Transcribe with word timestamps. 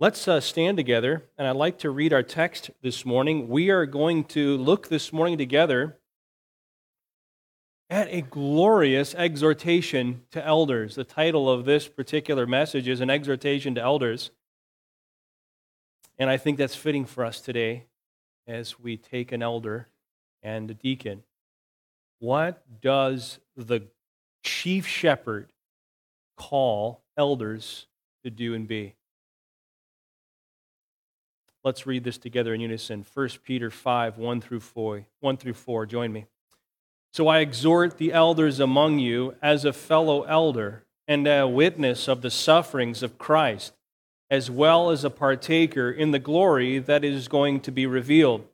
Let's 0.00 0.28
uh, 0.28 0.40
stand 0.40 0.76
together, 0.76 1.24
and 1.36 1.48
I'd 1.48 1.56
like 1.56 1.78
to 1.78 1.90
read 1.90 2.12
our 2.12 2.22
text 2.22 2.70
this 2.82 3.04
morning. 3.04 3.48
We 3.48 3.70
are 3.70 3.84
going 3.84 4.22
to 4.26 4.56
look 4.56 4.86
this 4.86 5.12
morning 5.12 5.36
together 5.36 5.98
at 7.90 8.06
a 8.08 8.20
glorious 8.20 9.12
exhortation 9.16 10.22
to 10.30 10.46
elders. 10.46 10.94
The 10.94 11.02
title 11.02 11.50
of 11.50 11.64
this 11.64 11.88
particular 11.88 12.46
message 12.46 12.86
is 12.86 13.00
An 13.00 13.10
Exhortation 13.10 13.74
to 13.74 13.80
Elders. 13.80 14.30
And 16.16 16.30
I 16.30 16.36
think 16.36 16.58
that's 16.58 16.76
fitting 16.76 17.04
for 17.04 17.24
us 17.24 17.40
today 17.40 17.86
as 18.46 18.78
we 18.78 18.96
take 18.96 19.32
an 19.32 19.42
elder 19.42 19.88
and 20.44 20.70
a 20.70 20.74
deacon. 20.74 21.24
What 22.20 22.62
does 22.80 23.40
the 23.56 23.88
chief 24.44 24.86
shepherd 24.86 25.48
call 26.36 27.02
elders 27.16 27.88
to 28.22 28.30
do 28.30 28.54
and 28.54 28.68
be? 28.68 28.94
Let's 31.68 31.86
read 31.86 32.02
this 32.02 32.16
together 32.16 32.54
in 32.54 32.62
unison. 32.62 33.04
1 33.12 33.28
Peter 33.44 33.70
5, 33.70 34.16
1 34.16 34.40
through 34.40 34.60
4. 34.60 35.04
1 35.20 35.36
through 35.36 35.52
4. 35.52 35.84
Join 35.84 36.10
me. 36.10 36.24
So 37.12 37.28
I 37.28 37.40
exhort 37.40 37.98
the 37.98 38.10
elders 38.10 38.58
among 38.58 39.00
you 39.00 39.34
as 39.42 39.66
a 39.66 39.74
fellow 39.74 40.22
elder 40.22 40.86
and 41.06 41.28
a 41.28 41.46
witness 41.46 42.08
of 42.08 42.22
the 42.22 42.30
sufferings 42.30 43.02
of 43.02 43.18
Christ, 43.18 43.74
as 44.30 44.50
well 44.50 44.88
as 44.88 45.04
a 45.04 45.10
partaker 45.10 45.90
in 45.90 46.10
the 46.10 46.18
glory 46.18 46.78
that 46.78 47.04
is 47.04 47.28
going 47.28 47.60
to 47.60 47.70
be 47.70 47.84
revealed. 47.84 48.46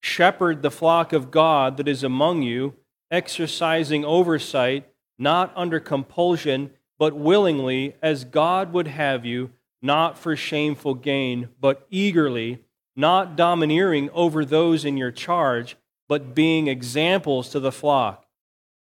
Shepherd 0.00 0.62
the 0.62 0.70
flock 0.70 1.12
of 1.12 1.32
God 1.32 1.76
that 1.76 1.88
is 1.88 2.04
among 2.04 2.42
you, 2.42 2.74
exercising 3.10 4.04
oversight, 4.04 4.88
not 5.18 5.52
under 5.56 5.80
compulsion, 5.80 6.70
but 7.00 7.16
willingly, 7.16 7.96
as 8.00 8.22
God 8.22 8.72
would 8.72 8.86
have 8.86 9.24
you 9.24 9.50
not 9.84 10.18
for 10.18 10.34
shameful 10.34 10.94
gain, 10.94 11.50
but 11.60 11.86
eagerly, 11.90 12.64
not 12.96 13.36
domineering 13.36 14.08
over 14.14 14.42
those 14.42 14.82
in 14.82 14.96
your 14.96 15.10
charge, 15.10 15.76
but 16.08 16.34
being 16.34 16.68
examples 16.68 17.50
to 17.50 17.60
the 17.60 17.70
flock. 17.70 18.24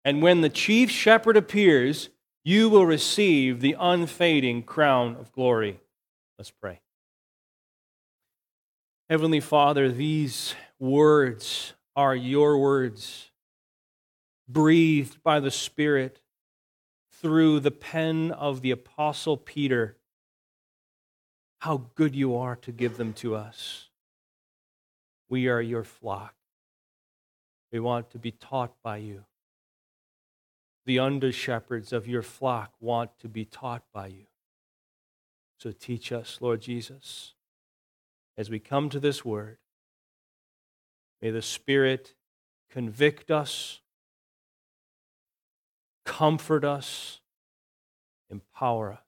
And 0.05 0.21
when 0.21 0.41
the 0.41 0.49
chief 0.49 0.91
shepherd 0.91 1.37
appears, 1.37 2.09
you 2.43 2.69
will 2.69 2.85
receive 2.85 3.61
the 3.61 3.77
unfading 3.79 4.65
crown 4.65 5.15
of 5.21 5.31
glory. 5.31 5.79
Let's 6.37 6.51
pray. 6.51 6.81
Heavenly 9.09 9.41
Father, 9.41 9.93
these 9.93 10.57
words 10.81 11.75
are 11.95 12.17
your 12.17 12.59
words, 12.59 13.31
breathed 14.49 15.23
by 15.23 15.39
the 15.39 15.53
Spirit 15.53 16.21
through 17.13 17.61
the 17.61 17.71
pen 17.71 18.33
of 18.33 18.63
the 18.63 18.73
Apostle 18.73 19.37
Peter 19.37 19.98
how 21.59 21.87
good 21.95 22.15
you 22.15 22.37
are 22.37 22.57
to 22.57 22.73
give 22.73 22.97
them 22.97 23.13
to 23.15 23.35
us. 23.35 23.89
We 25.29 25.49
are 25.49 25.61
your 25.61 25.85
flock. 25.85 26.35
We 27.73 27.81
want 27.81 28.11
to 28.11 28.19
be 28.19 28.31
taught 28.31 28.73
by 28.83 28.99
you. 28.99 29.25
The 30.87 30.99
under 30.99 31.33
shepherds 31.33 31.93
of 31.93 32.09
your 32.09 32.23
flock 32.23 32.73
want 32.81 33.11
to 33.19 33.29
be 33.29 33.45
taught 33.45 33.83
by 33.93 34.07
you. 34.07 34.27
So 35.59 35.73
teach 35.73 36.13
us, 36.13 36.39
Lord 36.41 36.61
Jesus, 36.61 37.35
as 38.37 38.49
we 38.49 38.59
come 38.59 38.89
to 38.91 39.01
this 39.01 39.25
word. 39.25 39.59
May 41.21 41.31
the 41.31 41.43
Spirit 41.43 42.15
convict 42.71 43.31
us, 43.31 43.81
comfort 46.07 46.65
us, 46.65 47.21
empower 48.31 48.93
us. 48.93 49.08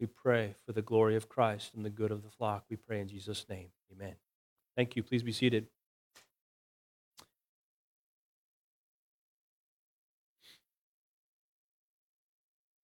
We 0.00 0.06
pray 0.06 0.54
for 0.64 0.72
the 0.72 0.80
glory 0.80 1.14
of 1.14 1.28
Christ 1.28 1.74
and 1.74 1.84
the 1.84 1.90
good 1.90 2.10
of 2.10 2.22
the 2.22 2.30
flock. 2.30 2.64
We 2.70 2.76
pray 2.76 3.00
in 3.00 3.08
Jesus' 3.08 3.44
name. 3.50 3.68
Amen. 3.92 4.14
Thank 4.74 4.96
you. 4.96 5.02
Please 5.02 5.22
be 5.22 5.30
seated. 5.30 5.66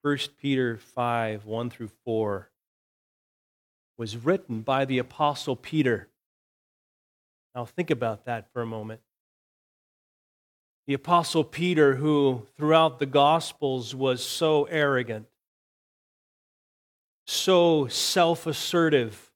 First 0.02 0.36
Peter 0.36 0.76
5, 0.76 1.46
1 1.46 1.70
through 1.70 1.90
4 2.04 2.50
was 3.96 4.18
written 4.18 4.60
by 4.60 4.84
the 4.84 4.98
Apostle 4.98 5.56
Peter. 5.56 6.08
Now 7.54 7.64
think 7.64 7.90
about 7.90 8.26
that 8.26 8.52
for 8.52 8.60
a 8.60 8.66
moment. 8.66 9.00
The 10.86 10.94
Apostle 10.94 11.44
Peter, 11.44 11.96
who 11.96 12.46
throughout 12.56 12.98
the 12.98 13.06
Gospels 13.06 13.94
was 13.94 14.22
so 14.22 14.64
arrogant, 14.64 15.26
so 17.26 17.88
self 17.88 18.46
assertive, 18.46 19.30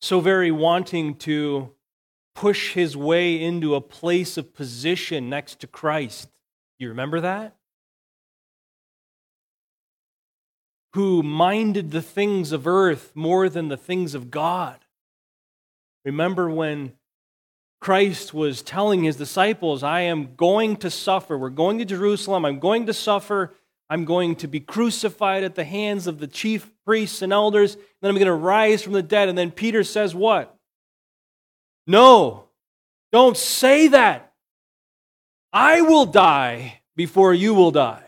so 0.00 0.20
very 0.20 0.50
wanting 0.50 1.14
to 1.16 1.70
push 2.34 2.72
his 2.72 2.96
way 2.96 3.40
into 3.40 3.74
a 3.74 3.80
place 3.80 4.36
of 4.36 4.54
position 4.54 5.28
next 5.28 5.60
to 5.60 5.66
Christ. 5.66 6.28
You 6.78 6.88
remember 6.88 7.20
that? 7.20 7.56
Who 10.94 11.22
minded 11.22 11.90
the 11.90 12.02
things 12.02 12.52
of 12.52 12.66
earth 12.66 13.12
more 13.14 13.48
than 13.48 13.68
the 13.68 13.76
things 13.76 14.14
of 14.14 14.30
God. 14.30 14.78
Remember 16.04 16.50
when 16.50 16.92
Christ 17.80 18.32
was 18.32 18.62
telling 18.62 19.02
his 19.02 19.16
disciples, 19.16 19.82
I 19.82 20.02
am 20.02 20.34
going 20.36 20.76
to 20.78 20.90
suffer. 20.90 21.36
We're 21.36 21.50
going 21.50 21.78
to 21.78 21.84
Jerusalem. 21.84 22.44
I'm 22.44 22.58
going 22.58 22.86
to 22.86 22.94
suffer 22.94 23.54
I'm 23.90 24.04
going 24.04 24.36
to 24.36 24.48
be 24.48 24.60
crucified 24.60 25.44
at 25.44 25.54
the 25.54 25.64
hands 25.64 26.06
of 26.06 26.18
the 26.18 26.26
chief 26.26 26.70
priests 26.84 27.22
and 27.22 27.32
elders, 27.32 27.74
and 27.74 27.84
then 28.00 28.10
I'm 28.10 28.16
going 28.16 28.26
to 28.26 28.32
rise 28.32 28.82
from 28.82 28.94
the 28.94 29.02
dead. 29.02 29.28
And 29.28 29.36
then 29.36 29.50
Peter 29.50 29.84
says, 29.84 30.14
What? 30.14 30.56
No, 31.86 32.48
don't 33.10 33.36
say 33.36 33.88
that. 33.88 34.32
I 35.52 35.82
will 35.82 36.06
die 36.06 36.80
before 36.96 37.34
you 37.34 37.52
will 37.54 37.70
die. 37.70 38.04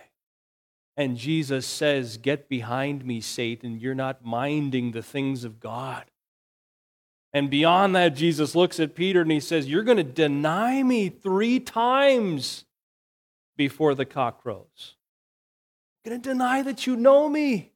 And 0.97 1.17
Jesus 1.17 1.67
says, 1.67 2.17
Get 2.17 2.49
behind 2.49 3.05
me, 3.05 3.21
Satan. 3.21 3.79
You're 3.79 3.95
not 3.95 4.25
minding 4.25 4.93
the 4.93 5.03
things 5.03 5.45
of 5.45 5.61
God. 5.61 6.05
And 7.33 7.51
beyond 7.51 7.97
that, 7.97 8.15
Jesus 8.15 8.55
looks 8.55 8.79
at 8.79 8.95
Peter 8.95 9.21
and 9.21 9.31
he 9.31 9.41
says, 9.41 9.69
You're 9.69 9.83
going 9.83 9.99
to 9.99 10.05
deny 10.05 10.83
me 10.83 11.09
three 11.09 11.59
times 11.59 12.65
before 13.57 13.95
the 13.95 14.05
cock 14.05 14.41
crows 14.43 14.95
going 16.05 16.21
to 16.21 16.29
deny 16.29 16.63
that 16.63 16.87
you 16.87 16.97
know 16.97 17.29
me. 17.29 17.73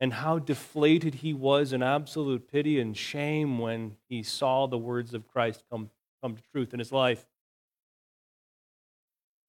And 0.00 0.12
how 0.12 0.38
deflated 0.38 1.16
he 1.16 1.32
was 1.32 1.72
in 1.72 1.82
absolute 1.82 2.50
pity 2.50 2.80
and 2.80 2.96
shame 2.96 3.58
when 3.58 3.96
he 4.08 4.22
saw 4.22 4.66
the 4.66 4.78
words 4.78 5.14
of 5.14 5.28
Christ 5.28 5.62
come, 5.70 5.90
come 6.22 6.36
to 6.36 6.42
truth 6.52 6.72
in 6.72 6.80
his 6.80 6.90
life. 6.90 7.24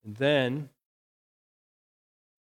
And 0.05 0.15
then, 0.15 0.69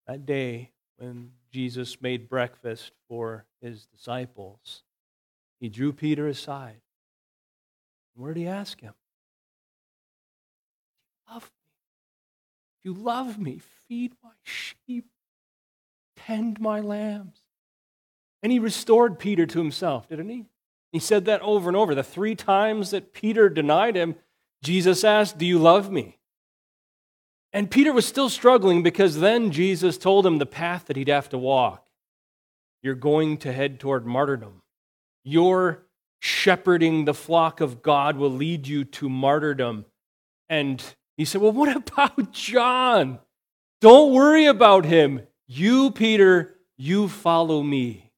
that 0.08 0.26
day 0.26 0.72
when 0.98 1.32
Jesus 1.52 2.02
made 2.02 2.28
breakfast 2.28 2.92
for 3.08 3.46
his 3.62 3.86
disciples, 3.86 4.84
he 5.60 5.70
drew 5.70 5.94
Peter 5.94 6.28
aside. 6.28 6.82
Where 8.16 8.34
did 8.34 8.42
he 8.42 8.48
ask 8.48 8.82
him? 8.82 8.94
You 11.28 11.34
Love 11.34 11.44
me. 11.44 11.50
You 12.84 12.94
love 12.94 13.40
me, 13.40 13.62
feed 13.92 14.14
my 14.24 14.30
sheep, 14.42 15.06
tend 16.16 16.62
my 16.62 16.80
lambs. 16.80 17.42
And 18.42 18.50
he 18.50 18.58
restored 18.58 19.20
Peter 19.20 19.46
to 19.46 19.60
himself, 19.60 20.08
didn't 20.08 20.30
he? 20.30 20.46
He 20.94 21.00
said 21.00 21.26
that 21.26 21.42
over 21.42 21.70
and 21.70 21.76
over. 21.76 21.94
The 21.94 22.02
three 22.02 22.34
times 22.34 22.92
that 22.92 23.12
Peter 23.12 23.50
denied 23.50 23.98
him, 23.98 24.16
Jesus 24.64 25.04
asked, 25.04 25.38
Do 25.38 25.46
you 25.46 25.60
love 25.60 25.92
me? 25.92 26.20
And 27.52 27.70
Peter 27.70 27.92
was 27.92 28.06
still 28.06 28.30
struggling 28.30 28.82
because 28.82 29.20
then 29.20 29.52
Jesus 29.52 29.98
told 29.98 30.26
him 30.26 30.38
the 30.38 30.46
path 30.46 30.86
that 30.86 30.96
he'd 30.96 31.10
have 31.10 31.28
to 31.28 31.38
walk. 31.38 31.86
You're 32.82 32.96
going 32.96 33.36
to 33.40 33.52
head 33.52 33.78
toward 33.78 34.06
martyrdom. 34.06 34.62
Your 35.26 35.84
shepherding 36.22 37.04
the 37.04 37.14
flock 37.14 37.60
of 37.60 37.82
God 37.82 38.16
will 38.16 38.32
lead 38.32 38.68
you 38.68 38.86
to 38.86 39.10
martyrdom. 39.10 39.84
And 40.48 40.82
he 41.18 41.26
said, 41.26 41.42
Well, 41.42 41.52
what 41.52 41.76
about 41.76 42.32
John? 42.32 43.20
Don't 43.82 44.14
worry 44.14 44.46
about 44.46 44.86
him. 44.86 45.22
You, 45.48 45.90
Peter, 45.90 46.56
you 46.78 47.08
follow 47.08 47.64
me. 47.64 48.12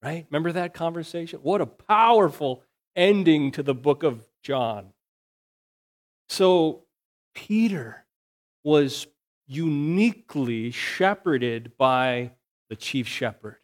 Right? 0.00 0.26
Remember 0.30 0.52
that 0.52 0.74
conversation? 0.74 1.40
What 1.42 1.60
a 1.60 1.66
powerful 1.66 2.62
ending 2.94 3.50
to 3.52 3.62
the 3.62 3.74
book 3.74 4.04
of 4.04 4.24
John. 4.42 4.92
So, 6.28 6.84
Peter 7.34 8.06
was 8.62 9.08
uniquely 9.46 10.70
shepherded 10.70 11.72
by 11.76 12.32
the 12.70 12.76
chief 12.76 13.08
shepherd 13.08 13.56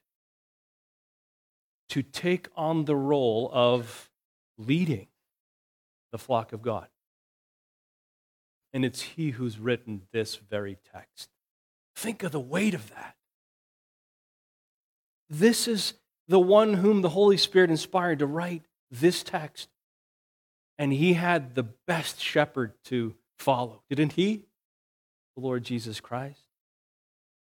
to 1.90 2.02
take 2.02 2.48
on 2.56 2.84
the 2.84 2.96
role 2.96 3.48
of 3.52 4.10
leading 4.58 5.06
the 6.12 6.18
flock 6.18 6.52
of 6.52 6.62
God. 6.62 6.88
And 8.72 8.84
it's 8.84 9.02
he 9.02 9.30
who's 9.30 9.58
written 9.58 10.02
this 10.12 10.36
very 10.36 10.78
text. 10.92 11.28
Think 11.96 12.22
of 12.22 12.32
the 12.32 12.40
weight 12.40 12.74
of 12.74 12.90
that. 12.90 13.16
This 15.28 15.68
is 15.68 15.94
the 16.28 16.40
one 16.40 16.74
whom 16.74 17.02
the 17.02 17.08
Holy 17.10 17.36
Spirit 17.36 17.70
inspired 17.70 18.20
to 18.20 18.26
write 18.26 18.62
this 18.90 19.22
text. 19.22 19.68
And 20.78 20.92
he 20.92 21.14
had 21.14 21.54
the 21.54 21.64
best 21.86 22.20
shepherd 22.20 22.72
to 22.84 23.14
follow, 23.38 23.82
didn't 23.88 24.12
he? 24.12 24.44
The 25.36 25.42
Lord 25.42 25.64
Jesus 25.64 26.00
Christ. 26.00 26.40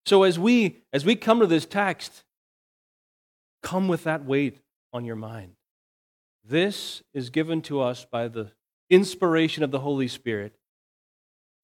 So 0.06 0.22
as 0.22 0.38
we 0.38 0.78
as 0.92 1.04
we 1.04 1.16
come 1.16 1.40
to 1.40 1.46
this 1.46 1.66
text, 1.66 2.24
come 3.62 3.88
with 3.88 4.04
that 4.04 4.24
weight 4.24 4.58
on 4.92 5.04
your 5.04 5.16
mind. 5.16 5.52
This 6.44 7.02
is 7.12 7.28
given 7.28 7.60
to 7.62 7.80
us 7.80 8.06
by 8.10 8.28
the 8.28 8.52
inspiration 8.88 9.62
of 9.62 9.70
the 9.70 9.80
Holy 9.80 10.08
Spirit 10.08 10.56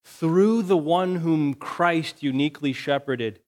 through 0.05 0.62
the 0.62 0.77
one 0.77 1.17
whom 1.17 1.55
Christ 1.55 2.23
uniquely 2.23 2.73
shepherded 2.73 3.41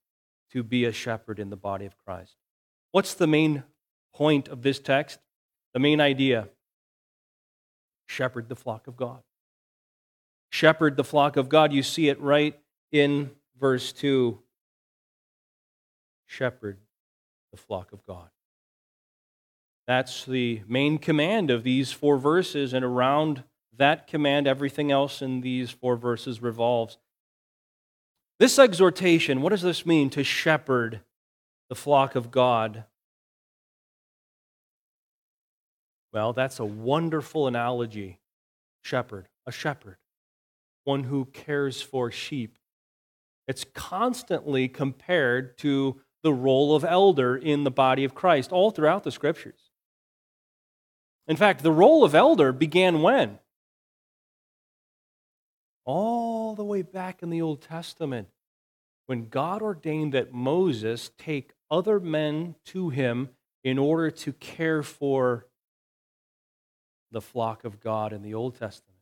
to 0.51 0.63
be 0.63 0.85
a 0.85 0.91
shepherd 0.91 1.39
in 1.39 1.49
the 1.49 1.55
body 1.55 1.85
of 1.85 1.97
Christ. 1.97 2.35
What's 2.91 3.13
the 3.13 3.27
main 3.27 3.63
point 4.13 4.47
of 4.47 4.61
this 4.61 4.79
text? 4.79 5.19
The 5.73 5.79
main 5.79 6.01
idea 6.01 6.49
shepherd 8.07 8.49
the 8.49 8.55
flock 8.55 8.87
of 8.87 8.95
God. 8.95 9.21
Shepherd 10.49 10.95
the 10.95 11.03
flock 11.03 11.37
of 11.37 11.49
God. 11.49 11.73
You 11.73 11.83
see 11.83 12.09
it 12.09 12.19
right 12.21 12.57
in 12.91 13.31
verse 13.59 13.91
2. 13.91 14.39
Shepherd 16.25 16.79
the 17.51 17.57
flock 17.57 17.91
of 17.91 18.03
God. 18.05 18.29
That's 19.85 20.25
the 20.25 20.63
main 20.67 20.97
command 20.97 21.49
of 21.49 21.63
these 21.63 21.91
four 21.91 22.17
verses, 22.17 22.73
and 22.73 22.83
around 22.83 23.43
that 23.77 24.07
command, 24.07 24.47
everything 24.47 24.91
else 24.91 25.21
in 25.21 25.41
these 25.41 25.71
four 25.71 25.95
verses 25.95 26.41
revolves. 26.41 26.97
This 28.39 28.59
exhortation, 28.59 29.41
what 29.41 29.49
does 29.49 29.61
this 29.61 29.85
mean 29.85 30.09
to 30.11 30.23
shepherd 30.23 31.01
the 31.69 31.75
flock 31.75 32.15
of 32.15 32.31
God? 32.31 32.85
Well, 36.13 36.33
that's 36.33 36.59
a 36.59 36.65
wonderful 36.65 37.47
analogy. 37.47 38.19
Shepherd, 38.83 39.27
a 39.45 39.51
shepherd, 39.51 39.97
one 40.83 41.03
who 41.03 41.25
cares 41.25 41.81
for 41.81 42.11
sheep. 42.11 42.57
It's 43.47 43.65
constantly 43.73 44.67
compared 44.67 45.57
to 45.59 46.01
the 46.23 46.33
role 46.33 46.75
of 46.75 46.83
elder 46.83 47.35
in 47.35 47.63
the 47.63 47.71
body 47.71 48.03
of 48.03 48.15
Christ 48.15 48.51
all 48.51 48.71
throughout 48.71 49.03
the 49.03 49.11
scriptures. 49.11 49.71
In 51.27 51.35
fact, 51.35 51.63
the 51.63 51.71
role 51.71 52.03
of 52.03 52.15
elder 52.15 52.51
began 52.53 53.01
when? 53.01 53.39
All 55.87 56.53
the 56.53 56.65
way 56.65 56.81
back 56.81 57.23
in 57.23 57.29
the 57.31 57.41
Old 57.41 57.61
Testament 57.61 58.27
when 59.07 59.29
God 59.29 59.61
ordained 59.61 60.13
that 60.13 60.33
Moses 60.33 61.11
take 61.17 61.53
other 61.71 61.99
men 61.99 62.55
to 62.65 62.89
him 62.89 63.29
in 63.63 63.79
order 63.79 64.11
to 64.11 64.33
care 64.33 64.83
for 64.83 65.47
the 67.11 67.21
flock 67.21 67.63
of 67.63 67.79
God 67.79 68.11
in 68.11 68.21
the 68.21 68.33
Old 68.33 68.59
Testament, 68.59 68.99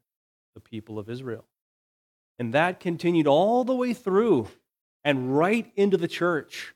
the 0.54 0.62
people 0.62 1.00
of 1.00 1.10
Israel. 1.10 1.46
And 2.38 2.54
that 2.54 2.80
continued 2.80 3.26
all 3.26 3.64
the 3.64 3.76
way 3.76 3.94
through 3.94 4.48
and 5.04 5.36
right 5.36 5.72
into 5.76 5.98
the 5.98 6.08
church. 6.08 6.76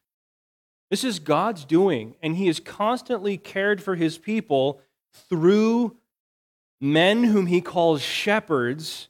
This 0.90 1.04
is 1.04 1.20
God's 1.20 1.66
doing, 1.66 2.16
and 2.24 2.36
He 2.36 2.48
has 2.48 2.60
constantly 2.60 3.38
cared 3.38 3.82
for 3.82 3.94
His 3.94 4.18
people 4.18 4.82
through 5.14 5.98
men 6.82 7.26
whom 7.26 7.46
He 7.46 7.62
calls 7.62 8.02
shepherds 8.02 9.10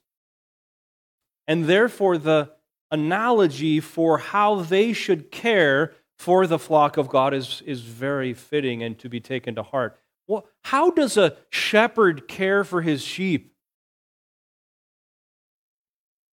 and 1.50 1.66
therefore 1.66 2.19
the 2.19 2.51
analogy 2.92 3.80
for 3.80 4.19
how 4.19 4.62
they 4.62 4.94
should 4.94 5.31
care 5.31 5.94
for 6.19 6.46
the 6.46 6.60
flock 6.60 6.96
of 6.96 7.10
God 7.10 7.34
is, 7.34 7.63
is 7.66 7.81
very 7.81 8.36
fitting 8.36 8.84
and 8.84 9.00
to 9.00 9.10
be 9.10 9.19
taken 9.19 9.56
to 9.56 9.63
heart. 9.63 10.00
Well, 10.28 10.46
how 10.63 10.92
does 10.92 11.18
a 11.18 11.38
shepherd 11.50 12.28
care 12.28 12.63
for 12.63 12.84
his 12.84 13.01
sheep? 13.01 13.56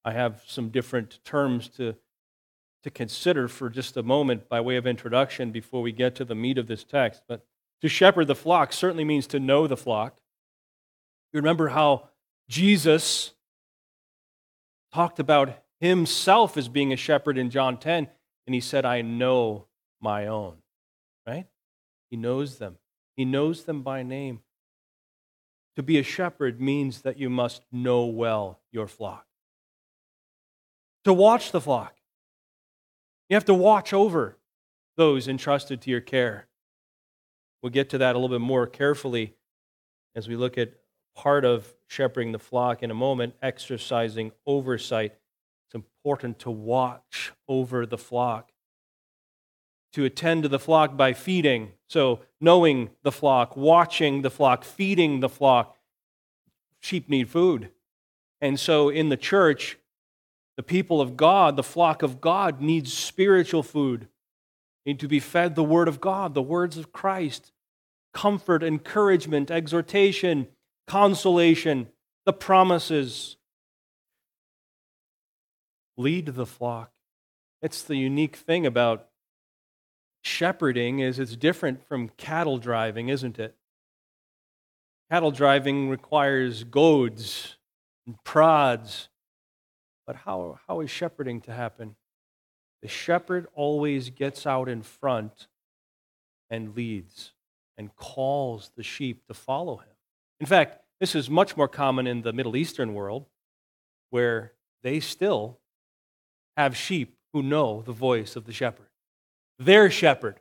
I 0.04 0.12
have 0.12 0.42
some 0.46 0.68
different 0.68 1.18
terms 1.24 1.68
to, 1.70 1.94
to 2.82 2.90
consider 2.90 3.48
for 3.48 3.70
just 3.70 3.96
a 3.96 4.02
moment 4.02 4.50
by 4.50 4.60
way 4.60 4.76
of 4.76 4.86
introduction 4.86 5.50
before 5.50 5.80
we 5.80 5.92
get 5.92 6.14
to 6.16 6.26
the 6.26 6.34
meat 6.34 6.58
of 6.58 6.66
this 6.66 6.84
text. 6.84 7.22
But 7.26 7.42
to 7.80 7.88
shepherd 7.88 8.26
the 8.26 8.34
flock 8.34 8.74
certainly 8.74 9.04
means 9.04 9.26
to 9.28 9.40
know 9.40 9.66
the 9.66 9.78
flock. 9.78 10.18
You 11.32 11.38
remember 11.38 11.68
how 11.68 12.10
Jesus 12.50 13.32
talked 14.96 15.20
about 15.20 15.62
himself 15.78 16.56
as 16.56 16.70
being 16.70 16.90
a 16.90 16.96
shepherd 16.96 17.36
in 17.36 17.50
John 17.50 17.76
10, 17.76 18.08
and 18.46 18.54
he 18.54 18.62
said, 18.62 18.86
I 18.86 19.02
know 19.02 19.66
my 20.00 20.26
own, 20.26 20.54
right? 21.26 21.44
He 22.08 22.16
knows 22.16 22.56
them, 22.56 22.78
he 23.14 23.26
knows 23.26 23.64
them 23.64 23.82
by 23.82 24.02
name. 24.02 24.40
To 25.76 25.82
be 25.82 25.98
a 25.98 26.02
shepherd 26.02 26.62
means 26.62 27.02
that 27.02 27.18
you 27.18 27.28
must 27.28 27.66
know 27.70 28.06
well 28.06 28.60
your 28.72 28.86
flock. 28.86 29.26
To 31.04 31.12
watch 31.12 31.52
the 31.52 31.60
flock, 31.60 31.94
you 33.28 33.36
have 33.36 33.44
to 33.44 33.54
watch 33.54 33.92
over 33.92 34.38
those 34.96 35.28
entrusted 35.28 35.82
to 35.82 35.90
your 35.90 36.00
care. 36.00 36.46
We'll 37.62 37.68
get 37.68 37.90
to 37.90 37.98
that 37.98 38.16
a 38.16 38.18
little 38.18 38.34
bit 38.34 38.42
more 38.42 38.66
carefully 38.66 39.34
as 40.14 40.26
we 40.26 40.36
look 40.36 40.56
at 40.56 40.72
part 41.14 41.44
of 41.44 41.75
shepherding 41.88 42.32
the 42.32 42.38
flock 42.38 42.82
in 42.82 42.90
a 42.90 42.94
moment, 42.94 43.34
exercising 43.42 44.32
oversight. 44.46 45.14
It's 45.66 45.74
important 45.74 46.38
to 46.40 46.50
watch 46.50 47.32
over 47.48 47.86
the 47.86 47.98
flock, 47.98 48.52
to 49.92 50.04
attend 50.04 50.42
to 50.42 50.48
the 50.48 50.58
flock 50.58 50.96
by 50.96 51.12
feeding. 51.12 51.72
So, 51.88 52.20
knowing 52.40 52.90
the 53.02 53.12
flock, 53.12 53.56
watching 53.56 54.22
the 54.22 54.30
flock, 54.30 54.64
feeding 54.64 55.20
the 55.20 55.28
flock. 55.28 55.76
Sheep 56.80 57.08
need 57.08 57.28
food. 57.28 57.70
And 58.40 58.60
so, 58.60 58.88
in 58.88 59.08
the 59.08 59.16
church, 59.16 59.78
the 60.56 60.62
people 60.62 61.00
of 61.00 61.16
God, 61.16 61.56
the 61.56 61.62
flock 61.62 62.02
of 62.02 62.20
God, 62.20 62.60
needs 62.60 62.92
spiritual 62.92 63.62
food, 63.62 64.08
need 64.84 65.00
to 65.00 65.08
be 65.08 65.20
fed 65.20 65.54
the 65.54 65.64
Word 65.64 65.88
of 65.88 66.00
God, 66.00 66.34
the 66.34 66.42
words 66.42 66.76
of 66.78 66.92
Christ, 66.92 67.52
comfort, 68.14 68.62
encouragement, 68.62 69.50
exhortation, 69.50 70.48
consolation, 70.86 71.88
the 72.24 72.32
promises. 72.32 73.36
Lead 75.96 76.26
the 76.26 76.46
flock. 76.46 76.92
It's 77.62 77.82
the 77.82 77.96
unique 77.96 78.36
thing 78.36 78.66
about 78.66 79.08
shepherding 80.22 80.98
is 80.98 81.18
it's 81.18 81.36
different 81.36 81.86
from 81.86 82.10
cattle 82.10 82.58
driving, 82.58 83.08
isn't 83.08 83.38
it? 83.38 83.56
Cattle 85.10 85.30
driving 85.30 85.88
requires 85.88 86.64
goads 86.64 87.56
and 88.06 88.22
prods. 88.24 89.08
But 90.06 90.16
how, 90.16 90.58
how 90.66 90.80
is 90.80 90.90
shepherding 90.90 91.40
to 91.42 91.52
happen? 91.52 91.96
The 92.82 92.88
shepherd 92.88 93.46
always 93.54 94.10
gets 94.10 94.46
out 94.46 94.68
in 94.68 94.82
front 94.82 95.48
and 96.50 96.76
leads 96.76 97.32
and 97.78 97.94
calls 97.96 98.70
the 98.76 98.82
sheep 98.82 99.26
to 99.26 99.34
follow 99.34 99.78
him. 99.78 99.88
In 100.40 100.46
fact, 100.46 100.80
this 101.00 101.14
is 101.14 101.28
much 101.28 101.56
more 101.56 101.68
common 101.68 102.06
in 102.06 102.22
the 102.22 102.32
Middle 102.32 102.56
Eastern 102.56 102.94
world, 102.94 103.26
where 104.10 104.52
they 104.82 105.00
still 105.00 105.58
have 106.56 106.76
sheep 106.76 107.16
who 107.32 107.42
know 107.42 107.82
the 107.82 107.92
voice 107.92 108.36
of 108.36 108.44
the 108.44 108.52
shepherd, 108.52 108.88
their 109.58 109.90
shepherd, 109.90 110.40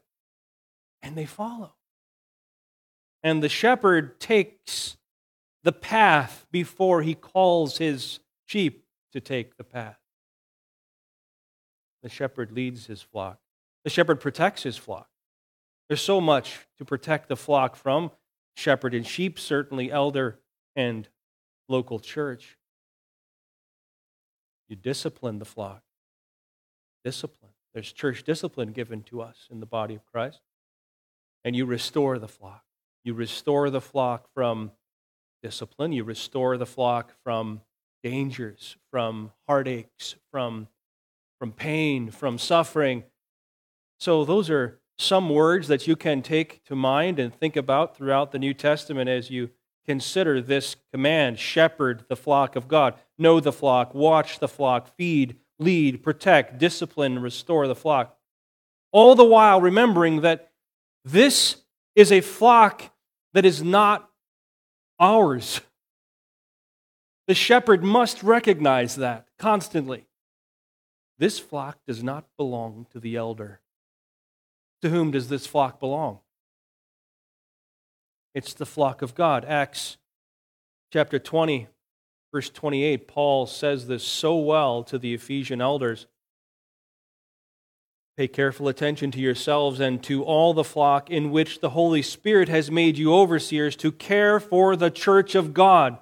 and 1.02 1.18
they 1.18 1.26
follow. 1.26 1.74
And 3.22 3.42
the 3.42 3.50
shepherd 3.50 4.20
takes 4.20 4.98
the 5.64 5.72
path 5.72 6.46
before 6.52 7.02
he 7.02 7.16
calls 7.16 7.80
his 7.80 8.20
sheep 8.46 8.86
to 9.12 9.20
take 9.20 9.58
the 9.58 9.64
path. 9.64 9.98
The 12.04 12.10
shepherd 12.10 12.52
leads 12.52 12.86
his 12.86 13.02
flock. 13.02 13.40
The 13.84 13.90
shepherd 13.90 14.20
protects 14.20 14.64
his 14.64 14.78
flock. 14.78 15.10
There's 15.90 16.02
so 16.02 16.22
much 16.22 16.60
to 16.78 16.86
protect 16.86 17.30
the 17.30 17.36
flock 17.36 17.76
from 17.76 18.12
shepherd 18.56 18.94
and 18.94 19.06
sheep, 19.06 19.40
certainly 19.40 19.92
elder 19.92 20.40
and 20.76 21.08
local 21.68 22.00
church. 22.00 22.58
You 24.68 24.76
discipline 24.76 25.40
the 25.40 25.46
flock. 25.46 25.84
Discipline. 27.04 27.52
There's 27.74 27.92
church 27.92 28.24
discipline 28.24 28.72
given 28.72 29.04
to 29.04 29.22
us 29.22 29.48
in 29.52 29.60
the 29.60 29.66
body 29.66 29.96
of 29.96 30.06
Christ. 30.06 30.40
And 31.44 31.56
you 31.56 31.66
restore 31.66 32.18
the 32.18 32.28
flock. 32.28 32.64
You 33.04 33.14
restore 33.14 33.70
the 33.70 33.82
flock 33.82 34.28
from 34.34 34.72
discipline. 35.44 35.92
You 35.92 36.04
restore 36.04 36.58
the 36.58 36.66
flock 36.66 37.14
from 37.24 37.62
dangers, 38.04 38.78
from 38.92 39.32
heartaches, 39.48 40.16
from, 40.32 40.68
from 41.40 41.52
pain, 41.52 42.10
from 42.10 42.40
suffering. 42.40 43.04
So, 44.00 44.26
those 44.26 44.50
are 44.50 44.80
some 44.98 45.30
words 45.30 45.68
that 45.68 45.88
you 45.88 45.96
can 45.96 46.22
take 46.22 46.64
to 46.66 46.76
mind 46.76 47.20
and 47.20 47.34
think 47.34 47.56
about 47.56 47.96
throughout 47.96 48.32
the 48.32 48.40
New 48.40 48.54
Testament 48.54 49.10
as 49.10 49.30
you 49.30 49.50
consider 49.86 50.42
this 50.42 50.76
command 50.92 51.40
shepherd 51.40 52.06
the 52.08 52.16
flock 52.16 52.56
of 52.56 52.68
God, 52.68 52.96
know 53.18 53.40
the 53.40 53.52
flock, 53.52 53.94
watch 53.94 54.40
the 54.40 54.48
flock, 54.48 54.96
feed, 54.96 55.38
lead, 55.60 56.04
protect, 56.04 56.58
discipline, 56.58 57.20
restore 57.20 57.68
the 57.68 57.76
flock. 57.76 58.18
All 58.92 59.16
the 59.16 59.26
while 59.26 59.62
remembering 59.62 60.22
that 60.22 60.52
this 61.04 61.58
is 61.96 62.12
a 62.12 62.22
flock 62.22 62.92
that 63.34 63.46
is 63.46 63.62
not 63.62 64.10
ours. 65.00 65.62
The 67.28 67.36
shepherd 67.36 67.84
must 67.84 68.24
recognize 68.24 68.96
that 68.96 69.28
constantly. 69.38 70.08
This 71.18 71.40
flock 71.40 71.80
does 71.88 72.04
not 72.04 72.26
belong 72.38 72.88
to 72.92 73.00
the 73.00 73.16
elder. 73.16 73.62
To 74.82 74.90
whom 74.90 75.12
does 75.12 75.30
this 75.30 75.48
flock 75.48 75.80
belong? 75.80 76.20
It's 78.36 78.54
the 78.54 78.66
flock 78.66 79.02
of 79.02 79.16
God. 79.16 79.46
Acts 79.46 79.98
chapter 80.92 81.18
20, 81.18 81.68
verse 82.34 82.50
28, 82.50 83.08
Paul 83.08 83.48
says 83.48 83.88
this 83.88 84.04
so 84.04 84.38
well 84.38 84.84
to 84.84 85.00
the 85.00 85.14
Ephesian 85.14 85.62
elders. 85.62 86.06
Pay 88.18 88.28
careful 88.28 88.68
attention 88.68 89.10
to 89.12 89.20
yourselves 89.20 89.80
and 89.80 90.04
to 90.04 90.24
all 90.24 90.54
the 90.54 90.64
flock 90.66 91.10
in 91.10 91.32
which 91.32 91.62
the 91.62 91.72
Holy 91.72 92.02
Spirit 92.02 92.50
has 92.50 92.70
made 92.70 92.98
you 92.98 93.14
overseers 93.14 93.76
to 93.78 93.92
care 93.92 94.40
for 94.40 94.76
the 94.76 94.92
church 94.92 95.34
of 95.34 95.54
God. 95.54 95.98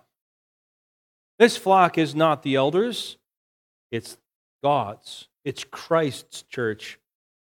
This 1.38 1.56
flock 1.56 1.98
is 2.00 2.16
not 2.16 2.42
the 2.42 2.56
elders, 2.56 3.18
it's 3.92 4.18
God's. 4.64 5.28
It's 5.46 5.64
Christ's 5.66 6.44
church. 6.44 7.00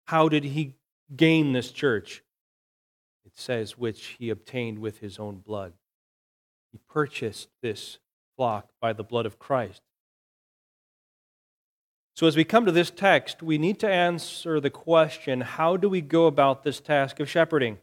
How 0.06 0.30
did 0.30 0.44
he 0.44 0.76
gain 1.14 1.54
this 1.54 1.72
church? 1.72 2.24
Says, 3.40 3.78
which 3.78 4.18
he 4.20 4.30
obtained 4.30 4.80
with 4.80 5.00
his 5.00 5.18
own 5.18 5.38
blood. 5.38 5.74
He 6.72 6.80
purchased 6.90 7.50
this 7.62 7.98
flock 8.36 8.70
by 8.82 8.94
the 8.94 9.04
blood 9.04 9.26
of 9.26 9.40
Christ. 9.40 9.82
So, 12.16 12.28
as 12.28 12.36
we 12.36 12.44
come 12.44 12.66
to 12.66 12.72
this 12.72 12.92
text, 12.92 13.42
we 13.42 13.58
need 13.58 13.80
to 13.80 13.90
answer 13.90 14.60
the 14.60 14.70
question 14.70 15.42
how 15.42 15.78
do 15.78 15.88
we 15.88 16.02
go 16.02 16.28
about 16.28 16.64
this 16.64 16.82
task 16.82 17.20
of 17.22 17.30
shepherding? 17.30 17.78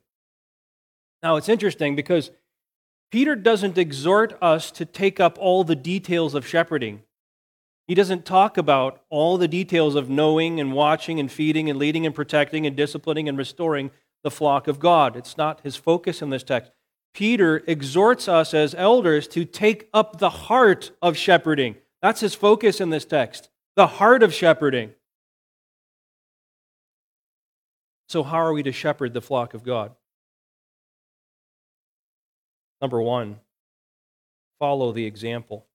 Now, 1.23 1.37
it's 1.37 1.49
interesting 1.49 1.97
because 1.97 2.31
Peter 3.11 3.35
doesn't 3.35 3.79
exhort 3.79 4.37
us 4.43 4.71
to 4.73 4.85
take 4.85 5.21
up 5.21 5.39
all 5.41 5.65
the 5.65 5.75
details 5.75 6.35
of 6.35 6.47
shepherding. 6.47 7.03
He 7.89 7.95
doesn't 7.95 8.27
talk 8.27 8.59
about 8.59 9.03
all 9.09 9.39
the 9.39 9.49
details 9.49 9.95
of 9.95 10.11
knowing 10.11 10.61
and 10.61 10.73
watching 10.73 11.19
and 11.19 11.33
feeding 11.33 11.71
and 11.71 11.79
leading 11.79 12.05
and 12.05 12.15
protecting 12.15 12.67
and 12.67 12.77
disciplining 12.77 13.29
and 13.29 13.39
restoring 13.39 13.91
the 14.27 14.31
flock 14.33 14.67
of 14.67 14.81
God. 14.81 15.15
It's 15.15 15.39
not 15.39 15.61
his 15.61 15.77
focus 15.77 16.21
in 16.21 16.31
this 16.31 16.43
text. 16.43 16.73
Peter 17.15 17.63
exhorts 17.69 18.27
us 18.27 18.55
as 18.55 18.75
elders 18.75 19.29
to 19.29 19.45
take 19.45 19.89
up 19.95 20.19
the 20.19 20.31
heart 20.31 20.91
of 21.01 21.17
shepherding. 21.17 21.77
That's 22.03 22.23
his 22.23 22.35
focus 22.35 22.81
in 22.81 22.91
this 22.91 23.05
text 23.05 23.51
the 23.77 23.87
heart 23.87 24.25
of 24.25 24.35
shepherding. 24.35 24.91
So, 28.09 28.25
how 28.25 28.39
are 28.39 28.53
we 28.53 28.65
to 28.65 28.73
shepherd 28.73 29.15
the 29.15 29.23
flock 29.23 29.55
of 29.55 29.63
God? 29.63 29.95
Number 32.81 33.01
one, 33.01 33.39
follow 34.59 34.91
the 34.91 35.07
example. 35.07 35.67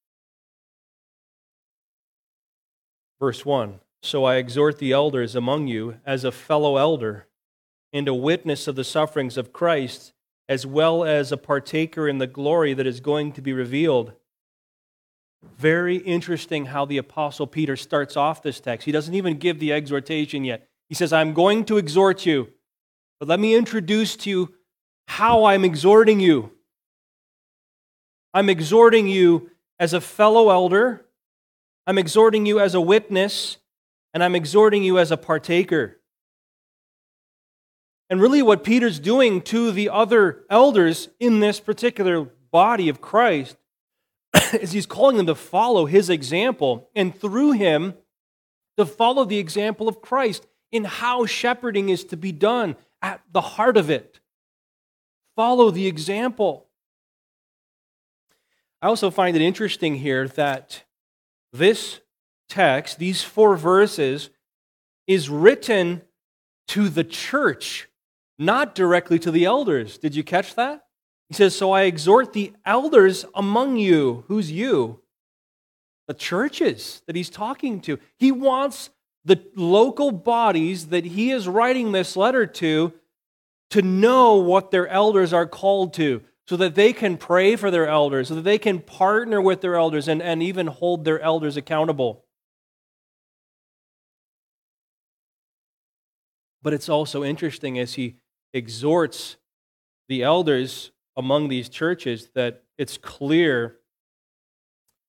Verse 3.17 3.45
1 3.45 3.79
So 4.01 4.25
I 4.25 4.35
exhort 4.35 4.77
the 4.77 4.91
elders 4.91 5.37
among 5.37 5.67
you 5.67 6.01
as 6.05 6.25
a 6.25 6.33
fellow 6.33 6.75
elder 6.75 7.27
and 7.93 8.07
a 8.07 8.13
witness 8.13 8.67
of 8.67 8.75
the 8.75 8.83
sufferings 8.83 9.37
of 9.37 9.53
Christ, 9.53 10.13
as 10.47 10.65
well 10.65 11.03
as 11.03 11.31
a 11.31 11.37
partaker 11.37 12.07
in 12.07 12.17
the 12.17 12.27
glory 12.27 12.73
that 12.73 12.87
is 12.87 12.99
going 12.99 13.31
to 13.33 13.41
be 13.41 13.53
revealed. 13.53 14.13
Very 15.57 15.97
interesting 15.97 16.67
how 16.67 16.85
the 16.85 16.97
Apostle 16.97 17.47
Peter 17.47 17.75
starts 17.75 18.15
off 18.15 18.43
this 18.43 18.59
text. 18.59 18.85
He 18.85 18.91
doesn't 18.91 19.15
even 19.15 19.37
give 19.37 19.59
the 19.59 19.73
exhortation 19.73 20.43
yet. 20.43 20.67
He 20.87 20.95
says, 20.95 21.13
I'm 21.13 21.33
going 21.33 21.65
to 21.65 21.77
exhort 21.77 22.25
you, 22.25 22.49
but 23.19 23.29
let 23.29 23.39
me 23.39 23.55
introduce 23.55 24.15
to 24.17 24.29
you 24.29 24.53
how 25.07 25.45
I'm 25.45 25.65
exhorting 25.65 26.19
you. 26.19 26.51
I'm 28.33 28.49
exhorting 28.49 29.07
you 29.07 29.51
as 29.79 29.93
a 29.93 30.01
fellow 30.01 30.49
elder, 30.49 31.05
I'm 31.87 31.97
exhorting 31.97 32.45
you 32.45 32.59
as 32.59 32.75
a 32.75 32.81
witness, 32.81 33.57
and 34.13 34.23
I'm 34.23 34.35
exhorting 34.35 34.83
you 34.83 34.99
as 34.99 35.11
a 35.11 35.17
partaker. 35.17 36.00
And 38.11 38.19
really, 38.21 38.41
what 38.41 38.65
Peter's 38.65 38.99
doing 38.99 39.41
to 39.43 39.71
the 39.71 39.87
other 39.87 40.43
elders 40.49 41.07
in 41.17 41.39
this 41.39 41.61
particular 41.61 42.23
body 42.51 42.89
of 42.89 42.99
Christ 42.99 43.55
is 44.53 44.73
he's 44.73 44.85
calling 44.85 45.15
them 45.15 45.27
to 45.27 45.33
follow 45.33 45.85
his 45.85 46.09
example 46.09 46.89
and 46.93 47.17
through 47.17 47.53
him 47.53 47.93
to 48.75 48.85
follow 48.85 49.23
the 49.23 49.37
example 49.37 49.87
of 49.87 50.01
Christ 50.01 50.45
in 50.73 50.83
how 50.83 51.25
shepherding 51.25 51.87
is 51.87 52.03
to 52.03 52.17
be 52.17 52.33
done 52.33 52.75
at 53.01 53.21
the 53.31 53.39
heart 53.39 53.77
of 53.77 53.89
it. 53.89 54.19
Follow 55.37 55.71
the 55.71 55.87
example. 55.87 56.67
I 58.81 58.87
also 58.87 59.09
find 59.09 59.37
it 59.37 59.41
interesting 59.41 59.95
here 59.95 60.27
that 60.27 60.83
this 61.53 62.01
text, 62.49 62.99
these 62.99 63.23
four 63.23 63.55
verses, 63.55 64.31
is 65.07 65.29
written 65.29 66.01
to 66.67 66.89
the 66.89 67.05
church, 67.05 67.87
not 68.41 68.73
directly 68.73 69.19
to 69.19 69.31
the 69.31 69.45
elders. 69.45 69.97
Did 69.99 70.15
you 70.15 70.23
catch 70.23 70.55
that? 70.55 70.85
He 71.29 71.35
says, 71.35 71.55
So 71.55 71.71
I 71.71 71.83
exhort 71.83 72.33
the 72.33 72.53
elders 72.65 73.23
among 73.35 73.77
you. 73.77 74.25
Who's 74.27 74.51
you? 74.51 74.99
The 76.07 76.13
churches 76.15 77.03
that 77.05 77.15
he's 77.15 77.29
talking 77.29 77.79
to. 77.81 77.99
He 78.17 78.31
wants 78.31 78.89
the 79.23 79.41
local 79.55 80.11
bodies 80.11 80.87
that 80.87 81.05
he 81.05 81.31
is 81.31 81.47
writing 81.47 81.91
this 81.91 82.17
letter 82.17 82.47
to 82.47 82.93
to 83.69 83.81
know 83.81 84.35
what 84.35 84.71
their 84.71 84.87
elders 84.87 85.31
are 85.31 85.45
called 85.45 85.93
to 85.93 86.21
so 86.47 86.57
that 86.57 86.75
they 86.75 86.91
can 86.91 87.15
pray 87.17 87.55
for 87.55 87.71
their 87.71 87.87
elders, 87.87 88.27
so 88.27 88.35
that 88.35 88.41
they 88.41 88.57
can 88.57 88.79
partner 88.79 89.39
with 89.39 89.61
their 89.61 89.75
elders 89.75 90.09
and, 90.09 90.21
and 90.21 90.43
even 90.43 90.67
hold 90.67 91.05
their 91.05 91.19
elders 91.21 91.55
accountable. 91.55 92.25
But 96.61 96.73
it's 96.73 96.89
also 96.89 97.23
interesting 97.23 97.79
as 97.79 97.93
he 97.93 98.17
exhorts 98.53 99.37
the 100.07 100.23
elders 100.23 100.91
among 101.15 101.47
these 101.47 101.69
churches 101.69 102.29
that 102.35 102.63
it's 102.77 102.97
clear 102.97 103.77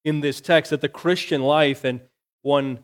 in 0.04 0.20
this 0.20 0.40
text 0.40 0.70
that 0.70 0.80
the 0.80 0.88
Christian 0.88 1.42
life, 1.42 1.84
and 1.84 2.00
one, 2.42 2.80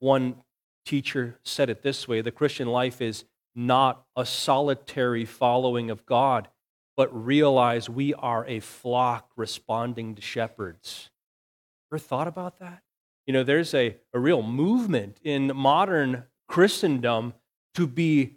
one 0.00 0.36
teacher 0.84 1.38
said 1.44 1.70
it 1.70 1.82
this 1.82 2.08
way 2.08 2.20
the 2.20 2.30
Christian 2.30 2.68
life 2.68 3.00
is 3.00 3.24
not 3.54 4.04
a 4.16 4.26
solitary 4.26 5.24
following 5.24 5.90
of 5.90 6.04
God, 6.06 6.48
but 6.96 7.14
realize 7.14 7.88
we 7.88 8.14
are 8.14 8.44
a 8.46 8.60
flock 8.60 9.30
responding 9.36 10.14
to 10.14 10.22
shepherds. 10.22 11.10
Ever 11.92 11.98
thought 11.98 12.28
about 12.28 12.58
that? 12.58 12.82
You 13.26 13.32
know, 13.32 13.44
there's 13.44 13.74
a, 13.74 13.96
a 14.12 14.18
real 14.18 14.42
movement 14.42 15.18
in 15.22 15.52
modern 15.54 16.24
Christendom 16.48 17.34
to 17.74 17.86
be 17.86 18.36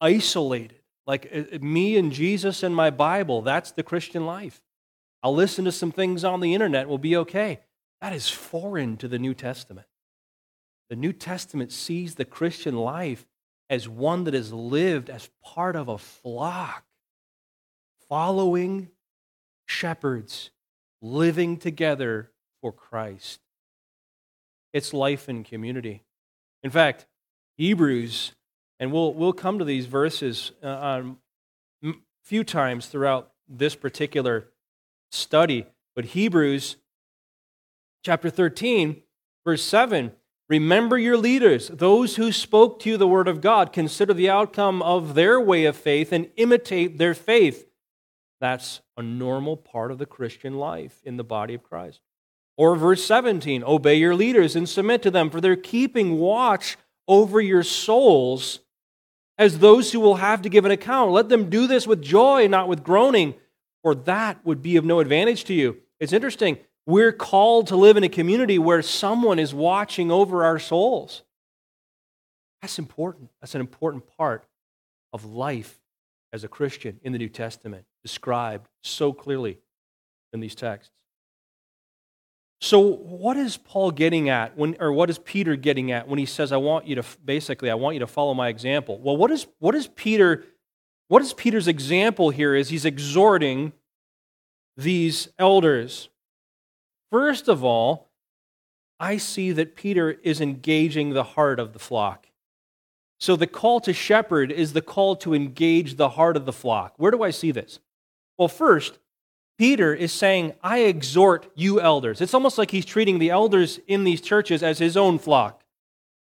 isolated 0.00 0.80
like 1.06 1.30
uh, 1.32 1.54
uh, 1.54 1.58
me 1.60 1.96
and 1.96 2.12
Jesus 2.12 2.62
and 2.62 2.74
my 2.74 2.90
Bible, 2.90 3.42
that's 3.42 3.72
the 3.72 3.82
Christian 3.82 4.26
life. 4.26 4.60
I'll 5.22 5.34
listen 5.34 5.64
to 5.64 5.72
some 5.72 5.92
things 5.92 6.24
on 6.24 6.40
the 6.40 6.54
internet, 6.54 6.88
we'll 6.88 6.98
be 6.98 7.16
okay. 7.16 7.60
That 8.00 8.12
is 8.12 8.28
foreign 8.28 8.96
to 8.98 9.08
the 9.08 9.18
New 9.18 9.34
Testament. 9.34 9.86
The 10.90 10.96
New 10.96 11.12
Testament 11.12 11.72
sees 11.72 12.14
the 12.14 12.24
Christian 12.24 12.76
life 12.76 13.26
as 13.68 13.88
one 13.88 14.24
that 14.24 14.34
is 14.34 14.52
lived 14.52 15.10
as 15.10 15.30
part 15.42 15.74
of 15.74 15.88
a 15.88 15.98
flock, 15.98 16.84
following 18.08 18.90
shepherds, 19.64 20.50
living 21.00 21.56
together 21.56 22.30
for 22.60 22.70
Christ. 22.72 23.40
It's 24.72 24.92
life 24.92 25.28
in 25.28 25.42
community. 25.42 26.04
In 26.62 26.70
fact, 26.70 27.06
Hebrews 27.56 28.32
and 28.78 28.92
we'll, 28.92 29.14
we'll 29.14 29.32
come 29.32 29.58
to 29.58 29.64
these 29.64 29.86
verses 29.86 30.52
uh, 30.62 31.02
a 31.84 31.92
few 32.22 32.44
times 32.44 32.86
throughout 32.86 33.32
this 33.48 33.74
particular 33.74 34.48
study. 35.10 35.66
But 35.94 36.06
Hebrews 36.06 36.76
chapter 38.04 38.30
13, 38.30 39.02
verse 39.44 39.62
7 39.62 40.12
Remember 40.48 40.96
your 40.96 41.16
leaders, 41.16 41.68
those 41.68 42.14
who 42.14 42.30
spoke 42.30 42.78
to 42.80 42.90
you 42.90 42.96
the 42.96 43.08
word 43.08 43.26
of 43.26 43.40
God. 43.40 43.72
Consider 43.72 44.14
the 44.14 44.30
outcome 44.30 44.80
of 44.80 45.14
their 45.14 45.40
way 45.40 45.64
of 45.64 45.76
faith 45.76 46.12
and 46.12 46.30
imitate 46.36 46.98
their 46.98 47.14
faith. 47.14 47.66
That's 48.40 48.80
a 48.96 49.02
normal 49.02 49.56
part 49.56 49.90
of 49.90 49.98
the 49.98 50.06
Christian 50.06 50.54
life 50.54 51.00
in 51.04 51.16
the 51.16 51.24
body 51.24 51.54
of 51.54 51.64
Christ. 51.64 52.00
Or 52.56 52.76
verse 52.76 53.04
17 53.04 53.64
Obey 53.64 53.96
your 53.96 54.14
leaders 54.14 54.54
and 54.54 54.68
submit 54.68 55.02
to 55.02 55.10
them, 55.10 55.30
for 55.30 55.40
they're 55.40 55.56
keeping 55.56 56.18
watch 56.18 56.76
over 57.08 57.40
your 57.40 57.64
souls 57.64 58.60
as 59.38 59.58
those 59.58 59.92
who 59.92 60.00
will 60.00 60.16
have 60.16 60.42
to 60.42 60.48
give 60.48 60.64
an 60.64 60.70
account. 60.70 61.12
Let 61.12 61.28
them 61.28 61.50
do 61.50 61.66
this 61.66 61.86
with 61.86 62.02
joy, 62.02 62.46
not 62.46 62.68
with 62.68 62.82
groaning, 62.82 63.34
for 63.82 63.94
that 63.94 64.44
would 64.44 64.62
be 64.62 64.76
of 64.76 64.84
no 64.84 65.00
advantage 65.00 65.44
to 65.44 65.54
you. 65.54 65.78
It's 66.00 66.12
interesting. 66.12 66.58
We're 66.86 67.12
called 67.12 67.66
to 67.68 67.76
live 67.76 67.96
in 67.96 68.04
a 68.04 68.08
community 68.08 68.58
where 68.58 68.82
someone 68.82 69.38
is 69.38 69.52
watching 69.52 70.10
over 70.10 70.44
our 70.44 70.58
souls. 70.58 71.22
That's 72.62 72.78
important. 72.78 73.30
That's 73.40 73.54
an 73.54 73.60
important 73.60 74.04
part 74.16 74.46
of 75.12 75.24
life 75.24 75.80
as 76.32 76.44
a 76.44 76.48
Christian 76.48 77.00
in 77.02 77.12
the 77.12 77.18
New 77.18 77.28
Testament, 77.28 77.84
described 78.02 78.68
so 78.82 79.12
clearly 79.12 79.58
in 80.32 80.40
these 80.40 80.54
texts. 80.54 80.92
So, 82.66 82.80
what 82.80 83.36
is 83.36 83.56
Paul 83.56 83.92
getting 83.92 84.28
at 84.28 84.58
when, 84.58 84.76
or 84.80 84.92
what 84.92 85.08
is 85.08 85.20
Peter 85.20 85.54
getting 85.54 85.92
at 85.92 86.08
when 86.08 86.18
he 86.18 86.26
says, 86.26 86.50
I 86.50 86.56
want 86.56 86.84
you 86.84 86.96
to, 86.96 87.04
basically, 87.24 87.70
I 87.70 87.74
want 87.74 87.94
you 87.94 88.00
to 88.00 88.08
follow 88.08 88.34
my 88.34 88.48
example? 88.48 88.98
Well, 88.98 89.16
what 89.16 89.30
is, 89.30 89.46
what 89.60 89.76
is 89.76 89.86
Peter, 89.86 90.44
what 91.06 91.22
is 91.22 91.32
Peter's 91.32 91.68
example 91.68 92.30
here 92.30 92.56
is 92.56 92.68
he's 92.68 92.84
exhorting 92.84 93.72
these 94.76 95.28
elders. 95.38 96.08
First 97.12 97.46
of 97.46 97.62
all, 97.62 98.08
I 98.98 99.18
see 99.18 99.52
that 99.52 99.76
Peter 99.76 100.18
is 100.24 100.40
engaging 100.40 101.10
the 101.10 101.22
heart 101.22 101.60
of 101.60 101.72
the 101.72 101.78
flock. 101.78 102.26
So 103.20 103.36
the 103.36 103.46
call 103.46 103.78
to 103.78 103.92
shepherd 103.92 104.50
is 104.50 104.72
the 104.72 104.82
call 104.82 105.14
to 105.18 105.34
engage 105.34 105.94
the 105.94 106.08
heart 106.08 106.36
of 106.36 106.46
the 106.46 106.52
flock. 106.52 106.94
Where 106.96 107.12
do 107.12 107.22
I 107.22 107.30
see 107.30 107.52
this? 107.52 107.78
Well, 108.36 108.48
first, 108.48 108.98
Peter 109.58 109.94
is 109.94 110.12
saying, 110.12 110.52
I 110.62 110.80
exhort 110.80 111.50
you 111.54 111.80
elders. 111.80 112.20
It's 112.20 112.34
almost 112.34 112.58
like 112.58 112.70
he's 112.70 112.84
treating 112.84 113.18
the 113.18 113.30
elders 113.30 113.80
in 113.86 114.04
these 114.04 114.20
churches 114.20 114.62
as 114.62 114.78
his 114.78 114.96
own 114.96 115.18
flock. 115.18 115.62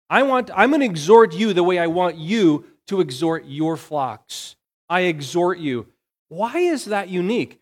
I 0.09 0.23
want, 0.23 0.51
I'm 0.55 0.71
going 0.71 0.81
to 0.81 0.87
exhort 0.87 1.35
you 1.35 1.53
the 1.53 1.65
way 1.65 1.79
I 1.79 1.89
want 1.89 2.17
you 2.17 2.65
to 2.87 3.01
exhort 3.01 3.45
your 3.47 3.77
flocks. 3.77 4.57
I 4.89 5.01
exhort 5.03 5.59
you. 5.59 5.89
Why 6.29 6.59
is 6.59 6.87
that 6.87 7.09
unique? 7.09 7.61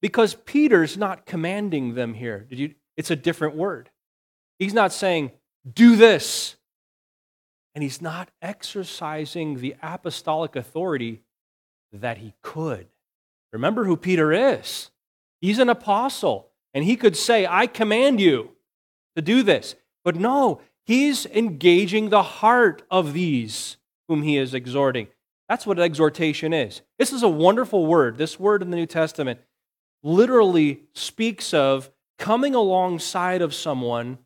Because 0.00 0.34
Peter's 0.34 0.96
not 0.96 1.26
commanding 1.26 1.94
them 1.94 2.14
here. 2.14 2.46
Did 2.48 2.58
you, 2.58 2.74
it's 2.96 3.10
a 3.10 3.16
different 3.16 3.56
word. 3.56 3.90
He's 4.58 4.74
not 4.74 4.92
saying, 4.92 5.32
do 5.70 5.96
this. 5.96 6.56
And 7.74 7.82
he's 7.82 8.02
not 8.02 8.30
exercising 8.42 9.60
the 9.60 9.76
apostolic 9.82 10.54
authority 10.54 11.22
that 11.92 12.18
he 12.18 12.34
could. 12.42 12.88
Remember 13.52 13.84
who 13.84 13.96
Peter 13.96 14.32
is. 14.32 14.90
He's 15.40 15.58
an 15.58 15.68
apostle, 15.68 16.50
and 16.74 16.84
he 16.84 16.96
could 16.96 17.16
say, 17.16 17.46
I 17.46 17.66
command 17.66 18.20
you 18.20 18.50
to 19.16 19.22
do 19.22 19.42
this. 19.42 19.74
But 20.04 20.16
no, 20.16 20.60
he's 20.84 21.26
engaging 21.26 22.08
the 22.08 22.22
heart 22.22 22.82
of 22.90 23.12
these 23.12 23.76
whom 24.08 24.22
he 24.22 24.36
is 24.36 24.54
exhorting. 24.54 25.08
That's 25.48 25.66
what 25.66 25.78
exhortation 25.78 26.52
is. 26.52 26.82
This 26.98 27.12
is 27.12 27.22
a 27.22 27.28
wonderful 27.28 27.86
word. 27.86 28.18
This 28.18 28.38
word 28.38 28.62
in 28.62 28.70
the 28.70 28.76
New 28.76 28.86
Testament 28.86 29.40
literally 30.02 30.82
speaks 30.92 31.54
of 31.54 31.90
coming 32.18 32.54
alongside 32.54 33.42
of 33.42 33.54
someone, 33.54 34.18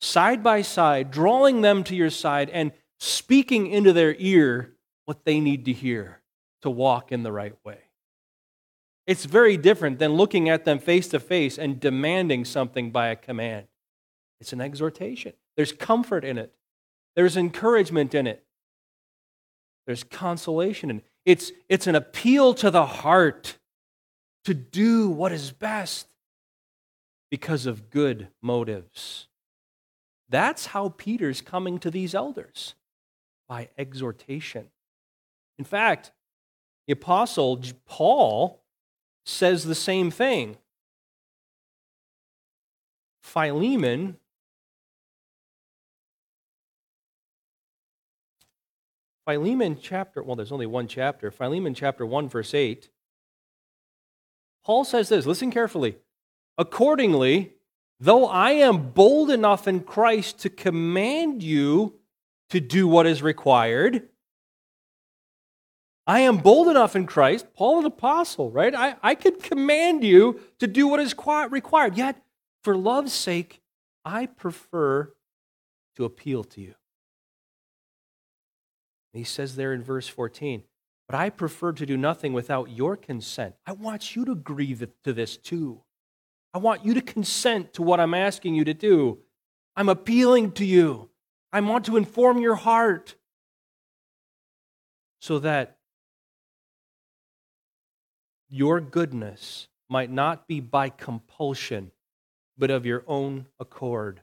side 0.00 0.42
by 0.42 0.62
side, 0.62 1.10
drawing 1.10 1.62
them 1.62 1.82
to 1.84 1.96
your 1.96 2.10
side, 2.10 2.50
and 2.50 2.72
speaking 2.98 3.66
into 3.66 3.92
their 3.92 4.14
ear 4.18 4.74
what 5.04 5.24
they 5.24 5.40
need 5.40 5.64
to 5.64 5.72
hear 5.72 6.20
to 6.62 6.70
walk 6.70 7.12
in 7.12 7.22
the 7.22 7.32
right 7.32 7.56
way. 7.64 7.78
It's 9.06 9.24
very 9.24 9.56
different 9.56 9.98
than 9.98 10.14
looking 10.14 10.48
at 10.48 10.64
them 10.64 10.78
face 10.78 11.08
to 11.08 11.20
face 11.20 11.58
and 11.58 11.78
demanding 11.78 12.44
something 12.44 12.90
by 12.90 13.08
a 13.08 13.16
command. 13.16 13.66
It's 14.40 14.52
an 14.52 14.60
exhortation. 14.60 15.32
There's 15.56 15.72
comfort 15.72 16.24
in 16.24 16.38
it, 16.38 16.52
there's 17.14 17.36
encouragement 17.36 18.14
in 18.14 18.26
it, 18.26 18.44
there's 19.86 20.04
consolation 20.04 20.90
in 20.90 20.98
it. 20.98 21.04
It's, 21.24 21.50
it's 21.68 21.86
an 21.86 21.94
appeal 21.94 22.54
to 22.54 22.70
the 22.70 22.86
heart 22.86 23.58
to 24.44 24.54
do 24.54 25.08
what 25.10 25.32
is 25.32 25.50
best 25.50 26.06
because 27.30 27.66
of 27.66 27.90
good 27.90 28.28
motives. 28.40 29.26
That's 30.28 30.66
how 30.66 30.90
Peter's 30.90 31.40
coming 31.40 31.78
to 31.80 31.90
these 31.90 32.14
elders 32.14 32.74
by 33.48 33.70
exhortation. 33.76 34.68
In 35.58 35.64
fact, 35.64 36.12
the 36.86 36.92
apostle 36.92 37.60
Paul 37.86 38.62
says 39.26 39.64
the 39.64 39.74
same 39.74 40.10
thing. 40.10 40.56
Philemon 43.20 44.16
Philemon 49.26 49.76
chapter, 49.82 50.22
well, 50.22 50.36
there's 50.36 50.52
only 50.52 50.66
one 50.66 50.86
chapter. 50.86 51.32
Philemon 51.32 51.74
chapter 51.74 52.06
1, 52.06 52.28
verse 52.28 52.54
8. 52.54 52.88
Paul 54.64 54.84
says 54.84 55.08
this 55.08 55.26
listen 55.26 55.50
carefully. 55.50 55.96
Accordingly, 56.56 57.54
though 57.98 58.26
I 58.26 58.52
am 58.52 58.90
bold 58.92 59.30
enough 59.30 59.66
in 59.66 59.80
Christ 59.80 60.38
to 60.40 60.50
command 60.50 61.42
you 61.42 61.98
to 62.50 62.60
do 62.60 62.86
what 62.86 63.06
is 63.06 63.20
required, 63.20 64.08
I 66.06 66.20
am 66.20 66.36
bold 66.38 66.68
enough 66.68 66.94
in 66.94 67.06
Christ, 67.06 67.46
Paul, 67.54 67.80
an 67.80 67.84
apostle, 67.84 68.50
right? 68.50 68.74
I, 68.74 68.94
I 69.02 69.14
could 69.16 69.42
command 69.42 70.04
you 70.04 70.40
to 70.60 70.68
do 70.68 70.86
what 70.86 71.00
is 71.00 71.14
required. 71.50 71.96
Yet, 71.96 72.22
for 72.62 72.76
love's 72.76 73.12
sake, 73.12 73.60
I 74.04 74.26
prefer 74.26 75.12
to 75.96 76.04
appeal 76.04 76.44
to 76.44 76.60
you. 76.60 76.74
he 79.12 79.24
says 79.24 79.56
there 79.56 79.72
in 79.72 79.82
verse 79.82 80.06
14, 80.06 80.62
but 81.08 81.16
I 81.16 81.30
prefer 81.30 81.72
to 81.72 81.86
do 81.86 81.96
nothing 81.96 82.32
without 82.32 82.70
your 82.70 82.96
consent. 82.96 83.56
I 83.66 83.72
want 83.72 84.14
you 84.14 84.24
to 84.26 84.32
agree 84.32 84.76
to 85.04 85.12
this 85.12 85.36
too. 85.36 85.82
I 86.54 86.58
want 86.58 86.84
you 86.84 86.94
to 86.94 87.00
consent 87.00 87.74
to 87.74 87.82
what 87.82 87.98
I'm 87.98 88.14
asking 88.14 88.54
you 88.54 88.64
to 88.64 88.74
do. 88.74 89.18
I'm 89.74 89.88
appealing 89.88 90.52
to 90.52 90.64
you. 90.64 91.10
I 91.52 91.60
want 91.60 91.84
to 91.86 91.96
inform 91.96 92.38
your 92.38 92.54
heart 92.54 93.14
so 95.20 95.38
that 95.40 95.75
your 98.48 98.80
goodness 98.80 99.68
might 99.88 100.10
not 100.10 100.48
be 100.48 100.60
by 100.60 100.88
compulsion, 100.88 101.90
but 102.58 102.70
of 102.70 102.86
your 102.86 103.04
own 103.06 103.46
accord. 103.60 104.20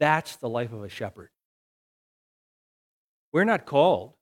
That's 0.00 0.36
the 0.36 0.48
life 0.48 0.72
of 0.72 0.84
a 0.84 0.88
shepherd. 0.88 1.30
We're 3.32 3.44
not 3.44 3.66
called. 3.66 4.14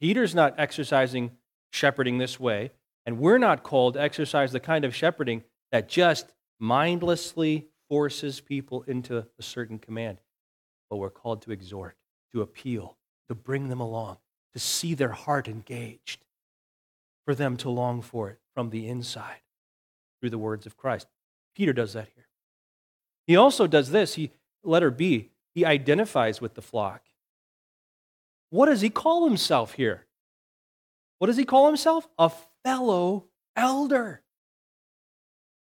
Peter's 0.00 0.34
not 0.34 0.54
exercising 0.58 1.32
shepherding 1.70 2.18
this 2.18 2.38
way, 2.38 2.70
and 3.06 3.18
we're 3.18 3.38
not 3.38 3.62
called 3.62 3.94
to 3.94 4.00
exercise 4.00 4.52
the 4.52 4.60
kind 4.60 4.84
of 4.84 4.94
shepherding 4.94 5.42
that 5.70 5.88
just 5.88 6.32
mindlessly 6.58 7.68
forces 7.88 8.40
people 8.40 8.82
into 8.82 9.18
a 9.18 9.42
certain 9.42 9.78
command. 9.78 10.18
But 10.90 10.96
we're 10.96 11.10
called 11.10 11.42
to 11.42 11.52
exhort, 11.52 11.96
to 12.32 12.42
appeal, 12.42 12.96
to 13.28 13.34
bring 13.34 13.68
them 13.68 13.80
along, 13.80 14.18
to 14.52 14.58
see 14.58 14.94
their 14.94 15.12
heart 15.12 15.48
engaged 15.48 16.24
for 17.24 17.34
them 17.34 17.56
to 17.58 17.70
long 17.70 18.02
for 18.02 18.30
it 18.30 18.38
from 18.54 18.70
the 18.70 18.88
inside 18.88 19.40
through 20.20 20.30
the 20.30 20.38
words 20.38 20.66
of 20.66 20.76
Christ. 20.76 21.06
Peter 21.54 21.72
does 21.72 21.92
that 21.92 22.08
here. 22.14 22.26
He 23.26 23.36
also 23.36 23.66
does 23.66 23.90
this. 23.90 24.14
He, 24.14 24.30
letter 24.64 24.90
B, 24.90 25.30
he 25.54 25.64
identifies 25.64 26.40
with 26.40 26.54
the 26.54 26.62
flock. 26.62 27.02
What 28.50 28.66
does 28.66 28.80
he 28.80 28.90
call 28.90 29.26
himself 29.26 29.74
here? 29.74 30.06
What 31.18 31.28
does 31.28 31.36
he 31.36 31.44
call 31.44 31.66
himself? 31.66 32.08
A 32.18 32.30
fellow 32.64 33.26
elder. 33.56 34.22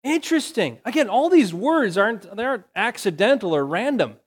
Interesting. 0.03 0.79
Again, 0.83 1.09
all 1.09 1.29
these 1.29 1.53
words 1.53 1.97
aren't, 1.97 2.35
they 2.35 2.43
aren't 2.43 2.65
accidental 2.75 3.55
or 3.55 3.65
random. 3.65 4.17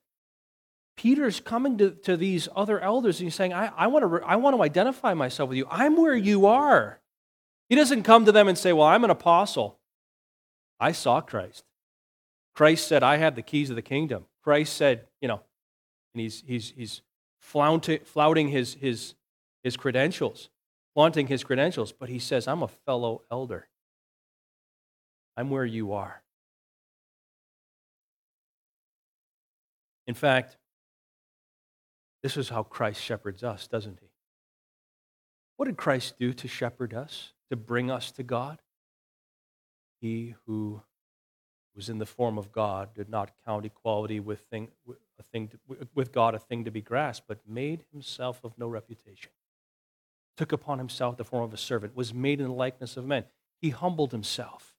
Peter's 0.97 1.41
coming 1.41 1.77
to, 1.79 1.91
to 1.91 2.17
these 2.17 2.49
other 2.57 2.81
elders 2.81 3.21
and 3.21 3.27
he's 3.27 3.35
saying, 3.35 3.53
I, 3.53 3.71
I, 3.77 3.87
want 3.89 4.05
to, 4.05 4.27
I 4.27 4.37
want 4.37 4.57
to 4.57 4.63
identify 4.63 5.13
myself 5.13 5.51
with 5.51 5.59
you. 5.59 5.67
I'm 5.71 5.97
where 5.97 6.17
you 6.17 6.47
are. 6.47 7.01
He 7.69 7.75
doesn't 7.75 8.05
come 8.05 8.25
to 8.25 8.33
them 8.33 8.49
and 8.49 8.57
say, 8.57 8.73
Well, 8.73 8.87
I'm 8.87 9.05
an 9.05 9.11
apostle. 9.11 9.79
I 10.79 10.93
saw 10.93 11.21
Christ. 11.21 11.65
Christ 12.55 12.89
said, 12.89 13.03
I 13.03 13.19
have 13.19 13.35
the 13.35 13.43
keys 13.43 13.71
of 13.71 13.77
the 13.77 13.83
kingdom. 13.83 14.27
Christ 14.43 14.75
said, 14.75 15.07
you 15.21 15.29
know, 15.29 15.41
and 16.15 16.21
he's, 16.21 16.43
he's, 16.47 16.73
he's 16.77 17.03
flaunting, 17.39 18.01
flouting 18.05 18.49
his, 18.49 18.75
his, 18.75 19.15
his 19.63 19.77
credentials, 19.77 20.49
flaunting 20.95 21.27
his 21.27 21.45
credentials, 21.45 21.93
but 21.93 22.09
he 22.09 22.19
says, 22.19 22.49
I'm 22.49 22.63
a 22.63 22.69
fellow 22.69 23.23
elder. 23.31 23.69
I'm 25.37 25.51
where 25.51 25.67
you 25.67 25.93
are. 25.93 26.23
In 30.07 30.15
fact, 30.15 30.57
this 32.23 32.37
is 32.37 32.49
how 32.49 32.63
Christ 32.63 33.03
shepherds 33.03 33.43
us, 33.43 33.67
doesn't 33.67 33.99
he? 34.01 34.09
What 35.57 35.67
did 35.67 35.77
Christ 35.77 36.15
do 36.19 36.33
to 36.33 36.49
shepherd 36.49 36.95
us? 36.95 37.33
To 37.51 37.57
bring 37.57 37.91
us 37.91 38.11
to 38.13 38.23
God. 38.23 38.61
He 40.01 40.35
who 40.47 40.83
was 41.75 41.89
in 41.89 41.99
the 41.99 42.07
form 42.07 42.39
of 42.39 42.51
God 42.53 42.95
did 42.95 43.09
not 43.09 43.31
count 43.45 43.67
equality 43.67 44.19
with, 44.19 44.41
thing, 44.51 44.69
a 45.19 45.23
thing 45.23 45.49
to, 45.49 45.87
with 45.95 46.13
God 46.13 46.35
a 46.35 46.39
thing 46.39 46.65
to 46.65 46.71
be 46.71 46.81
grasped, 46.81 47.29
but 47.29 47.39
made 47.47 47.85
himself 47.93 48.41
of 48.43 48.59
no 48.59 48.67
reputation. 48.67 49.31
Took 50.37 50.53
upon 50.53 50.79
himself 50.79 51.17
the 51.17 51.25
form 51.25 51.45
of 51.45 51.53
a 51.53 51.59
servant, 51.59 51.95
was 51.95 52.15
made 52.15 52.41
in 52.41 52.49
the 52.49 52.55
likeness 52.55 52.97
of 52.97 53.07
men. 53.07 53.25
He 53.61 53.71
humbled 53.71 54.13
himself, 54.13 54.75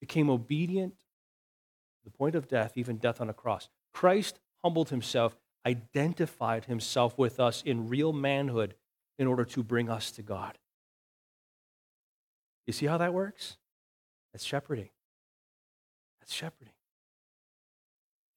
became 0.00 0.30
obedient 0.30 0.98
to 0.98 2.04
the 2.04 2.10
point 2.10 2.34
of 2.34 2.48
death, 2.48 2.72
even 2.76 2.96
death 2.96 3.20
on 3.20 3.30
a 3.30 3.34
cross. 3.34 3.68
Christ 3.92 4.38
humbled 4.62 4.90
himself, 4.90 5.36
identified 5.66 6.64
himself 6.64 7.16
with 7.18 7.40
us 7.40 7.62
in 7.62 7.88
real 7.88 8.12
manhood 8.12 8.74
in 9.18 9.26
order 9.26 9.44
to 9.44 9.62
bring 9.62 9.90
us 9.90 10.10
to 10.12 10.22
God. 10.22 10.58
You 12.68 12.72
see 12.74 12.84
how 12.84 12.98
that 12.98 13.14
works? 13.14 13.56
That's 14.34 14.44
shepherding. 14.44 14.90
That's 16.20 16.34
shepherding. 16.34 16.74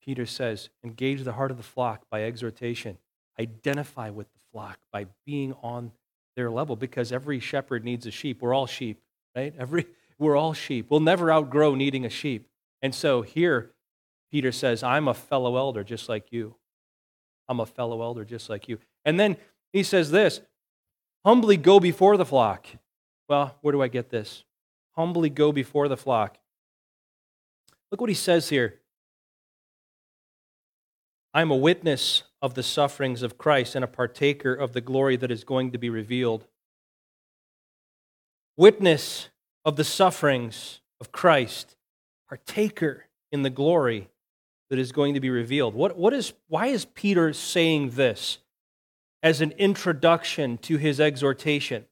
Peter 0.02 0.26
says, 0.26 0.70
engage 0.86 1.26
the 1.26 1.34
heart 1.34 1.52
of 1.52 1.58
the 1.58 1.64
flock 1.64 2.04
by 2.10 2.24
exhortation. 2.24 2.98
Identify 3.38 4.10
with 4.10 4.32
the 4.32 4.40
flock 4.54 4.80
by 4.90 5.08
being 5.26 5.54
on 5.62 5.92
their 6.38 6.50
level 6.50 6.78
because 6.78 7.12
every 7.12 7.42
shepherd 7.42 7.84
needs 7.84 8.06
a 8.06 8.12
sheep. 8.12 8.42
We're 8.42 8.54
all 8.54 8.68
sheep, 8.68 9.02
right? 9.36 9.54
Every, 9.60 9.86
we're 10.18 10.38
all 10.38 10.54
sheep. 10.54 10.86
We'll 10.90 11.02
never 11.02 11.30
outgrow 11.30 11.76
needing 11.76 12.06
a 12.06 12.10
sheep. 12.10 12.48
And 12.82 12.96
so 12.96 13.24
here, 13.24 13.72
Peter 14.32 14.54
says, 14.54 14.82
I'm 14.82 15.10
a 15.10 15.14
fellow 15.14 15.58
elder 15.58 15.84
just 15.84 16.08
like 16.08 16.32
you. 16.32 16.56
I'm 17.50 17.60
a 17.60 17.66
fellow 17.66 18.02
elder 18.02 18.24
just 18.24 18.50
like 18.50 18.70
you. 18.70 18.80
And 19.04 19.20
then 19.20 19.36
he 19.74 19.84
says 19.84 20.10
this 20.10 20.40
humbly 21.26 21.58
go 21.58 21.82
before 21.82 22.16
the 22.16 22.26
flock. 22.26 22.68
Well, 23.28 23.58
where 23.62 23.72
do 23.72 23.82
I 23.82 23.88
get 23.88 24.10
this? 24.10 24.44
Humbly 24.96 25.30
go 25.30 25.52
before 25.52 25.88
the 25.88 25.98
flock. 25.98 26.38
Look 27.92 28.02
what 28.02 28.10
he 28.10 28.16
says 28.16 28.50
here. 28.50 28.80
I 31.34 31.42
am 31.42 31.52
a 31.52 31.56
witness 31.56 32.24
of 32.42 32.56
the 32.56 32.64
sufferings 32.64 33.22
of 33.24 33.38
Christ 33.38 33.76
and 33.76 33.84
a 33.86 33.88
partaker 33.88 34.54
of 34.54 34.74
the 34.74 34.82
glory 34.82 35.16
that 35.16 35.32
is 35.32 35.44
going 35.44 35.72
to 35.72 35.78
be 35.78 35.90
revealed. 35.90 36.46
Witness 38.58 39.30
of 39.64 39.76
the 39.76 39.84
sufferings 39.84 40.82
of 41.00 41.12
Christ, 41.12 41.76
partaker 42.28 43.06
in 43.32 43.44
the 43.44 43.50
glory 43.50 44.10
that 44.70 44.80
is 44.80 44.92
going 44.92 45.14
to 45.14 45.20
be 45.20 45.30
revealed. 45.30 45.74
What, 45.74 45.98
what 45.98 46.14
is, 46.14 46.34
why 46.48 46.68
is 46.68 46.86
Peter 46.86 47.34
saying 47.34 47.92
this 47.92 48.40
as 49.24 49.42
an 49.42 49.52
introduction 49.58 50.58
to 50.60 50.78
his 50.78 51.00
exhortation? 51.00 51.86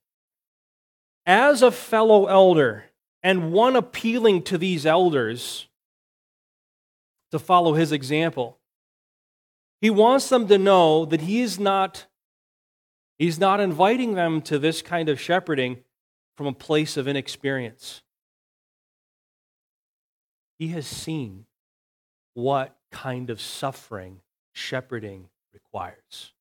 As 1.29 1.61
a 1.61 1.69
fellow 1.69 2.25
elder 2.25 2.85
and 3.21 3.51
one 3.51 3.75
appealing 3.75 4.41
to 4.45 4.57
these 4.57 4.83
elders 4.83 5.67
to 7.29 7.37
follow 7.37 7.75
his 7.75 7.91
example, 7.91 8.57
he 9.79 9.91
wants 9.91 10.27
them 10.27 10.47
to 10.47 10.57
know 10.57 11.05
that 11.05 11.21
he 11.21 11.41
is 11.41 11.59
not 11.59 12.07
he's 13.19 13.37
not 13.37 13.59
inviting 13.59 14.15
them 14.15 14.41
to 14.41 14.57
this 14.57 14.81
kind 14.81 15.07
of 15.07 15.21
shepherding 15.21 15.83
from 16.35 16.47
a 16.47 16.51
place 16.51 16.97
of 16.97 17.07
inexperience. 17.07 18.01
He 20.57 20.69
has 20.69 20.87
seen 20.87 21.45
what 22.33 22.75
kind 22.91 23.29
of 23.29 23.39
suffering 23.39 24.21
shepherding 24.51 25.29
requires. 25.53 26.33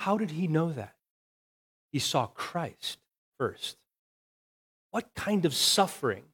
How 0.00 0.18
did 0.18 0.32
he 0.32 0.46
know 0.46 0.72
that? 0.72 0.94
He 1.90 1.98
saw 1.98 2.26
Christ 2.26 2.98
first. 3.40 3.78
What 4.90 5.14
kind 5.14 5.46
of 5.46 5.54
suffering 5.54 6.24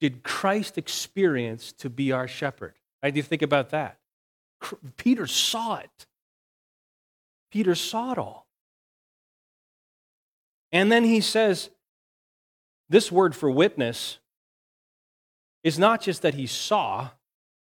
did 0.00 0.22
Christ 0.22 0.78
experience 0.78 1.72
to 1.72 1.90
be 1.90 2.12
our 2.12 2.26
shepherd? 2.26 2.72
Right? 3.02 3.12
Do 3.12 3.18
you 3.18 3.22
think 3.22 3.42
about 3.42 3.68
that? 3.68 3.98
Peter 4.96 5.26
saw 5.26 5.76
it. 5.76 6.06
Peter 7.52 7.74
saw 7.74 8.12
it 8.12 8.16
all. 8.18 8.46
And 10.72 10.90
then 10.90 11.04
he 11.04 11.20
says, 11.20 11.68
this 12.88 13.12
word 13.12 13.36
for 13.36 13.50
witness 13.50 14.18
is 15.62 15.78
not 15.78 16.00
just 16.00 16.22
that 16.22 16.32
he 16.32 16.46
saw, 16.46 17.10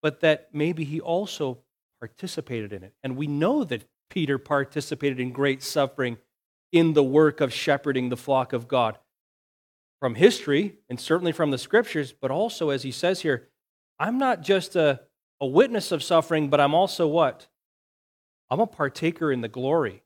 but 0.03 0.21
that 0.23 0.49
maybe 0.53 0.83
he 0.83 1.01
also 1.01 1.59
participated 2.01 2.73
in 2.73 2.83
it. 2.83 2.95
And 3.05 3.17
we 3.17 3.29
know 3.29 3.63
that 3.63 3.85
Peter 4.11 4.39
participated 4.39 5.21
in 5.21 5.31
great 5.31 5.63
suffering 5.63 6.17
in 6.77 6.93
the 6.93 7.05
work 7.05 7.41
of 7.41 7.53
shepherding 7.53 8.09
the 8.09 8.17
flock 8.17 8.53
of 8.53 8.69
God 8.69 8.99
from 10.01 10.15
history 10.15 10.77
and 10.89 11.01
certainly 11.01 11.33
from 11.33 11.51
the 11.51 11.59
scriptures, 11.59 12.13
but 12.13 12.31
also, 12.31 12.71
as 12.71 12.83
he 12.83 12.91
says 12.91 13.21
here, 13.21 13.49
I'm 13.99 14.19
not 14.19 14.43
just 14.43 14.77
a 14.77 15.01
a 15.41 15.47
witness 15.47 15.93
of 15.93 16.03
suffering, 16.03 16.49
but 16.49 16.61
I'm 16.61 16.75
also 16.75 17.07
what? 17.07 17.49
I'm 18.51 18.61
a 18.61 18.67
partaker 18.67 19.31
in 19.33 19.41
the 19.41 19.49
glory. 19.49 20.03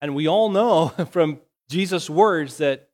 And 0.00 0.14
we 0.14 0.26
all 0.26 0.48
know 0.48 0.88
from 1.10 1.40
Jesus' 1.68 2.10
words 2.10 2.56
that 2.58 2.88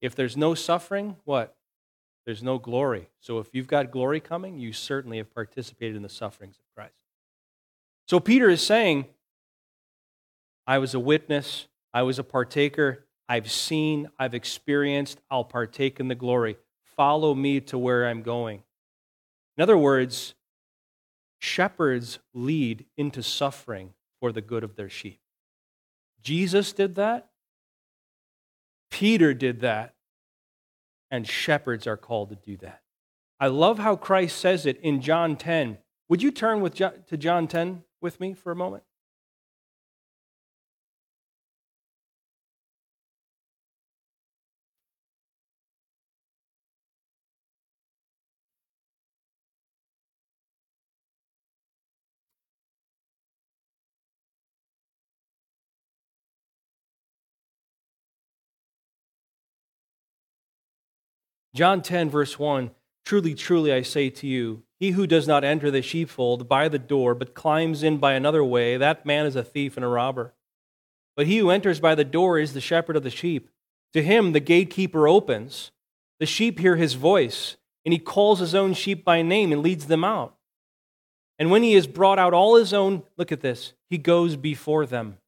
if 0.00 0.14
there's 0.14 0.36
no 0.36 0.54
suffering, 0.54 1.16
what? 1.24 1.56
There's 2.26 2.42
no 2.42 2.58
glory. 2.58 3.08
So 3.20 3.38
if 3.38 3.54
you've 3.54 3.66
got 3.66 3.90
glory 3.90 4.20
coming, 4.20 4.58
you 4.58 4.72
certainly 4.72 5.18
have 5.18 5.32
participated 5.34 5.96
in 5.96 6.02
the 6.02 6.08
sufferings 6.08 6.56
of 6.58 6.64
Christ. 6.74 6.94
So 8.06 8.18
Peter 8.18 8.48
is 8.48 8.64
saying, 8.64 9.06
I 10.66 10.78
was 10.78 10.94
a 10.94 11.00
witness, 11.00 11.66
I 11.92 12.02
was 12.02 12.18
a 12.18 12.24
partaker, 12.24 13.06
I've 13.28 13.50
seen, 13.50 14.08
I've 14.18 14.34
experienced, 14.34 15.20
I'll 15.30 15.44
partake 15.44 16.00
in 16.00 16.08
the 16.08 16.14
glory. 16.14 16.56
Follow 16.82 17.34
me 17.34 17.60
to 17.60 17.78
where 17.78 18.08
I'm 18.08 18.22
going. 18.22 18.62
In 19.56 19.62
other 19.62 19.78
words, 19.78 20.34
shepherds 21.38 22.18
lead 22.34 22.86
into 22.96 23.22
suffering 23.22 23.94
for 24.20 24.32
the 24.32 24.40
good 24.40 24.64
of 24.64 24.76
their 24.76 24.90
sheep. 24.90 25.20
Jesus 26.22 26.72
did 26.72 26.96
that. 26.96 27.30
Peter 28.90 29.32
did 29.32 29.60
that. 29.60 29.94
And 31.10 31.26
shepherds 31.26 31.86
are 31.86 31.96
called 31.96 32.30
to 32.30 32.36
do 32.36 32.56
that. 32.58 32.82
I 33.40 33.46
love 33.46 33.78
how 33.78 33.96
Christ 33.96 34.36
says 34.38 34.66
it 34.66 34.78
in 34.80 35.00
John 35.00 35.36
10. 35.36 35.78
Would 36.08 36.22
you 36.22 36.30
turn 36.30 36.60
with 36.60 36.74
to 36.74 37.16
John 37.16 37.48
10 37.48 37.84
with 38.00 38.20
me 38.20 38.34
for 38.34 38.52
a 38.52 38.56
moment? 38.56 38.82
John 61.54 61.82
10, 61.82 62.10
verse 62.10 62.38
1 62.38 62.70
Truly, 63.04 63.34
truly, 63.34 63.72
I 63.72 63.82
say 63.82 64.10
to 64.10 64.26
you, 64.26 64.62
he 64.78 64.92
who 64.92 65.06
does 65.06 65.26
not 65.26 65.44
enter 65.44 65.70
the 65.70 65.82
sheepfold 65.82 66.48
by 66.48 66.68
the 66.68 66.78
door, 66.78 67.14
but 67.14 67.34
climbs 67.34 67.82
in 67.82 67.98
by 67.98 68.12
another 68.12 68.44
way, 68.44 68.76
that 68.76 69.04
man 69.04 69.26
is 69.26 69.36
a 69.36 69.44
thief 69.44 69.76
and 69.76 69.84
a 69.84 69.88
robber. 69.88 70.32
But 71.16 71.26
he 71.26 71.38
who 71.38 71.50
enters 71.50 71.80
by 71.80 71.94
the 71.94 72.04
door 72.04 72.38
is 72.38 72.54
the 72.54 72.60
shepherd 72.60 72.96
of 72.96 73.02
the 73.02 73.10
sheep. 73.10 73.50
To 73.92 74.02
him 74.02 74.32
the 74.32 74.40
gatekeeper 74.40 75.08
opens. 75.08 75.70
The 76.18 76.26
sheep 76.26 76.58
hear 76.58 76.76
his 76.76 76.94
voice, 76.94 77.56
and 77.84 77.92
he 77.92 77.98
calls 77.98 78.38
his 78.38 78.54
own 78.54 78.74
sheep 78.74 79.04
by 79.04 79.22
name 79.22 79.52
and 79.52 79.62
leads 79.62 79.86
them 79.86 80.04
out. 80.04 80.36
And 81.38 81.50
when 81.50 81.62
he 81.62 81.72
has 81.74 81.86
brought 81.86 82.18
out 82.18 82.34
all 82.34 82.56
his 82.56 82.72
own, 82.72 83.02
look 83.16 83.32
at 83.32 83.40
this, 83.40 83.72
he 83.88 83.98
goes 83.98 84.36
before 84.36 84.86
them. 84.86 85.18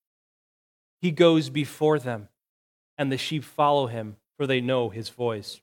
He 1.00 1.10
goes 1.10 1.50
before 1.50 1.98
them, 1.98 2.28
and 2.96 3.10
the 3.10 3.18
sheep 3.18 3.42
follow 3.42 3.86
him, 3.86 4.16
for 4.36 4.46
they 4.46 4.60
know 4.60 4.88
his 4.88 5.08
voice. 5.08 5.60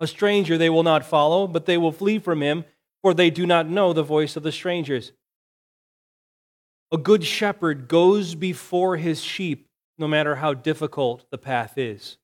A 0.00 0.06
stranger 0.06 0.56
they 0.56 0.70
will 0.70 0.82
not 0.82 1.04
follow, 1.04 1.46
but 1.46 1.66
they 1.66 1.76
will 1.76 1.92
flee 1.92 2.18
from 2.18 2.40
him, 2.40 2.64
for 3.02 3.12
they 3.12 3.30
do 3.30 3.46
not 3.46 3.68
know 3.68 3.92
the 3.92 4.02
voice 4.02 4.34
of 4.34 4.42
the 4.42 4.52
strangers. 4.52 5.12
A 6.90 6.98
good 6.98 7.22
shepherd 7.22 7.86
goes 7.86 8.34
before 8.34 8.96
his 8.96 9.22
sheep, 9.22 9.68
no 9.98 10.08
matter 10.08 10.36
how 10.36 10.54
difficult 10.54 11.26
the 11.30 11.38
path 11.38 11.76
is. 11.76 12.16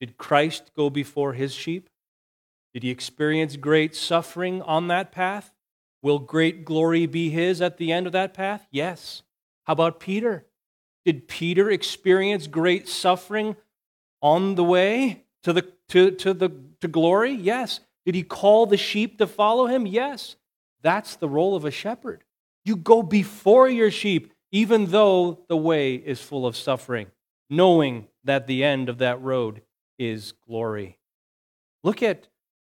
Did 0.00 0.16
Christ 0.16 0.72
go 0.74 0.90
before 0.90 1.34
his 1.34 1.52
sheep? 1.52 1.88
Did 2.72 2.82
he 2.82 2.90
experience 2.90 3.56
great 3.56 3.94
suffering 3.94 4.62
on 4.62 4.88
that 4.88 5.12
path? 5.12 5.52
Will 6.02 6.18
great 6.18 6.64
glory 6.64 7.06
be 7.06 7.30
his 7.30 7.62
at 7.62 7.76
the 7.76 7.92
end 7.92 8.06
of 8.06 8.12
that 8.12 8.34
path? 8.34 8.66
Yes. 8.70 9.22
How 9.64 9.74
about 9.74 10.00
Peter? 10.00 10.44
Did 11.04 11.28
Peter 11.28 11.70
experience 11.70 12.46
great 12.46 12.88
suffering 12.88 13.56
on 14.20 14.54
the 14.54 14.64
way 14.64 15.23
to 15.44 15.52
the, 15.52 15.62
to, 15.88 16.10
to 16.10 16.34
the 16.34 16.50
to 16.80 16.88
glory? 16.88 17.32
Yes. 17.32 17.80
Did 18.04 18.14
he 18.14 18.22
call 18.22 18.66
the 18.66 18.76
sheep 18.76 19.18
to 19.18 19.26
follow 19.26 19.66
him? 19.66 19.86
Yes. 19.86 20.36
That's 20.82 21.16
the 21.16 21.28
role 21.28 21.56
of 21.56 21.64
a 21.64 21.70
shepherd. 21.70 22.24
You 22.64 22.76
go 22.76 23.02
before 23.02 23.68
your 23.68 23.90
sheep, 23.90 24.32
even 24.52 24.86
though 24.86 25.40
the 25.48 25.56
way 25.56 25.94
is 25.94 26.20
full 26.20 26.46
of 26.46 26.56
suffering, 26.56 27.06
knowing 27.48 28.08
that 28.24 28.46
the 28.46 28.64
end 28.64 28.88
of 28.88 28.98
that 28.98 29.20
road 29.22 29.62
is 29.98 30.32
glory. 30.46 30.98
Look 31.82 32.02
at 32.02 32.28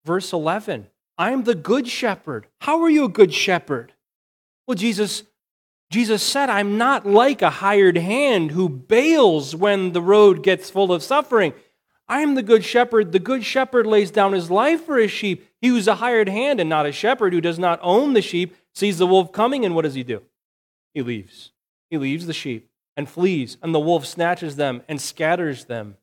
verse 0.06 0.34
11. 0.34 0.88
I 1.18 1.32
am 1.32 1.44
the 1.44 1.56
good 1.56 1.88
shepherd. 1.88 2.48
How 2.62 2.82
are 2.82 2.90
you 2.90 3.06
a 3.06 3.10
good 3.10 3.34
shepherd? 3.34 3.94
Well, 4.68 4.76
Jesus 4.76 5.24
Jesus 5.92 6.22
said, 6.22 6.50
I'm 6.50 6.78
not 6.78 7.08
like 7.08 7.42
a 7.42 7.50
hired 7.50 7.98
hand 7.98 8.52
who 8.52 8.70
bails 8.70 9.56
when 9.56 9.92
the 9.92 10.04
road 10.04 10.44
gets 10.44 10.70
full 10.70 10.94
of 10.94 11.02
suffering. 11.02 11.54
I 12.10 12.22
am 12.22 12.34
the 12.34 12.42
good 12.42 12.66
shepherd. 12.66 13.12
The 13.12 13.20
good 13.20 13.46
shepherd 13.46 13.86
lays 13.86 14.10
down 14.10 14.34
his 14.34 14.50
life 14.50 14.84
for 14.84 14.98
his 14.98 15.12
sheep. 15.12 15.48
He 15.62 15.68
who's 15.68 15.88
a 15.88 15.96
hired 15.96 16.28
hand 16.28 16.60
and 16.60 16.68
not 16.68 16.88
a 16.88 16.92
shepherd 16.92 17.34
who 17.34 17.40
does 17.40 17.60
not 17.60 17.80
own 17.84 18.14
the 18.14 18.22
sheep 18.24 18.56
sees 18.74 18.98
the 18.98 19.06
wolf 19.06 19.32
coming, 19.32 19.64
and 19.64 19.76
what 19.76 19.84
does 19.84 19.94
he 19.94 20.04
do? 20.04 20.24
He 20.96 21.04
leaves. 21.04 21.52
He 21.92 21.98
leaves 22.00 22.26
the 22.26 22.34
sheep 22.34 22.72
and 22.98 23.08
flees, 23.08 23.58
and 23.62 23.76
the 23.76 23.80
wolf 23.80 24.08
snatches 24.08 24.56
them 24.56 24.82
and 24.90 25.00
scatters 25.00 25.66
them. 25.66 25.98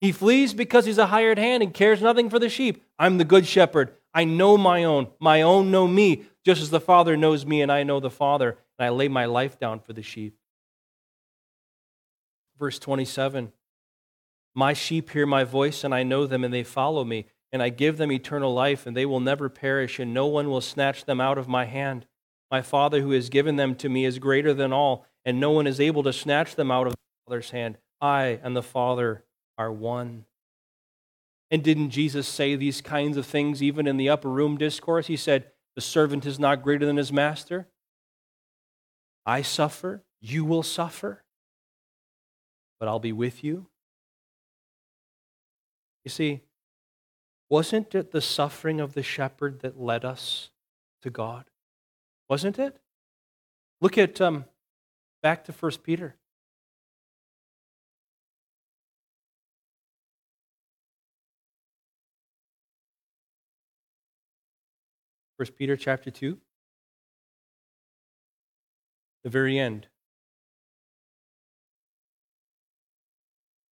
He 0.00 0.12
flees 0.12 0.54
because 0.54 0.86
he's 0.86 0.98
a 0.98 1.06
hired 1.06 1.38
hand 1.38 1.62
and 1.62 1.74
cares 1.74 2.00
nothing 2.00 2.30
for 2.30 2.38
the 2.38 2.48
sheep. 2.48 2.82
I'm 2.98 3.18
the 3.18 3.24
good 3.24 3.46
shepherd. 3.46 3.92
I 4.14 4.24
know 4.24 4.56
my 4.56 4.84
own. 4.84 5.08
My 5.20 5.42
own 5.42 5.70
know 5.70 5.86
me, 5.86 6.24
just 6.44 6.62
as 6.62 6.70
the 6.70 6.80
Father 6.80 7.16
knows 7.16 7.44
me 7.44 7.60
and 7.60 7.70
I 7.70 7.82
know 7.82 8.00
the 8.00 8.10
Father, 8.10 8.56
and 8.78 8.86
I 8.86 8.88
lay 8.88 9.08
my 9.08 9.26
life 9.26 9.58
down 9.58 9.80
for 9.80 9.92
the 9.92 10.02
sheep. 10.02 10.38
Verse 12.58 12.78
27 12.78 13.52
My 14.58 14.72
sheep 14.72 15.10
hear 15.10 15.24
my 15.24 15.44
voice, 15.44 15.84
and 15.84 15.94
I 15.94 16.02
know 16.02 16.26
them, 16.26 16.42
and 16.42 16.52
they 16.52 16.64
follow 16.64 17.04
me, 17.04 17.26
and 17.52 17.62
I 17.62 17.68
give 17.68 17.96
them 17.96 18.10
eternal 18.10 18.52
life, 18.52 18.88
and 18.88 18.96
they 18.96 19.06
will 19.06 19.20
never 19.20 19.48
perish, 19.48 20.00
and 20.00 20.12
no 20.12 20.26
one 20.26 20.50
will 20.50 20.60
snatch 20.60 21.04
them 21.04 21.20
out 21.20 21.38
of 21.38 21.46
my 21.46 21.64
hand. 21.64 22.06
My 22.50 22.60
Father 22.60 23.00
who 23.00 23.12
has 23.12 23.28
given 23.28 23.54
them 23.54 23.76
to 23.76 23.88
me 23.88 24.04
is 24.04 24.18
greater 24.18 24.52
than 24.52 24.72
all, 24.72 25.06
and 25.24 25.38
no 25.38 25.52
one 25.52 25.68
is 25.68 25.78
able 25.78 26.02
to 26.02 26.12
snatch 26.12 26.56
them 26.56 26.72
out 26.72 26.88
of 26.88 26.94
the 26.94 26.98
Father's 27.24 27.50
hand. 27.50 27.78
I 28.00 28.40
and 28.42 28.56
the 28.56 28.62
Father 28.64 29.22
are 29.56 29.70
one. 29.70 30.24
And 31.52 31.62
didn't 31.62 31.90
Jesus 31.90 32.26
say 32.26 32.56
these 32.56 32.80
kinds 32.80 33.16
of 33.16 33.26
things 33.26 33.62
even 33.62 33.86
in 33.86 33.96
the 33.96 34.08
upper 34.08 34.28
room 34.28 34.58
discourse? 34.58 35.06
He 35.06 35.16
said, 35.16 35.52
The 35.76 35.80
servant 35.80 36.26
is 36.26 36.40
not 36.40 36.64
greater 36.64 36.84
than 36.84 36.96
his 36.96 37.12
master. 37.12 37.68
I 39.24 39.42
suffer, 39.42 40.02
you 40.20 40.44
will 40.44 40.64
suffer, 40.64 41.22
but 42.80 42.88
I'll 42.88 42.98
be 42.98 43.12
with 43.12 43.44
you. 43.44 43.68
You 46.08 46.10
see, 46.10 46.40
wasn't 47.50 47.94
it 47.94 48.12
the 48.12 48.22
suffering 48.22 48.80
of 48.80 48.94
the 48.94 49.02
shepherd 49.02 49.60
that 49.60 49.78
led 49.78 50.06
us 50.06 50.48
to 51.02 51.10
God? 51.10 51.44
Wasn't 52.30 52.58
it? 52.58 52.78
Look 53.82 53.98
at 53.98 54.18
um, 54.18 54.46
back 55.22 55.44
to 55.44 55.52
1 55.52 55.72
Peter. 55.82 56.16
1 65.36 65.48
Peter 65.58 65.76
chapter 65.76 66.10
2, 66.10 66.38
the 69.24 69.28
very 69.28 69.58
end. 69.58 69.88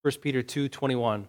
1 0.03 0.13
Peter 0.21 0.43
2 0.43 0.69
21. 0.69 1.29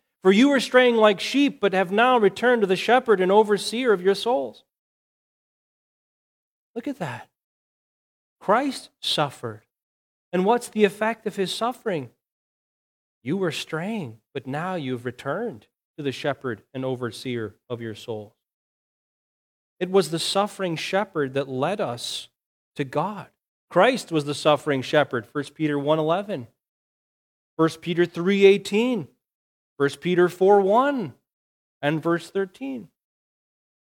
For 0.23 0.31
you 0.31 0.49
were 0.49 0.59
straying 0.59 0.97
like 0.97 1.19
sheep, 1.19 1.59
but 1.59 1.73
have 1.73 1.91
now 1.91 2.17
returned 2.17 2.61
to 2.61 2.67
the 2.67 2.75
shepherd 2.75 3.19
and 3.19 3.31
overseer 3.31 3.91
of 3.91 4.01
your 4.01 4.15
souls. 4.15 4.63
Look 6.75 6.87
at 6.87 6.99
that. 6.99 7.29
Christ 8.39 8.89
suffered. 9.01 9.63
And 10.31 10.45
what's 10.45 10.69
the 10.69 10.83
effect 10.85 11.25
of 11.27 11.35
his 11.35 11.53
suffering? 11.53 12.11
You 13.23 13.37
were 13.37 13.51
straying, 13.51 14.19
but 14.33 14.47
now 14.47 14.75
you've 14.75 15.05
returned 15.05 15.67
to 15.97 16.03
the 16.03 16.11
shepherd 16.11 16.63
and 16.73 16.85
overseer 16.85 17.55
of 17.69 17.81
your 17.81 17.95
souls. 17.95 18.33
It 19.79 19.89
was 19.89 20.11
the 20.11 20.19
suffering 20.19 20.75
shepherd 20.75 21.33
that 21.33 21.49
led 21.49 21.81
us 21.81 22.29
to 22.75 22.83
God. 22.83 23.27
Christ 23.69 24.11
was 24.11 24.25
the 24.25 24.35
suffering 24.35 24.81
shepherd, 24.81 25.27
1 25.31 25.55
Peter 25.55 25.77
1:11. 25.77 26.47
1 27.55 27.81
Peter 27.81 28.05
3:18. 28.05 29.07
1 29.77 29.89
Peter 30.01 30.29
4 30.29 30.61
1 30.61 31.13
and 31.81 32.03
verse 32.03 32.29
13. 32.29 32.87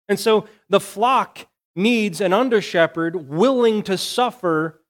And 0.08 0.18
so 0.18 0.48
the 0.68 0.80
flock 0.80 1.46
needs 1.74 2.20
an 2.20 2.32
under 2.32 2.60
shepherd 2.60 3.28
willing 3.28 3.82
to 3.82 3.98
suffer 3.98 4.80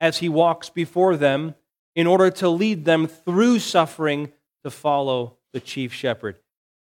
as 0.00 0.18
he 0.18 0.28
walks 0.28 0.70
before 0.70 1.16
them 1.16 1.54
in 1.94 2.06
order 2.06 2.30
to 2.30 2.48
lead 2.48 2.84
them 2.84 3.06
through 3.06 3.58
suffering 3.58 4.32
to 4.64 4.70
follow 4.70 5.36
the 5.52 5.60
chief 5.60 5.92
shepherd. 5.92 6.36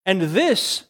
And 0.05 0.21
this, 0.21 0.85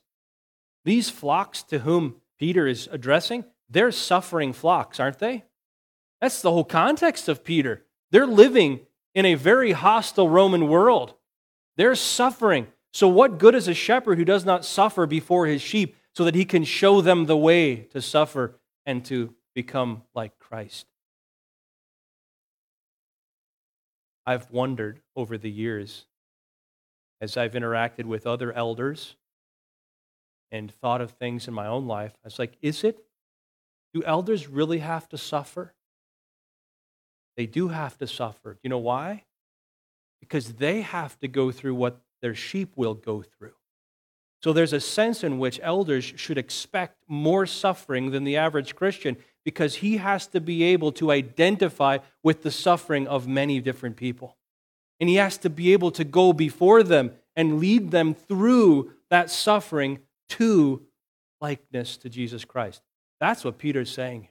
these 0.85 1.09
flocks 1.09 1.63
to 1.63 1.79
whom 1.79 2.15
Peter 2.39 2.67
is 2.67 2.87
addressing, 2.91 3.45
they're 3.69 3.91
suffering 3.91 4.53
flocks, 4.53 4.99
aren't 4.99 5.19
they? 5.19 5.45
That's 6.19 6.41
the 6.41 6.51
whole 6.51 6.63
context 6.63 7.27
of 7.27 7.43
Peter. 7.43 7.85
They're 8.11 8.27
living 8.27 8.81
in 9.15 9.25
a 9.25 9.35
very 9.35 9.71
hostile 9.71 10.29
Roman 10.29 10.67
world. 10.67 11.15
They're 11.77 11.95
suffering. 11.95 12.67
So, 12.93 13.07
what 13.07 13.37
good 13.37 13.55
is 13.55 13.67
a 13.67 13.73
shepherd 13.73 14.17
who 14.17 14.25
does 14.25 14.45
not 14.45 14.65
suffer 14.65 15.05
before 15.05 15.45
his 15.45 15.61
sheep 15.61 15.95
so 16.13 16.25
that 16.25 16.35
he 16.35 16.45
can 16.45 16.63
show 16.63 17.01
them 17.01 17.25
the 17.25 17.37
way 17.37 17.75
to 17.91 18.01
suffer 18.01 18.59
and 18.85 19.03
to 19.05 19.33
become 19.55 20.03
like 20.13 20.37
Christ? 20.39 20.87
I've 24.25 24.51
wondered 24.51 25.01
over 25.15 25.37
the 25.37 25.49
years 25.49 26.05
as 27.21 27.37
I've 27.37 27.53
interacted 27.53 28.05
with 28.05 28.27
other 28.27 28.51
elders 28.51 29.15
and 30.51 30.71
thought 30.71 31.01
of 31.01 31.11
things 31.11 31.47
in 31.47 31.53
my 31.53 31.67
own 31.67 31.87
life. 31.87 32.13
I 32.23 32.27
was 32.27 32.39
like, 32.39 32.57
is 32.61 32.83
it? 32.83 33.03
Do 33.93 34.03
elders 34.03 34.47
really 34.47 34.79
have 34.79 35.07
to 35.09 35.17
suffer? 35.17 35.73
They 37.37 37.45
do 37.45 37.69
have 37.69 37.97
to 37.99 38.07
suffer. 38.07 38.53
Do 38.53 38.59
You 38.63 38.69
know 38.69 38.77
why? 38.77 39.23
Because 40.21 40.53
they 40.53 40.81
have 40.81 41.19
to 41.19 41.27
go 41.27 41.51
through 41.51 41.75
what 41.75 41.99
their 42.21 42.35
sheep 42.35 42.71
will 42.77 42.93
go 42.93 43.21
through. 43.21 43.53
So 44.41 44.53
there's 44.53 44.73
a 44.73 44.79
sense 44.79 45.23
in 45.23 45.37
which 45.37 45.59
elders 45.61 46.13
should 46.15 46.37
expect 46.37 47.03
more 47.07 47.45
suffering 47.45 48.11
than 48.11 48.23
the 48.23 48.37
average 48.37 48.75
Christian 48.75 49.17
because 49.43 49.75
he 49.75 49.97
has 49.97 50.27
to 50.27 50.39
be 50.39 50.63
able 50.63 50.91
to 50.93 51.11
identify 51.11 51.99
with 52.23 52.41
the 52.41 52.51
suffering 52.51 53.07
of 53.07 53.27
many 53.27 53.59
different 53.59 53.97
people. 53.97 54.37
And 54.99 55.09
he 55.09 55.15
has 55.15 55.37
to 55.39 55.49
be 55.49 55.73
able 55.73 55.91
to 55.91 56.03
go 56.03 56.33
before 56.33 56.83
them 56.83 57.11
and 57.35 57.59
lead 57.59 57.91
them 57.91 58.13
through 58.13 58.93
that 59.09 59.29
suffering 59.29 59.99
to 60.29 60.85
likeness 61.39 61.97
to 61.97 62.09
Jesus 62.09 62.45
Christ. 62.45 62.81
That's 63.19 63.43
what 63.43 63.57
Peter's 63.57 63.91
saying. 63.91 64.27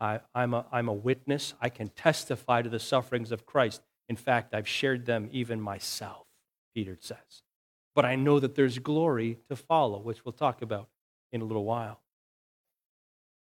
I, 0.00 0.20
am 0.34 0.54
a, 0.54 0.66
I'm 0.70 0.88
a 0.88 0.92
witness. 0.92 1.54
I 1.60 1.68
can 1.68 1.88
testify 1.88 2.62
to 2.62 2.68
the 2.68 2.78
sufferings 2.78 3.32
of 3.32 3.46
Christ. 3.46 3.82
In 4.08 4.16
fact, 4.16 4.54
I've 4.54 4.68
shared 4.68 5.06
them 5.06 5.28
even 5.32 5.60
myself, 5.60 6.26
Peter 6.74 6.96
says. 7.00 7.42
But 7.94 8.04
I 8.04 8.14
know 8.14 8.38
that 8.38 8.54
there's 8.54 8.78
glory 8.78 9.38
to 9.48 9.56
follow, 9.56 9.98
which 9.98 10.24
we'll 10.24 10.32
talk 10.32 10.62
about 10.62 10.88
in 11.32 11.40
a 11.40 11.44
little 11.44 11.64
while. 11.64 12.00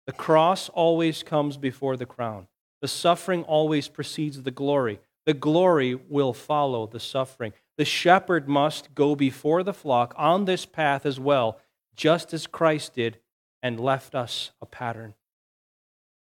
The 0.07 0.13
cross 0.13 0.69
always 0.71 1.23
comes 1.23 1.57
before 1.57 1.97
the 1.97 2.07
crown. 2.07 2.49
The 2.83 2.89
suffering 2.89 3.45
always 3.45 3.89
precedes 3.89 4.43
the 4.43 4.51
glory. 4.51 4.99
The 5.27 5.35
glory 5.35 5.95
will 5.95 6.33
follow 6.33 6.87
the 6.87 6.99
suffering. 6.99 7.53
The 7.79 7.85
shepherd 7.85 8.49
must 8.49 8.95
go 8.95 9.15
before 9.15 9.63
the 9.63 9.73
flock 9.73 10.15
on 10.17 10.47
this 10.47 10.67
path 10.67 11.07
as 11.07 11.21
well, 11.21 11.61
just 11.95 12.35
as 12.35 12.47
Christ 12.47 12.95
did 12.95 13.19
and 13.63 13.79
left 13.79 14.15
us 14.15 14.51
a 14.61 14.67
pattern. 14.67 15.15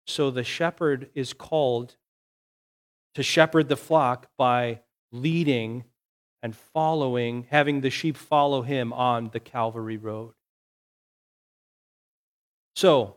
So 0.06 0.32
the 0.32 0.44
shepherd 0.44 1.10
is 1.16 1.34
called 1.34 1.96
to 3.16 3.24
shepherd 3.24 3.70
the 3.70 3.78
flock 3.78 4.28
by 4.38 4.82
leading 5.12 5.86
and 6.42 6.56
following, 6.56 7.48
having 7.50 7.82
the 7.82 7.90
sheep 7.90 8.18
follow 8.18 8.64
him 8.64 8.92
on 8.92 9.30
the 9.32 9.40
Calvary 9.40 9.98
road. 9.98 10.34
So, 12.76 13.16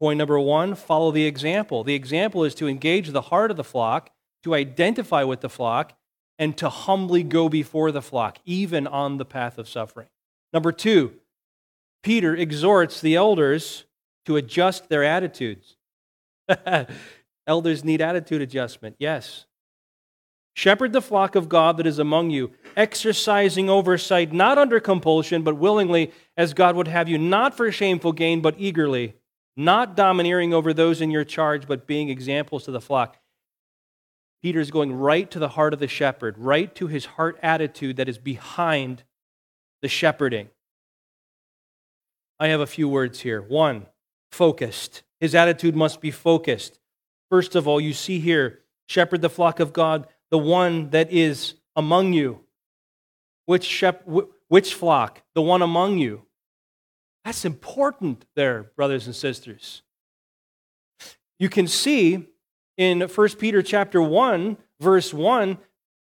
point 0.00 0.18
number 0.18 0.40
one 0.40 0.74
follow 0.74 1.12
the 1.12 1.26
example. 1.26 1.84
The 1.84 1.94
example 1.94 2.44
is 2.44 2.54
to 2.56 2.66
engage 2.66 3.10
the 3.10 3.22
heart 3.22 3.50
of 3.50 3.56
the 3.56 3.64
flock, 3.64 4.10
to 4.42 4.54
identify 4.54 5.22
with 5.22 5.40
the 5.40 5.48
flock, 5.48 5.92
and 6.38 6.56
to 6.56 6.68
humbly 6.68 7.22
go 7.22 7.48
before 7.48 7.92
the 7.92 8.02
flock, 8.02 8.38
even 8.44 8.86
on 8.86 9.18
the 9.18 9.24
path 9.24 9.58
of 9.58 9.68
suffering. 9.68 10.08
Number 10.52 10.72
two, 10.72 11.14
Peter 12.02 12.34
exhorts 12.34 13.00
the 13.00 13.16
elders 13.16 13.84
to 14.24 14.36
adjust 14.36 14.88
their 14.88 15.04
attitudes. 15.04 15.77
Elders 17.46 17.84
need 17.84 18.00
attitude 18.00 18.42
adjustment, 18.42 18.96
yes. 18.98 19.46
Shepherd 20.54 20.92
the 20.92 21.00
flock 21.00 21.36
of 21.36 21.48
God 21.48 21.76
that 21.76 21.86
is 21.86 21.98
among 21.98 22.30
you, 22.30 22.50
exercising 22.76 23.70
oversight, 23.70 24.32
not 24.32 24.58
under 24.58 24.80
compulsion, 24.80 25.42
but 25.42 25.56
willingly, 25.56 26.12
as 26.36 26.52
God 26.52 26.74
would 26.74 26.88
have 26.88 27.08
you, 27.08 27.16
not 27.16 27.56
for 27.56 27.70
shameful 27.70 28.12
gain, 28.12 28.40
but 28.40 28.56
eagerly, 28.58 29.14
not 29.56 29.94
domineering 29.94 30.52
over 30.52 30.72
those 30.72 31.00
in 31.00 31.10
your 31.10 31.24
charge, 31.24 31.68
but 31.68 31.86
being 31.86 32.08
examples 32.08 32.64
to 32.64 32.72
the 32.72 32.80
flock. 32.80 33.18
Peter 34.42 34.60
is 34.60 34.70
going 34.70 34.92
right 34.92 35.30
to 35.30 35.38
the 35.38 35.50
heart 35.50 35.72
of 35.72 35.80
the 35.80 35.88
shepherd, 35.88 36.36
right 36.38 36.74
to 36.74 36.86
his 36.86 37.06
heart 37.06 37.38
attitude 37.42 37.96
that 37.96 38.08
is 38.08 38.18
behind 38.18 39.04
the 39.82 39.88
shepherding. 39.88 40.48
I 42.40 42.48
have 42.48 42.60
a 42.60 42.66
few 42.66 42.88
words 42.88 43.20
here. 43.20 43.40
One, 43.42 43.86
focused. 44.30 45.02
His 45.20 45.34
attitude 45.34 45.74
must 45.74 46.00
be 46.00 46.10
focused. 46.10 46.78
First 47.30 47.54
of 47.54 47.66
all, 47.68 47.80
you 47.80 47.92
see 47.92 48.20
here, 48.20 48.60
shepherd 48.86 49.20
the 49.20 49.30
flock 49.30 49.60
of 49.60 49.72
God, 49.72 50.06
the 50.30 50.38
one 50.38 50.90
that 50.90 51.12
is 51.12 51.54
among 51.76 52.12
you. 52.12 52.40
Which, 53.46 53.64
shep- 53.64 54.06
which 54.48 54.74
flock? 54.74 55.22
The 55.34 55.42
one 55.42 55.62
among 55.62 55.98
you. 55.98 56.22
That's 57.24 57.44
important 57.44 58.24
there, 58.36 58.70
brothers 58.76 59.06
and 59.06 59.14
sisters. 59.14 59.82
You 61.38 61.48
can 61.48 61.66
see 61.66 62.26
in 62.76 63.00
1 63.00 63.28
Peter 63.38 63.62
chapter 63.62 64.00
1, 64.00 64.56
verse 64.80 65.12
1, 65.12 65.58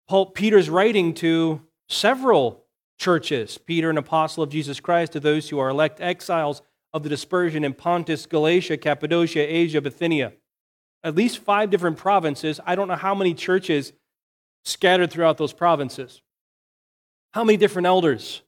Paul, 0.09 0.27
Peter's 0.27 0.70
writing 0.70 1.14
to 1.14 1.62
several 1.88 2.64
churches. 2.99 3.59
Peter, 3.59 3.90
an 3.90 3.99
apostle 3.99 4.42
of 4.42 4.51
Jesus 4.51 4.81
Christ, 4.81 5.12
to 5.12 5.20
those 5.20 5.49
who 5.49 5.59
are 5.59 5.68
elect 5.68 6.01
exiles 6.01 6.62
of 6.92 7.03
the 7.03 7.09
dispersion 7.09 7.64
in 7.64 7.74
Pontus, 7.74 8.26
Galatia, 8.26 8.76
Cappadocia, 8.76 9.40
Asia, 9.40 9.81
Bithynia. 9.81 10.33
At 11.03 11.14
least 11.14 11.38
five 11.38 11.70
different 11.70 11.96
provinces. 11.96 12.61
I 12.66 12.74
don't 12.74 12.88
know 12.88 12.96
how 12.96 13.14
many 13.14 13.33
churches 13.35 13.92
scattered 14.64 15.11
throughout 15.11 15.38
those 15.38 15.53
provinces. 15.53 16.20
How 17.33 17.44
many 17.44 17.57
different 17.57 17.87
elders? 17.87 18.42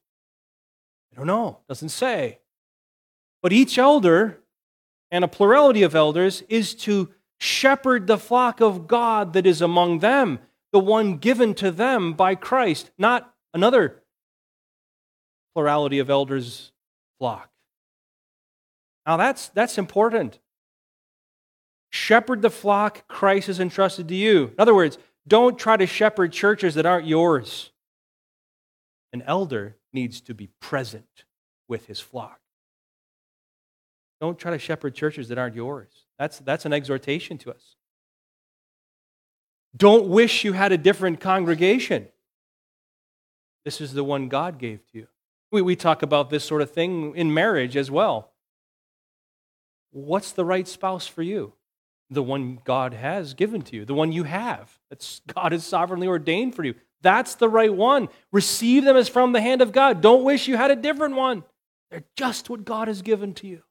I 1.12 1.16
don't 1.16 1.26
know. 1.26 1.58
Doesn't 1.68 1.90
say. 1.90 2.40
But 3.42 3.52
each 3.52 3.78
elder 3.78 4.38
and 5.10 5.24
a 5.24 5.28
plurality 5.28 5.82
of 5.82 5.94
elders 5.94 6.42
is 6.48 6.74
to 6.74 7.10
shepherd 7.38 8.06
the 8.06 8.18
flock 8.18 8.60
of 8.60 8.86
God 8.86 9.32
that 9.34 9.46
is 9.46 9.60
among 9.60 10.00
them, 10.00 10.40
the 10.72 10.78
one 10.78 11.18
given 11.18 11.54
to 11.54 11.70
them 11.70 12.14
by 12.14 12.34
Christ, 12.34 12.90
not 12.98 13.34
another 13.52 14.02
plurality 15.54 15.98
of 15.98 16.08
elders' 16.08 16.72
flock. 17.18 17.51
Now 19.06 19.16
that's, 19.16 19.48
that's 19.48 19.78
important. 19.78 20.38
Shepherd 21.90 22.42
the 22.42 22.50
flock 22.50 23.06
Christ 23.08 23.48
has 23.48 23.60
entrusted 23.60 24.08
to 24.08 24.14
you. 24.14 24.44
In 24.44 24.54
other 24.58 24.74
words, 24.74 24.98
don't 25.26 25.58
try 25.58 25.76
to 25.76 25.86
shepherd 25.86 26.32
churches 26.32 26.74
that 26.74 26.86
aren't 26.86 27.06
yours. 27.06 27.70
An 29.12 29.22
elder 29.26 29.76
needs 29.92 30.20
to 30.22 30.34
be 30.34 30.48
present 30.60 31.24
with 31.68 31.86
his 31.86 32.00
flock. 32.00 32.40
Don't 34.20 34.38
try 34.38 34.52
to 34.52 34.58
shepherd 34.58 34.94
churches 34.94 35.28
that 35.28 35.38
aren't 35.38 35.56
yours. 35.56 35.88
That's, 36.18 36.38
that's 36.38 36.64
an 36.64 36.72
exhortation 36.72 37.38
to 37.38 37.50
us. 37.50 37.76
Don't 39.76 40.08
wish 40.08 40.44
you 40.44 40.52
had 40.52 40.72
a 40.72 40.78
different 40.78 41.20
congregation. 41.20 42.08
This 43.64 43.80
is 43.80 43.92
the 43.92 44.04
one 44.04 44.28
God 44.28 44.58
gave 44.58 44.86
to 44.92 44.98
you. 44.98 45.06
We, 45.50 45.62
we 45.62 45.76
talk 45.76 46.02
about 46.02 46.30
this 46.30 46.44
sort 46.44 46.62
of 46.62 46.70
thing 46.70 47.14
in 47.16 47.32
marriage 47.32 47.76
as 47.76 47.90
well. 47.90 48.31
What's 49.92 50.32
the 50.32 50.44
right 50.44 50.66
spouse 50.66 51.06
for 51.06 51.22
you? 51.22 51.52
The 52.10 52.22
one 52.22 52.58
God 52.64 52.94
has 52.94 53.34
given 53.34 53.62
to 53.62 53.76
you, 53.76 53.84
the 53.84 53.94
one 53.94 54.12
you 54.12 54.24
have. 54.24 54.78
That's 54.90 55.20
God 55.34 55.52
has 55.52 55.64
sovereignly 55.64 56.08
ordained 56.08 56.54
for 56.54 56.64
you. 56.64 56.74
That's 57.02 57.34
the 57.34 57.48
right 57.48 57.72
one. 57.72 58.08
Receive 58.32 58.84
them 58.84 58.96
as 58.96 59.08
from 59.08 59.32
the 59.32 59.40
hand 59.40 59.60
of 59.60 59.72
God. 59.72 60.00
Don't 60.00 60.24
wish 60.24 60.48
you 60.48 60.56
had 60.56 60.70
a 60.70 60.76
different 60.76 61.16
one. 61.16 61.44
They're 61.90 62.04
just 62.16 62.48
what 62.48 62.64
God 62.64 62.88
has 62.88 63.02
given 63.02 63.34
to 63.34 63.46
you. 63.46 63.62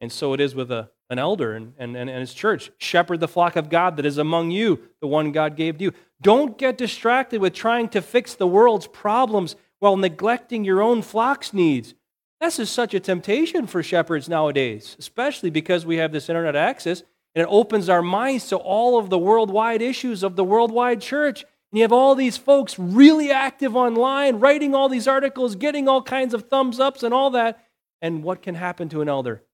And 0.00 0.10
so 0.10 0.32
it 0.32 0.40
is 0.40 0.54
with 0.54 0.70
a, 0.72 0.90
an 1.10 1.18
elder 1.18 1.54
and, 1.54 1.74
and, 1.78 1.96
and 1.96 2.10
his 2.10 2.34
church. 2.34 2.70
Shepherd 2.78 3.20
the 3.20 3.28
flock 3.28 3.54
of 3.54 3.68
God 3.68 3.96
that 3.96 4.06
is 4.06 4.18
among 4.18 4.50
you, 4.50 4.80
the 5.00 5.06
one 5.06 5.30
God 5.30 5.56
gave 5.56 5.78
to 5.78 5.84
you. 5.84 5.92
Don't 6.20 6.56
get 6.58 6.78
distracted 6.78 7.40
with 7.40 7.52
trying 7.52 7.88
to 7.90 8.00
fix 8.02 8.34
the 8.34 8.46
world's 8.46 8.86
problems 8.86 9.56
while 9.78 9.96
neglecting 9.96 10.64
your 10.64 10.80
own 10.80 11.02
flock's 11.02 11.52
needs. 11.52 11.94
This 12.42 12.58
is 12.58 12.70
such 12.70 12.92
a 12.92 12.98
temptation 12.98 13.68
for 13.68 13.84
shepherds 13.84 14.28
nowadays, 14.28 14.96
especially 14.98 15.48
because 15.48 15.86
we 15.86 15.98
have 15.98 16.10
this 16.10 16.28
internet 16.28 16.56
access 16.56 17.04
and 17.36 17.42
it 17.44 17.48
opens 17.48 17.88
our 17.88 18.02
minds 18.02 18.48
to 18.48 18.56
all 18.56 18.98
of 18.98 19.10
the 19.10 19.18
worldwide 19.18 19.80
issues 19.80 20.24
of 20.24 20.34
the 20.34 20.42
worldwide 20.42 21.00
church. 21.00 21.42
And 21.42 21.78
you 21.78 21.82
have 21.82 21.92
all 21.92 22.16
these 22.16 22.36
folks 22.36 22.80
really 22.80 23.30
active 23.30 23.76
online, 23.76 24.40
writing 24.40 24.74
all 24.74 24.88
these 24.88 25.06
articles, 25.06 25.54
getting 25.54 25.86
all 25.86 26.02
kinds 26.02 26.34
of 26.34 26.48
thumbs 26.48 26.80
ups 26.80 27.04
and 27.04 27.14
all 27.14 27.30
that. 27.30 27.64
And 28.02 28.24
what 28.24 28.42
can 28.42 28.56
happen 28.56 28.88
to 28.88 29.02
an 29.02 29.08
elder? 29.08 29.44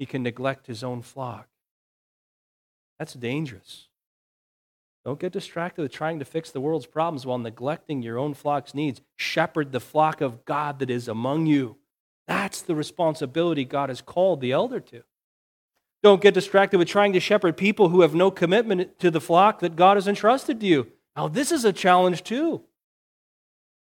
He 0.00 0.04
can 0.04 0.24
neglect 0.24 0.66
his 0.66 0.82
own 0.82 1.02
flock. 1.02 1.46
That's 2.98 3.14
dangerous. 3.14 3.86
Don't 5.04 5.20
get 5.20 5.32
distracted 5.32 5.82
with 5.82 5.92
trying 5.92 6.18
to 6.18 6.24
fix 6.24 6.50
the 6.50 6.60
world's 6.60 6.84
problems 6.84 7.24
while 7.24 7.38
neglecting 7.38 8.02
your 8.02 8.18
own 8.18 8.34
flock's 8.34 8.74
needs. 8.74 9.00
Shepherd 9.14 9.70
the 9.70 9.78
flock 9.78 10.20
of 10.20 10.44
God 10.44 10.80
that 10.80 10.90
is 10.90 11.06
among 11.06 11.46
you. 11.46 11.76
That's 12.28 12.60
the 12.62 12.76
responsibility 12.76 13.64
God 13.64 13.88
has 13.88 14.00
called 14.00 14.40
the 14.40 14.52
elder 14.52 14.78
to. 14.80 15.02
Don't 16.02 16.20
get 16.20 16.34
distracted 16.34 16.78
with 16.78 16.86
trying 16.86 17.14
to 17.14 17.20
shepherd 17.20 17.56
people 17.56 17.88
who 17.88 18.02
have 18.02 18.14
no 18.14 18.30
commitment 18.30 19.00
to 19.00 19.10
the 19.10 19.20
flock 19.20 19.60
that 19.60 19.74
God 19.74 19.96
has 19.96 20.06
entrusted 20.06 20.60
to 20.60 20.66
you. 20.66 20.92
Now, 21.16 21.26
this 21.26 21.50
is 21.50 21.64
a 21.64 21.72
challenge 21.72 22.22
too. 22.22 22.62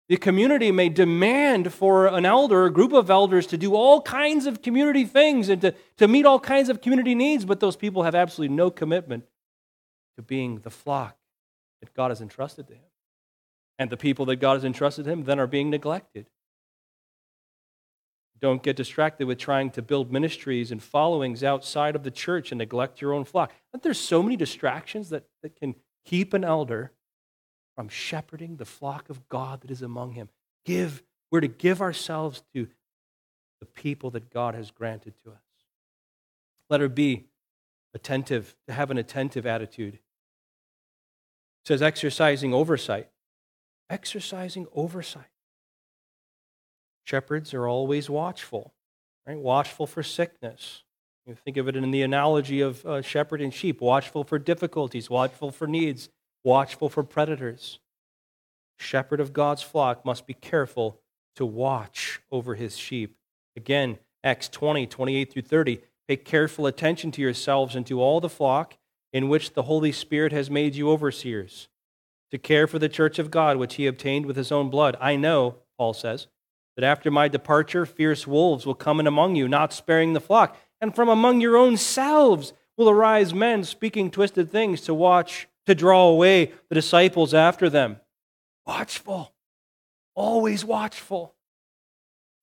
The 0.09 0.17
community 0.17 0.71
may 0.71 0.89
demand 0.89 1.73
for 1.73 2.07
an 2.07 2.25
elder, 2.25 2.65
a 2.65 2.71
group 2.71 2.93
of 2.93 3.11
elders, 3.11 3.47
to 3.49 3.59
do 3.59 3.75
all 3.75 4.01
kinds 4.01 4.47
of 4.47 4.63
community 4.63 5.05
things 5.05 5.49
and 5.49 5.61
to, 5.63 5.75
to 5.99 6.07
meet 6.07 6.25
all 6.25 6.39
kinds 6.39 6.69
of 6.69 6.81
community 6.81 7.15
needs, 7.15 7.45
but 7.45 7.59
those 7.59 7.77
people 7.77 8.05
have 8.05 8.15
absolutely 8.15 8.55
no 8.55 8.71
commitment 8.71 9.25
to 10.15 10.23
being 10.23 10.61
the 10.61 10.71
flock 10.71 11.17
that 11.81 11.93
God 11.93 12.13
has 12.13 12.21
entrusted 12.21 12.69
to 12.69 12.75
him. 12.75 12.81
And 13.79 13.91
the 13.91 13.97
people 13.97 14.25
that 14.27 14.37
God 14.37 14.55
has 14.55 14.65
entrusted 14.65 15.07
him 15.07 15.25
then 15.25 15.41
are 15.41 15.49
being 15.49 15.69
neglected. 15.69 16.27
Don't 18.41 18.63
get 18.63 18.77
distracted 18.77 19.27
with 19.27 19.39
trying 19.39 19.71
to 19.71 19.83
build 19.83 20.13
ministries 20.13 20.71
and 20.71 20.83
followings 20.83 21.43
outside 21.43 21.97
of 21.97 22.03
the 22.03 22.11
church 22.11 22.53
and 22.53 22.59
neglect 22.59 23.01
your 23.01 23.13
own 23.13 23.25
flock. 23.25 23.53
But 23.73 23.83
there's 23.83 23.99
so 23.99 24.23
many 24.23 24.37
distractions 24.37 25.09
that, 25.11 25.25
that 25.43 25.57
can 25.57 25.75
keep 26.05 26.35
an 26.35 26.45
elder 26.45 26.93
from 27.75 27.89
shepherding 27.89 28.57
the 28.57 28.65
flock 28.65 29.09
of 29.11 29.29
God 29.29 29.63
that 29.63 29.71
is 29.71 29.83
among 29.83 30.13
him. 30.13 30.29
Give, 30.65 31.03
we're 31.31 31.41
to 31.41 31.49
give 31.49 31.81
ourselves 31.81 32.43
to 32.55 32.69
the 33.61 33.67
people 33.67 34.11
that 34.11 34.31
God 34.31 34.55
has 34.55 34.71
granted 34.71 35.15
to 35.25 35.31
us. 35.31 35.39
Letter 36.69 36.89
B 36.89 37.27
attentive, 37.97 38.55
to 38.69 38.75
have 38.75 38.91
an 38.91 38.99
attentive 38.99 39.47
attitude. 39.47 39.95
It 39.95 40.01
says 41.65 41.83
exercising 41.83 42.55
oversight. 42.55 43.09
Exercising 43.89 44.67
oversight. 44.75 45.25
Shepherds 47.07 47.55
are 47.55 47.69
always 47.69 48.11
watchful, 48.11 48.75
right? 49.29 49.39
Watchful 49.39 49.87
for 49.87 50.03
sickness. 50.03 50.83
You 51.25 51.37
think 51.37 51.57
of 51.57 51.69
it 51.69 51.77
in 51.77 51.93
the 51.93 52.03
analogy 52.03 52.61
of 52.61 52.85
uh, 52.85 53.01
shepherd 53.01 53.41
and 53.41 53.55
sheep 53.55 53.81
watchful 53.81 54.25
for 54.25 54.41
difficulties, 54.41 55.09
watchful 55.09 55.53
for 55.53 55.69
needs, 55.69 56.09
watchful 56.43 56.89
for 56.89 57.05
predators. 57.05 57.79
Shepherd 58.77 59.21
of 59.21 59.33
God's 59.33 59.63
flock 59.63 60.05
must 60.05 60.27
be 60.27 60.35
careful 60.35 61.01
to 61.37 61.47
watch 61.47 62.21
over 62.33 62.57
his 62.57 62.77
sheep. 62.77 63.17
Again, 63.57 63.99
Acts 64.25 64.49
20, 64.49 64.89
28 64.89 65.33
through 65.33 65.43
30. 65.43 65.81
Pay 66.09 66.17
careful 66.17 66.67
attention 66.67 67.13
to 67.13 67.23
yourselves 67.23 67.77
and 67.77 67.87
to 67.87 68.03
all 68.03 68.21
the 68.21 68.29
flock 68.29 68.77
in 69.13 69.29
which 69.29 69.53
the 69.53 69.63
Holy 69.63 69.93
Spirit 69.93 70.33
has 70.33 70.51
made 70.51 70.75
you 70.75 70.91
overseers, 70.91 71.69
to 72.33 72.39
care 72.39 72.67
for 72.67 72.81
the 72.81 72.89
church 72.89 73.21
of 73.21 73.31
God, 73.31 73.59
which 73.59 73.77
he 73.77 73.87
obtained 73.87 74.27
with 74.27 74.37
his 74.37 74.51
own 74.51 74.71
blood. 74.71 74.97
I 75.01 75.15
know, 75.15 75.59
Paul 75.79 75.95
says 75.95 76.27
that 76.77 76.85
after 76.85 77.11
my 77.11 77.27
departure, 77.29 77.87
fierce 77.87 78.27
wolves 78.27 78.67
will 78.67 78.75
come 78.75 79.01
in 79.01 79.07
among 79.07 79.35
you, 79.35 79.49
not 79.49 79.73
sparing 79.73 80.13
the 80.13 80.21
flock. 80.21 80.57
And 80.81 80.95
from 80.95 81.09
among 81.09 81.41
your 81.41 81.57
own 81.57 81.77
selves 81.77 82.53
will 82.77 82.91
arise 82.91 83.35
men 83.35 83.65
speaking 83.65 84.11
twisted 84.11 84.51
things 84.53 84.83
to 84.83 84.95
watch, 84.95 85.49
to 85.65 85.75
draw 85.75 86.07
away 86.09 86.53
the 86.69 86.75
disciples 86.75 87.33
after 87.33 87.71
them. 87.71 87.97
Watchful, 88.67 89.33
always 90.15 90.65
watchful. 90.65 91.35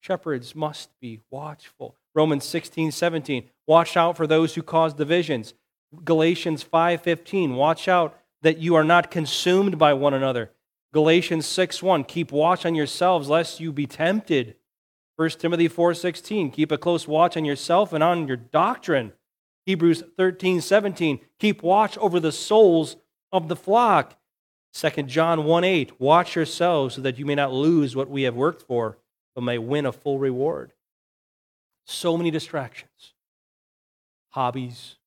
Shepherds 0.01 0.55
must 0.55 0.89
be 0.99 1.21
watchful. 1.29 1.95
Romans 2.15 2.43
16, 2.43 2.91
17. 2.91 3.49
Watch 3.67 3.95
out 3.95 4.17
for 4.17 4.27
those 4.27 4.55
who 4.55 4.61
cause 4.61 4.93
divisions. 4.93 5.53
Galatians 6.03 6.63
5:15. 6.63 7.55
Watch 7.55 7.87
out 7.87 8.17
that 8.41 8.57
you 8.57 8.75
are 8.75 8.83
not 8.83 9.11
consumed 9.11 9.77
by 9.77 9.93
one 9.93 10.13
another. 10.13 10.51
Galatians 10.93 11.47
6:1 11.47 12.07
Keep 12.07 12.31
watch 12.31 12.65
on 12.65 12.75
yourselves 12.75 13.27
lest 13.27 13.59
you 13.59 13.73
be 13.73 13.87
tempted. 13.87 14.55
1 15.15 15.39
Timothy 15.39 15.67
4:16 15.67 16.51
Keep 16.51 16.71
a 16.71 16.77
close 16.77 17.07
watch 17.07 17.35
on 17.35 17.43
yourself 17.43 17.91
and 17.91 18.03
on 18.03 18.27
your 18.27 18.37
doctrine. 18.37 19.11
Hebrews 19.65 20.03
13:17 20.17 21.19
Keep 21.39 21.63
watch 21.63 21.97
over 21.97 22.19
the 22.19 22.31
souls 22.31 22.95
of 23.31 23.47
the 23.47 23.55
flock. 23.55 24.19
2 24.71 25.07
John 25.07 25.45
1:8 25.45 25.99
Watch 25.99 26.35
yourselves 26.35 26.95
so 26.95 27.01
that 27.01 27.17
you 27.17 27.25
may 27.25 27.35
not 27.35 27.51
lose 27.51 27.95
what 27.95 28.09
we 28.09 28.23
have 28.23 28.35
worked 28.35 28.61
for, 28.61 28.99
but 29.33 29.41
may 29.41 29.57
win 29.57 29.87
a 29.87 29.91
full 29.91 30.19
reward. 30.19 30.73
So 31.85 32.15
many 32.17 32.29
distractions. 32.29 33.15
Hobbies, 34.29 34.97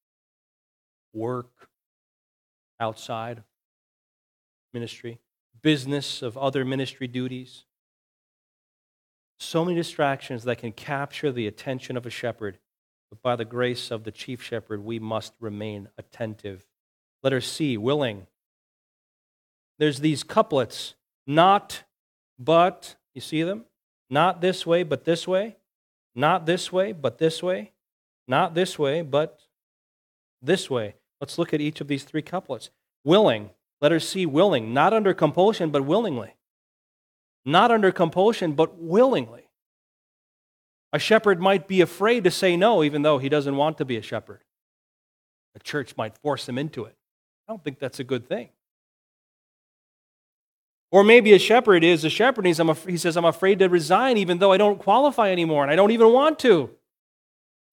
work, 1.13 1.69
outside 2.81 3.45
ministry 4.73 5.21
business 5.63 6.23
of 6.23 6.37
other 6.37 6.65
ministry 6.65 7.07
duties. 7.07 7.65
So 9.39 9.65
many 9.65 9.77
distractions 9.77 10.45
that 10.45 10.59
can 10.59 10.73
capture 10.73 11.31
the 11.31 11.47
attention 11.47 11.97
of 11.97 12.07
a 12.07 12.11
shepherd. 12.11 12.59
But 13.11 13.23
by 13.23 13.37
the 13.37 13.45
grace 13.45 13.91
of 13.91 14.05
the 14.05 14.11
chief 14.11 14.43
shepherd, 14.43 14.85
we 14.85 14.99
must 14.99 15.35
remain 15.41 15.89
attentive. 15.99 16.67
Letter 17.23 17.41
C, 17.41 17.77
willing. 17.77 18.27
There's 19.79 20.01
these 20.01 20.23
couplets 20.23 20.95
not, 21.27 21.83
but, 22.39 22.97
you 23.15 23.21
see 23.21 23.43
them? 23.43 23.65
Not 24.09 24.41
this 24.41 24.65
way, 24.65 24.83
but 24.83 25.05
this 25.05 25.27
way. 25.27 25.57
Not 26.15 26.47
this 26.47 26.73
way, 26.73 26.93
but 26.93 27.19
this 27.19 27.43
way. 27.43 27.73
Not 28.27 28.55
this 28.55 28.79
way, 28.79 29.03
but 29.03 29.41
this 30.41 30.71
way. 30.71 30.95
Let's 31.21 31.39
look 31.39 31.53
at 31.53 31.61
each 31.61 31.81
of 31.81 31.89
these 31.89 32.05
three 32.05 32.23
couplets. 32.23 32.71
Willing, 33.05 33.51
letter 33.81 34.01
C, 34.01 34.27
willing, 34.27 34.73
not 34.73 34.93
under 34.93 35.15
compulsion, 35.15 35.71
but 35.71 35.85
willingly. 35.85 36.35
Not 37.45 37.71
under 37.71 37.93
compulsion, 37.93 38.53
but 38.53 38.79
willingly. 38.79 39.49
A 40.93 40.99
shepherd 40.99 41.41
might 41.41 41.69
be 41.69 41.81
afraid 41.81 42.25
to 42.25 42.31
say 42.31 42.57
no, 42.57 42.83
even 42.83 43.03
though 43.03 43.19
he 43.19 43.29
doesn't 43.29 43.57
want 43.57 43.79
to 43.79 43.85
be 43.85 43.97
a 43.97 44.03
shepherd. 44.03 44.43
The 45.55 45.61
church 45.61 45.97
might 45.97 46.19
force 46.19 46.49
him 46.49 46.59
into 46.59 46.85
it. 46.85 46.97
I 47.47 47.53
don't 47.53 47.63
think 47.63 47.79
that's 47.79 48.01
a 48.01 48.05
good 48.05 48.29
thing. 48.29 48.49
Or 50.91 51.05
maybe 51.05 51.33
a 51.33 51.39
shepherd 51.39 51.85
is 51.85 52.05
a 52.05 52.11
shepherd. 52.11 52.47
He's, 52.47 52.61
he 52.87 52.97
says, 52.97 53.17
I'm 53.17 53.25
afraid 53.25 53.59
to 53.59 53.69
resign 53.69 54.17
even 54.17 54.39
though 54.39 54.53
I 54.53 54.57
don't 54.57 54.79
qualify 54.79 55.31
anymore 55.31 55.63
and 55.63 55.71
I 55.71 55.77
don't 55.77 55.91
even 55.91 56.13
want 56.13 56.39
to. 56.41 56.71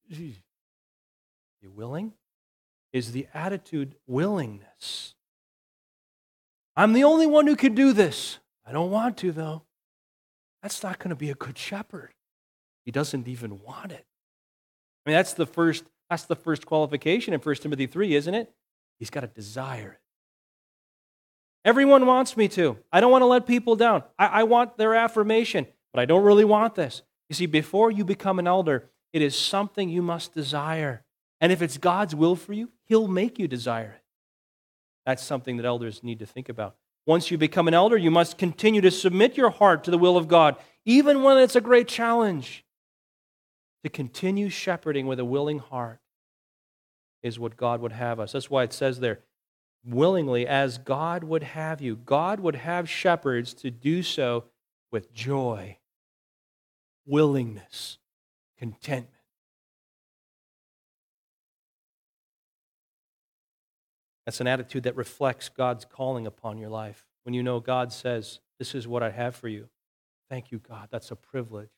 You 0.09 1.71
willing? 1.73 2.13
Is 2.91 3.11
the 3.11 3.27
attitude 3.33 3.95
willingness? 4.05 5.15
I'm 6.75 6.93
the 6.93 7.03
only 7.03 7.27
one 7.27 7.47
who 7.47 7.55
can 7.55 7.75
do 7.75 7.93
this. 7.93 8.39
I 8.65 8.71
don't 8.71 8.91
want 8.91 9.17
to, 9.17 9.31
though. 9.31 9.63
That's 10.61 10.81
not 10.81 10.99
going 10.99 11.09
to 11.09 11.15
be 11.15 11.29
a 11.29 11.35
good 11.35 11.57
shepherd. 11.57 12.13
He 12.85 12.91
doesn't 12.91 13.27
even 13.27 13.61
want 13.61 13.91
it. 13.91 14.05
I 15.05 15.09
mean, 15.09 15.17
that's 15.17 15.33
the 15.33 15.45
first, 15.45 15.83
that's 16.09 16.23
the 16.23 16.35
first 16.35 16.65
qualification 16.65 17.33
in 17.33 17.39
1 17.39 17.55
Timothy 17.55 17.85
3, 17.85 18.15
isn't 18.15 18.33
it? 18.33 18.51
He's 18.99 19.09
got 19.09 19.21
to 19.21 19.27
desire 19.27 19.93
it. 19.93 19.99
Everyone 21.65 22.05
wants 22.05 22.35
me 22.35 22.47
to. 22.49 22.77
I 22.91 22.99
don't 22.99 23.11
want 23.11 23.21
to 23.21 23.27
let 23.27 23.47
people 23.47 23.75
down. 23.75 24.03
I, 24.19 24.25
I 24.25 24.43
want 24.43 24.77
their 24.77 24.95
affirmation, 24.95 25.67
but 25.93 26.01
I 26.01 26.05
don't 26.05 26.23
really 26.23 26.45
want 26.45 26.75
this. 26.75 27.03
You 27.29 27.35
see, 27.35 27.45
before 27.45 27.89
you 27.89 28.03
become 28.03 28.39
an 28.39 28.47
elder, 28.47 28.89
it 29.13 29.21
is 29.21 29.37
something 29.37 29.89
you 29.89 30.01
must 30.01 30.33
desire. 30.33 31.03
And 31.39 31.51
if 31.51 31.61
it's 31.61 31.77
God's 31.77 32.15
will 32.15 32.35
for 32.35 32.53
you, 32.53 32.69
He'll 32.85 33.07
make 33.07 33.39
you 33.39 33.47
desire 33.47 33.95
it. 33.97 34.02
That's 35.05 35.23
something 35.23 35.57
that 35.57 35.65
elders 35.65 36.03
need 36.03 36.19
to 36.19 36.25
think 36.25 36.49
about. 36.49 36.75
Once 37.05 37.29
you 37.29 37.37
become 37.37 37.67
an 37.67 37.73
elder, 37.73 37.97
you 37.97 38.11
must 38.11 38.37
continue 38.37 38.81
to 38.81 38.91
submit 38.91 39.35
your 39.35 39.49
heart 39.49 39.83
to 39.83 39.91
the 39.91 39.97
will 39.97 40.15
of 40.15 40.27
God, 40.27 40.55
even 40.85 41.21
when 41.23 41.37
it's 41.37 41.55
a 41.55 41.61
great 41.61 41.87
challenge. 41.87 42.63
To 43.83 43.89
continue 43.89 44.49
shepherding 44.49 45.07
with 45.07 45.19
a 45.19 45.25
willing 45.25 45.59
heart 45.59 45.99
is 47.21 47.37
what 47.37 47.57
God 47.57 47.81
would 47.81 47.91
have 47.91 48.19
us. 48.19 48.31
That's 48.31 48.49
why 48.49 48.63
it 48.63 48.71
says 48.71 49.01
there, 49.01 49.19
willingly, 49.85 50.47
as 50.47 50.77
God 50.77 51.25
would 51.25 51.43
have 51.43 51.81
you. 51.81 51.97
God 51.97 52.39
would 52.39 52.55
have 52.55 52.89
shepherds 52.89 53.53
to 53.55 53.69
do 53.69 54.01
so 54.01 54.45
with 54.89 55.13
joy, 55.13 55.79
willingness, 57.05 57.97
contentment. 58.57 59.12
That's 64.25 64.41
an 64.41 64.47
attitude 64.47 64.83
that 64.83 64.95
reflects 64.95 65.49
God's 65.49 65.85
calling 65.85 66.25
upon 66.25 66.57
your 66.57 66.69
life. 66.69 67.05
When 67.23 67.33
you 67.33 67.43
know 67.43 67.59
God 67.59 67.91
says, 67.91 68.39
This 68.59 68.75
is 68.75 68.87
what 68.87 69.03
I 69.03 69.11
have 69.11 69.35
for 69.35 69.47
you. 69.47 69.69
Thank 70.29 70.51
you, 70.51 70.59
God. 70.59 70.87
That's 70.91 71.11
a 71.11 71.15
privilege. 71.15 71.69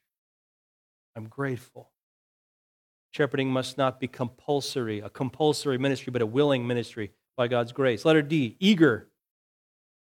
I'm 1.16 1.28
grateful. 1.28 1.90
Shepherding 3.12 3.50
must 3.50 3.78
not 3.78 4.00
be 4.00 4.08
compulsory, 4.08 5.00
a 5.00 5.10
compulsory 5.10 5.78
ministry, 5.78 6.12
but 6.12 6.22
a 6.22 6.26
willing 6.26 6.68
ministry 6.68 7.12
by 7.38 7.48
God's 7.48 7.72
grace. 7.72 8.04
Letter 8.04 8.22
D, 8.22 8.58
eager. 8.60 9.08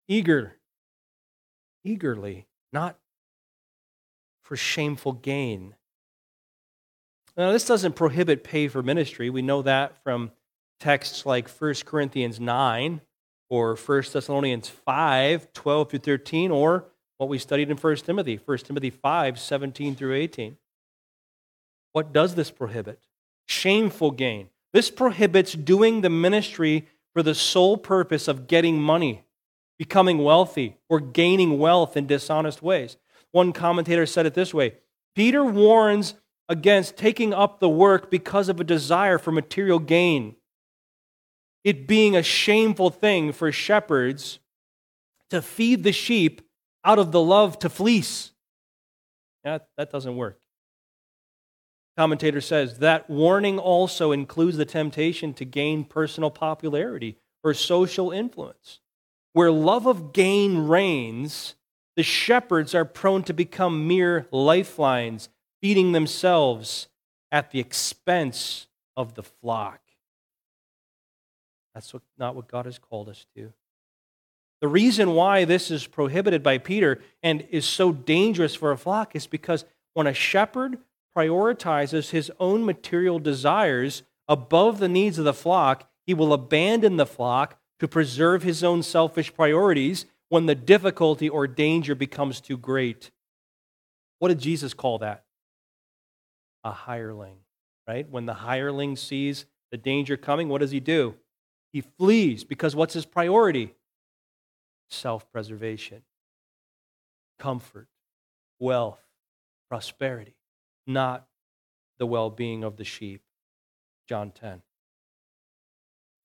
Eager. 0.06 0.56
Eagerly, 1.82 2.46
not 2.72 2.98
for 4.42 4.56
shameful 4.56 5.12
gain. 5.12 5.74
Now, 7.36 7.52
this 7.52 7.64
doesn't 7.64 7.94
prohibit 7.94 8.44
pay 8.44 8.68
for 8.68 8.82
ministry. 8.82 9.30
We 9.30 9.40
know 9.40 9.62
that 9.62 10.02
from 10.02 10.32
texts 10.80 11.24
like 11.24 11.48
1 11.48 11.74
Corinthians 11.84 12.40
9 12.40 13.00
or 13.48 13.76
1 13.76 14.02
Thessalonians 14.12 14.68
5, 14.68 15.52
12 15.52 15.90
through 15.90 15.98
13, 15.98 16.50
or 16.50 16.86
what 17.18 17.28
we 17.28 17.38
studied 17.38 17.70
in 17.70 17.76
1 17.76 17.96
Timothy, 17.96 18.40
1 18.44 18.58
Timothy 18.58 18.90
5, 18.90 19.38
17 19.38 19.94
through 19.94 20.14
18. 20.14 20.56
What 21.92 22.12
does 22.12 22.34
this 22.34 22.50
prohibit? 22.50 23.00
Shameful 23.46 24.12
gain. 24.12 24.48
This 24.72 24.90
prohibits 24.90 25.52
doing 25.52 26.00
the 26.00 26.10
ministry 26.10 26.86
for 27.12 27.22
the 27.22 27.34
sole 27.34 27.76
purpose 27.76 28.28
of 28.28 28.46
getting 28.46 28.80
money, 28.80 29.24
becoming 29.78 30.18
wealthy, 30.18 30.76
or 30.88 31.00
gaining 31.00 31.58
wealth 31.58 31.96
in 31.96 32.06
dishonest 32.06 32.62
ways. 32.62 32.96
One 33.32 33.52
commentator 33.52 34.06
said 34.06 34.26
it 34.26 34.34
this 34.34 34.54
way 34.54 34.74
Peter 35.16 35.44
warns 35.44 36.14
against 36.48 36.96
taking 36.96 37.34
up 37.34 37.58
the 37.58 37.68
work 37.68 38.10
because 38.10 38.48
of 38.48 38.60
a 38.60 38.64
desire 38.64 39.18
for 39.18 39.32
material 39.32 39.78
gain 39.78 40.36
it 41.64 41.86
being 41.86 42.16
a 42.16 42.22
shameful 42.22 42.90
thing 42.90 43.32
for 43.32 43.52
shepherds 43.52 44.38
to 45.30 45.42
feed 45.42 45.82
the 45.82 45.92
sheep 45.92 46.42
out 46.84 46.98
of 46.98 47.12
the 47.12 47.20
love 47.20 47.58
to 47.60 47.68
fleece. 47.68 48.32
That, 49.44 49.68
that 49.76 49.90
doesn't 49.90 50.16
work. 50.16 50.38
Commentator 51.96 52.40
says 52.40 52.78
that 52.78 53.10
warning 53.10 53.58
also 53.58 54.12
includes 54.12 54.56
the 54.56 54.64
temptation 54.64 55.34
to 55.34 55.44
gain 55.44 55.84
personal 55.84 56.30
popularity 56.30 57.16
or 57.42 57.52
social 57.52 58.10
influence. 58.10 58.80
Where 59.32 59.50
love 59.50 59.86
of 59.86 60.12
gain 60.12 60.66
reigns, 60.66 61.54
the 61.96 62.02
shepherds 62.02 62.74
are 62.74 62.84
prone 62.84 63.22
to 63.24 63.32
become 63.32 63.86
mere 63.86 64.26
lifelines, 64.30 65.28
feeding 65.60 65.92
themselves 65.92 66.88
at 67.30 67.50
the 67.50 67.60
expense 67.60 68.66
of 68.96 69.14
the 69.14 69.22
flock. 69.22 69.80
That's 71.74 71.92
what, 71.92 72.02
not 72.18 72.34
what 72.34 72.48
God 72.48 72.66
has 72.66 72.78
called 72.78 73.08
us 73.08 73.26
to. 73.36 73.52
The 74.60 74.68
reason 74.68 75.14
why 75.14 75.44
this 75.44 75.70
is 75.70 75.86
prohibited 75.86 76.42
by 76.42 76.58
Peter 76.58 77.00
and 77.22 77.46
is 77.50 77.64
so 77.64 77.92
dangerous 77.92 78.54
for 78.54 78.72
a 78.72 78.76
flock 78.76 79.16
is 79.16 79.26
because 79.26 79.64
when 79.94 80.06
a 80.06 80.14
shepherd 80.14 80.78
prioritizes 81.16 82.10
his 82.10 82.30
own 82.38 82.64
material 82.64 83.18
desires 83.18 84.02
above 84.28 84.78
the 84.78 84.88
needs 84.88 85.18
of 85.18 85.24
the 85.24 85.32
flock, 85.32 85.88
he 86.06 86.14
will 86.14 86.32
abandon 86.32 86.96
the 86.96 87.06
flock 87.06 87.58
to 87.78 87.88
preserve 87.88 88.42
his 88.42 88.62
own 88.62 88.82
selfish 88.82 89.34
priorities 89.34 90.06
when 90.28 90.46
the 90.46 90.54
difficulty 90.54 91.28
or 91.28 91.46
danger 91.46 91.94
becomes 91.94 92.40
too 92.40 92.56
great. 92.56 93.10
What 94.18 94.28
did 94.28 94.38
Jesus 94.38 94.74
call 94.74 94.98
that? 94.98 95.24
A 96.62 96.70
hireling, 96.70 97.38
right? 97.88 98.08
When 98.08 98.26
the 98.26 98.34
hireling 98.34 98.96
sees 98.96 99.46
the 99.70 99.78
danger 99.78 100.16
coming, 100.16 100.48
what 100.48 100.60
does 100.60 100.70
he 100.70 100.80
do? 100.80 101.14
He 101.72 101.82
flees 101.82 102.44
because 102.44 102.74
what's 102.74 102.94
his 102.94 103.06
priority? 103.06 103.74
Self 104.88 105.30
preservation, 105.30 106.02
comfort, 107.38 107.88
wealth, 108.58 109.00
prosperity, 109.68 110.34
not 110.86 111.26
the 111.98 112.06
well 112.06 112.30
being 112.30 112.64
of 112.64 112.76
the 112.76 112.84
sheep. 112.84 113.22
John 114.08 114.32
10. 114.32 114.62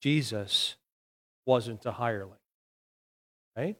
Jesus 0.01 0.75
wasn't 1.45 1.85
a 1.85 1.91
hireling, 1.91 2.39
right? 3.55 3.75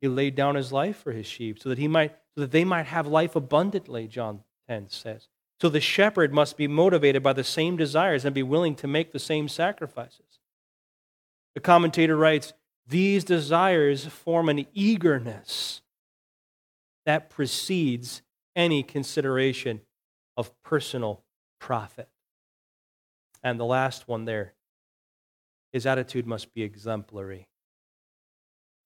He 0.00 0.08
laid 0.08 0.36
down 0.36 0.54
his 0.54 0.72
life 0.72 0.96
for 0.96 1.10
his 1.10 1.26
sheep 1.26 1.58
so 1.58 1.68
that 1.70 1.78
he 1.78 1.88
might 1.88 2.16
so 2.34 2.42
that 2.42 2.52
they 2.52 2.64
might 2.64 2.86
have 2.86 3.06
life 3.06 3.34
abundantly, 3.34 4.06
John 4.06 4.44
10 4.68 4.88
says. 4.90 5.28
So 5.60 5.68
the 5.68 5.80
shepherd 5.80 6.34
must 6.34 6.56
be 6.56 6.68
motivated 6.68 7.22
by 7.22 7.32
the 7.32 7.44
same 7.44 7.76
desires 7.76 8.24
and 8.24 8.34
be 8.34 8.42
willing 8.42 8.74
to 8.76 8.86
make 8.86 9.12
the 9.12 9.18
same 9.18 9.48
sacrifices. 9.48 10.40
The 11.54 11.60
commentator 11.60 12.16
writes 12.16 12.52
These 12.86 13.24
desires 13.24 14.06
form 14.06 14.48
an 14.48 14.66
eagerness 14.74 15.80
that 17.06 17.30
precedes 17.30 18.22
any 18.54 18.82
consideration 18.82 19.80
of 20.36 20.50
personal 20.62 21.22
profit. 21.58 22.08
And 23.42 23.58
the 23.58 23.64
last 23.64 24.08
one 24.08 24.24
there 24.24 24.52
his 25.72 25.84
attitude 25.84 26.26
must 26.26 26.54
be 26.54 26.62
exemplary. 26.62 27.48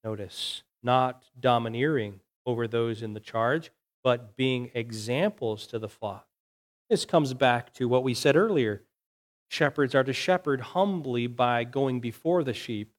Notice, 0.02 0.64
not 0.82 1.24
domineering 1.38 2.18
over 2.44 2.66
those 2.66 3.00
in 3.00 3.14
the 3.14 3.20
charge, 3.20 3.70
but 4.02 4.36
being 4.36 4.72
examples 4.74 5.68
to 5.68 5.78
the 5.78 5.88
flock. 5.88 6.26
This 6.90 7.04
comes 7.04 7.32
back 7.34 7.72
to 7.74 7.88
what 7.88 8.02
we 8.02 8.14
said 8.14 8.36
earlier. 8.36 8.82
Shepherds 9.48 9.94
are 9.94 10.02
to 10.02 10.12
shepherd 10.12 10.60
humbly 10.60 11.28
by 11.28 11.62
going 11.62 12.00
before 12.00 12.42
the 12.42 12.52
sheep. 12.52 12.92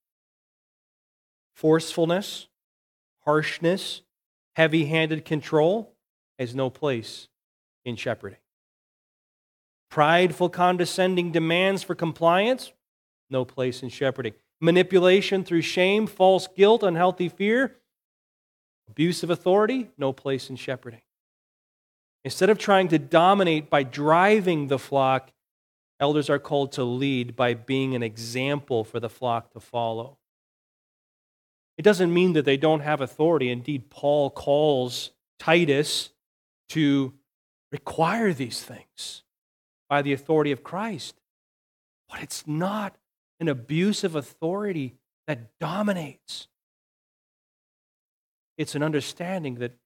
Forcefulness, 1.54 2.48
harshness, 3.26 4.02
heavy 4.56 4.86
handed 4.86 5.26
control, 5.26 5.94
has 6.40 6.56
no 6.56 6.70
place 6.70 7.28
in 7.84 7.98
shepherding. 7.98 8.40
Prideful, 9.90 10.48
condescending 10.48 11.34
demands 11.34 11.84
for 11.84 11.94
compliance, 11.94 12.72
no 13.30 13.44
place 13.44 13.84
in 13.84 13.90
shepherding. 13.90 14.34
Manipulation 14.62 15.44
through 15.44 15.64
shame, 15.64 16.08
false 16.08 16.48
guilt, 16.48 16.82
unhealthy 16.82 17.28
fear, 17.28 17.76
abuse 18.90 19.22
of 19.22 19.30
authority, 19.30 19.92
no 19.98 20.14
place 20.14 20.50
in 20.50 20.56
shepherding. 20.56 21.02
Instead 22.24 22.50
of 22.50 22.58
trying 22.58 22.88
to 22.88 23.00
dominate 23.00 23.70
by 23.70 23.84
driving 23.84 24.68
the 24.68 24.80
flock, 24.80 25.32
elders 26.00 26.30
are 26.30 26.40
called 26.40 26.72
to 26.74 26.84
lead 26.84 27.36
by 27.36 27.54
being 27.54 27.96
an 27.96 28.04
example 28.04 28.84
for 28.84 29.00
the 29.00 29.10
flock 29.10 29.52
to 29.52 29.60
follow. 29.60 30.18
It 31.78 31.84
doesn't 31.84 32.14
mean 32.14 32.34
that 32.34 32.46
they 32.46 32.58
don't 32.58 32.82
have 32.82 33.02
authority. 33.02 33.50
Indeed, 33.50 33.90
Paul 33.90 34.30
calls 34.30 35.12
Titus 35.40 36.12
to 36.70 37.14
require 37.72 38.34
these 38.34 38.62
things 38.62 39.24
by 39.90 40.02
the 40.02 40.14
authority 40.14 40.52
of 40.52 40.64
Christ. 40.64 41.16
But 42.10 42.22
it's 42.22 42.46
not 42.46 42.98
an 43.40 43.48
abuse 43.48 44.04
of 44.04 44.16
authority 44.16 44.96
that 45.28 45.58
dominates. 45.60 46.48
It's 48.58 48.76
an 48.76 48.84
understanding 48.84 49.56
that 49.56 49.78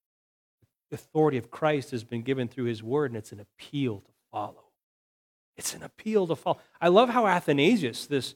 authority 0.95 1.37
of 1.37 1.51
Christ 1.51 1.91
has 1.91 2.03
been 2.03 2.23
given 2.23 2.47
through 2.47 2.65
his 2.65 2.81
word, 2.81 3.11
and 3.11 3.17
it's 3.17 3.31
an 3.31 3.39
appeal 3.39 3.99
to 3.99 4.11
follow. 4.31 4.63
It's 5.55 5.73
an 5.73 5.83
appeal 5.83 6.27
to 6.27 6.35
follow. 6.35 6.59
I 6.81 6.87
love 6.87 7.09
how 7.09 7.27
Athanasius, 7.27 8.07
this 8.07 8.35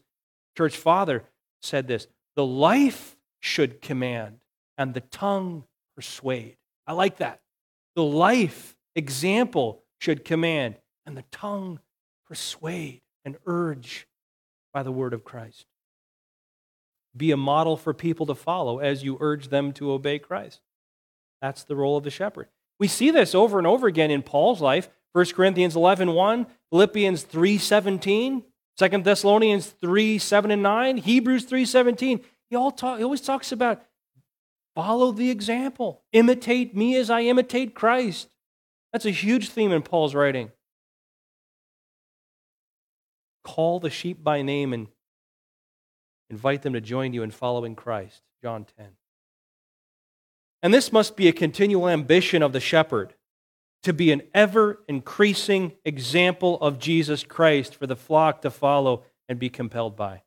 church 0.55 0.77
father, 0.77 1.23
said 1.61 1.87
this 1.87 2.07
the 2.35 2.45
life 2.45 3.17
should 3.39 3.81
command, 3.81 4.39
and 4.77 4.93
the 4.93 5.01
tongue 5.01 5.65
persuade. 5.95 6.57
I 6.87 6.93
like 6.93 7.17
that. 7.17 7.41
The 7.95 8.03
life 8.03 8.75
example 8.95 9.83
should 9.99 10.23
command, 10.23 10.75
and 11.05 11.17
the 11.17 11.25
tongue 11.31 11.79
persuade 12.27 13.01
and 13.25 13.37
urge 13.45 14.07
by 14.73 14.83
the 14.83 14.91
word 14.91 15.13
of 15.13 15.23
Christ. 15.23 15.65
Be 17.17 17.31
a 17.31 17.37
model 17.37 17.75
for 17.75 17.93
people 17.93 18.25
to 18.27 18.35
follow 18.35 18.79
as 18.79 19.03
you 19.03 19.17
urge 19.19 19.49
them 19.49 19.73
to 19.73 19.91
obey 19.91 20.19
Christ. 20.19 20.61
That's 21.41 21.63
the 21.63 21.75
role 21.75 21.97
of 21.97 22.03
the 22.03 22.11
shepherd. 22.11 22.47
We 22.79 22.87
see 22.87 23.11
this 23.11 23.35
over 23.35 23.57
and 23.57 23.67
over 23.67 23.87
again 23.87 24.11
in 24.11 24.21
Paul's 24.23 24.61
life. 24.61 24.89
1 25.13 25.25
Corinthians 25.27 25.75
11 25.75 26.13
1, 26.13 26.47
Philippians 26.69 27.23
3 27.23 27.57
17, 27.57 28.43
2 28.77 28.87
Thessalonians 29.01 29.67
3 29.67 30.17
7 30.17 30.51
and 30.51 30.63
9, 30.63 30.97
Hebrews 30.97 31.45
3 31.45 31.65
17. 31.65 32.21
He, 32.49 32.55
all 32.55 32.71
talk, 32.71 32.97
he 32.97 33.03
always 33.03 33.21
talks 33.21 33.51
about 33.51 33.81
follow 34.75 35.11
the 35.11 35.29
example, 35.29 36.03
imitate 36.13 36.75
me 36.75 36.95
as 36.95 37.09
I 37.09 37.21
imitate 37.21 37.73
Christ. 37.73 38.29
That's 38.93 39.05
a 39.05 39.11
huge 39.11 39.49
theme 39.49 39.71
in 39.71 39.81
Paul's 39.81 40.15
writing. 40.15 40.51
Call 43.43 43.79
the 43.79 43.89
sheep 43.89 44.23
by 44.23 44.41
name 44.41 44.73
and 44.73 44.87
invite 46.29 46.61
them 46.61 46.73
to 46.73 46.81
join 46.81 47.13
you 47.13 47.23
in 47.23 47.31
following 47.31 47.75
Christ. 47.75 48.21
John 48.41 48.65
10. 48.77 48.87
And 50.61 50.73
this 50.73 50.91
must 50.91 51.15
be 51.15 51.27
a 51.27 51.33
continual 51.33 51.87
ambition 51.87 52.43
of 52.43 52.53
the 52.53 52.59
shepherd 52.59 53.13
to 53.83 53.93
be 53.93 54.11
an 54.11 54.23
ever 54.33 54.79
increasing 54.87 55.73
example 55.85 56.59
of 56.59 56.79
Jesus 56.79 57.23
Christ 57.23 57.75
for 57.75 57.87
the 57.87 57.95
flock 57.95 58.41
to 58.41 58.51
follow 58.51 59.03
and 59.29 59.39
be 59.39 59.49
compelled 59.49 59.95
by. 59.95 60.23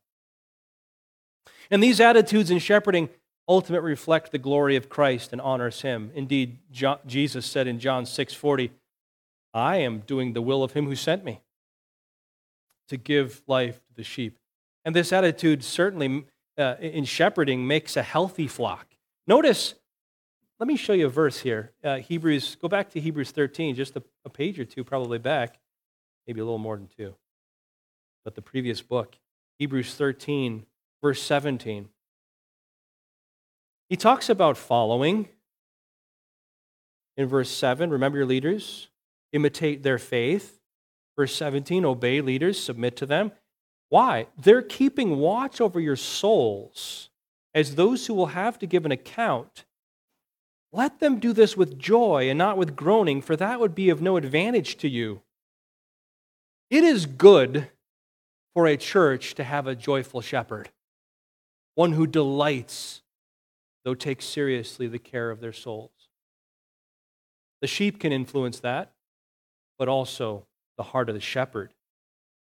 And 1.69 1.81
these 1.83 1.99
attitudes 1.99 2.49
in 2.49 2.59
shepherding 2.59 3.09
ultimately 3.47 3.89
reflect 3.89 4.31
the 4.31 4.37
glory 4.37 4.75
of 4.75 4.89
Christ 4.89 5.33
and 5.33 5.41
honors 5.41 5.81
him. 5.81 6.11
Indeed, 6.15 6.59
Jesus 7.05 7.45
said 7.45 7.67
in 7.67 7.79
John 7.79 8.05
6:40, 8.05 8.71
"I 9.53 9.77
am 9.77 9.99
doing 9.99 10.33
the 10.33 10.41
will 10.41 10.63
of 10.63 10.73
him 10.73 10.85
who 10.85 10.95
sent 10.95 11.23
me 11.23 11.41
to 12.87 12.97
give 12.97 13.43
life 13.47 13.85
to 13.87 13.93
the 13.93 14.03
sheep." 14.03 14.39
And 14.85 14.95
this 14.95 15.13
attitude 15.13 15.63
certainly 15.63 16.25
uh, 16.57 16.75
in 16.79 17.05
shepherding 17.05 17.65
makes 17.65 17.97
a 17.97 18.03
healthy 18.03 18.47
flock. 18.47 18.95
Notice, 19.25 19.75
let 20.59 20.67
me 20.67 20.75
show 20.75 20.93
you 20.93 21.07
a 21.07 21.09
verse 21.09 21.39
here. 21.39 21.71
Uh, 21.83 21.97
Hebrews, 21.97 22.55
go 22.61 22.67
back 22.67 22.89
to 22.91 22.99
Hebrews 22.99 23.31
13, 23.31 23.75
just 23.75 23.95
a, 23.95 24.03
a 24.25 24.29
page 24.29 24.59
or 24.59 24.65
two 24.65 24.83
probably 24.83 25.17
back, 25.17 25.59
maybe 26.27 26.39
a 26.39 26.43
little 26.43 26.57
more 26.57 26.77
than 26.77 26.87
two. 26.87 27.15
But 28.23 28.35
the 28.35 28.41
previous 28.41 28.81
book, 28.81 29.17
Hebrews 29.59 29.95
13, 29.95 30.65
verse 31.01 31.21
17. 31.21 31.89
He 33.89 33.97
talks 33.97 34.29
about 34.29 34.57
following 34.57 35.27
in 37.17 37.27
verse 37.27 37.49
7. 37.49 37.89
Remember 37.89 38.17
your 38.17 38.27
leaders, 38.27 38.89
imitate 39.31 39.83
their 39.83 39.99
faith. 39.99 40.59
Verse 41.15 41.35
17, 41.35 41.85
obey 41.85 42.21
leaders, 42.21 42.59
submit 42.59 42.95
to 42.97 43.05
them. 43.05 43.31
Why? 43.89 44.27
They're 44.41 44.63
keeping 44.63 45.17
watch 45.17 45.61
over 45.61 45.79
your 45.79 45.95
souls 45.95 47.09
as 47.53 47.75
those 47.75 48.07
who 48.07 48.15
will 48.15 48.27
have 48.27 48.57
to 48.59 48.65
give 48.65 48.85
an 48.85 48.91
account. 48.91 49.65
Let 50.75 50.99
them 50.99 51.19
do 51.19 51.33
this 51.33 51.55
with 51.55 51.77
joy 51.77 52.29
and 52.29 52.37
not 52.37 52.57
with 52.57 52.75
groaning, 52.75 53.21
for 53.21 53.35
that 53.35 53.59
would 53.59 53.75
be 53.75 53.91
of 53.91 54.01
no 54.01 54.17
advantage 54.17 54.75
to 54.77 54.89
you. 54.89 55.21
It 56.71 56.83
is 56.83 57.05
good 57.05 57.69
for 58.55 58.65
a 58.65 58.75
church 58.75 59.35
to 59.35 59.43
have 59.43 59.67
a 59.67 59.75
joyful 59.75 60.19
shepherd 60.21 60.69
one 61.75 61.93
who 61.93 62.05
delights, 62.05 63.01
though 63.83 63.95
takes 63.95 64.25
seriously 64.25 64.87
the 64.87 64.99
care 64.99 65.31
of 65.31 65.39
their 65.39 65.53
souls. 65.53 65.89
The 67.61 67.67
sheep 67.67 67.99
can 67.99 68.11
influence 68.11 68.59
that, 68.59 68.91
but 69.79 69.87
also 69.87 70.45
the 70.77 70.83
heart 70.83 71.09
of 71.09 71.15
the 71.15 71.21
shepherd. 71.21 71.73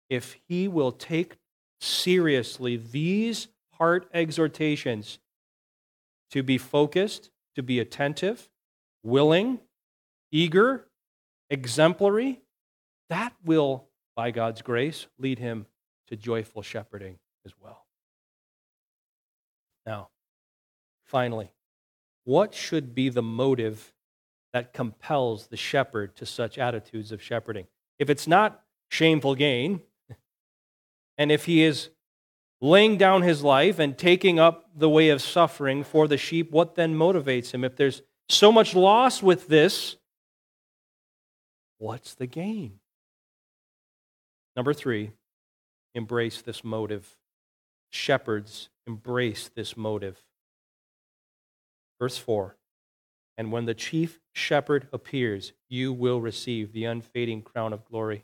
If 0.10 0.38
he 0.48 0.68
will 0.68 0.92
take 0.92 1.38
seriously 1.80 2.76
these 2.78 3.50
heart 3.74 4.08
exhortations 4.14 5.20
to 6.32 6.42
be 6.42 6.58
focused, 6.58 7.30
to 7.56 7.64
be 7.64 7.80
attentive, 7.80 8.50
willing, 9.04 9.60
eager, 10.32 10.88
exemplary, 11.50 12.42
that 13.10 13.34
will, 13.44 13.88
by 14.16 14.32
God's 14.32 14.62
grace, 14.62 15.08
lead 15.20 15.40
him 15.40 15.66
to 16.08 16.16
joyful 16.16 16.62
shepherding 16.62 17.20
as 17.46 17.54
well. 17.62 17.86
Now, 19.86 20.10
finally, 21.06 21.52
what 22.24 22.54
should 22.54 22.96
be 22.96 23.10
the 23.10 23.22
motive 23.22 23.94
that 24.54 24.74
compels 24.74 25.48
the 25.48 25.58
shepherd 25.58 26.16
to 26.16 26.26
such 26.26 26.58
attitudes 26.58 27.12
of 27.12 27.22
shepherding? 27.22 27.68
If 28.00 28.10
it's 28.10 28.28
not 28.28 28.64
shameful 28.90 29.36
gain, 29.36 29.82
and 31.18 31.32
if 31.32 31.46
he 31.46 31.64
is 31.64 31.90
laying 32.64 32.96
down 32.96 33.22
his 33.22 33.44
life 33.44 33.78
and 33.78 33.98
taking 33.98 34.40
up 34.40 34.70
the 34.74 34.88
way 34.88 35.10
of 35.10 35.22
suffering 35.22 35.84
for 35.84 36.08
the 36.08 36.18
sheep, 36.18 36.50
what 36.50 36.76
then 36.76 36.96
motivates 36.96 37.52
him? 37.52 37.66
If 37.66 37.76
there's 37.76 38.02
so 38.30 38.54
much 38.54 38.74
loss 38.74 39.22
with 39.22 39.50
this, 39.50 39.98
what's 41.78 42.16
the 42.16 42.26
gain? 42.26 42.80
Number 44.56 44.74
three, 44.74 45.12
embrace 45.94 46.42
this 46.42 46.64
motive. 46.64 47.18
Shepherds 47.92 48.70
embrace 48.88 49.50
this 49.54 49.76
motive. 49.76 50.24
Verse 52.00 52.18
4 52.18 52.56
And 53.38 53.52
when 53.52 53.66
the 53.66 53.74
chief 53.74 54.22
shepherd 54.32 54.88
appears, 54.94 55.52
you 55.68 55.92
will 55.92 56.22
receive 56.22 56.72
the 56.72 56.86
unfading 56.86 57.42
crown 57.42 57.74
of 57.74 57.84
glory. 57.84 58.24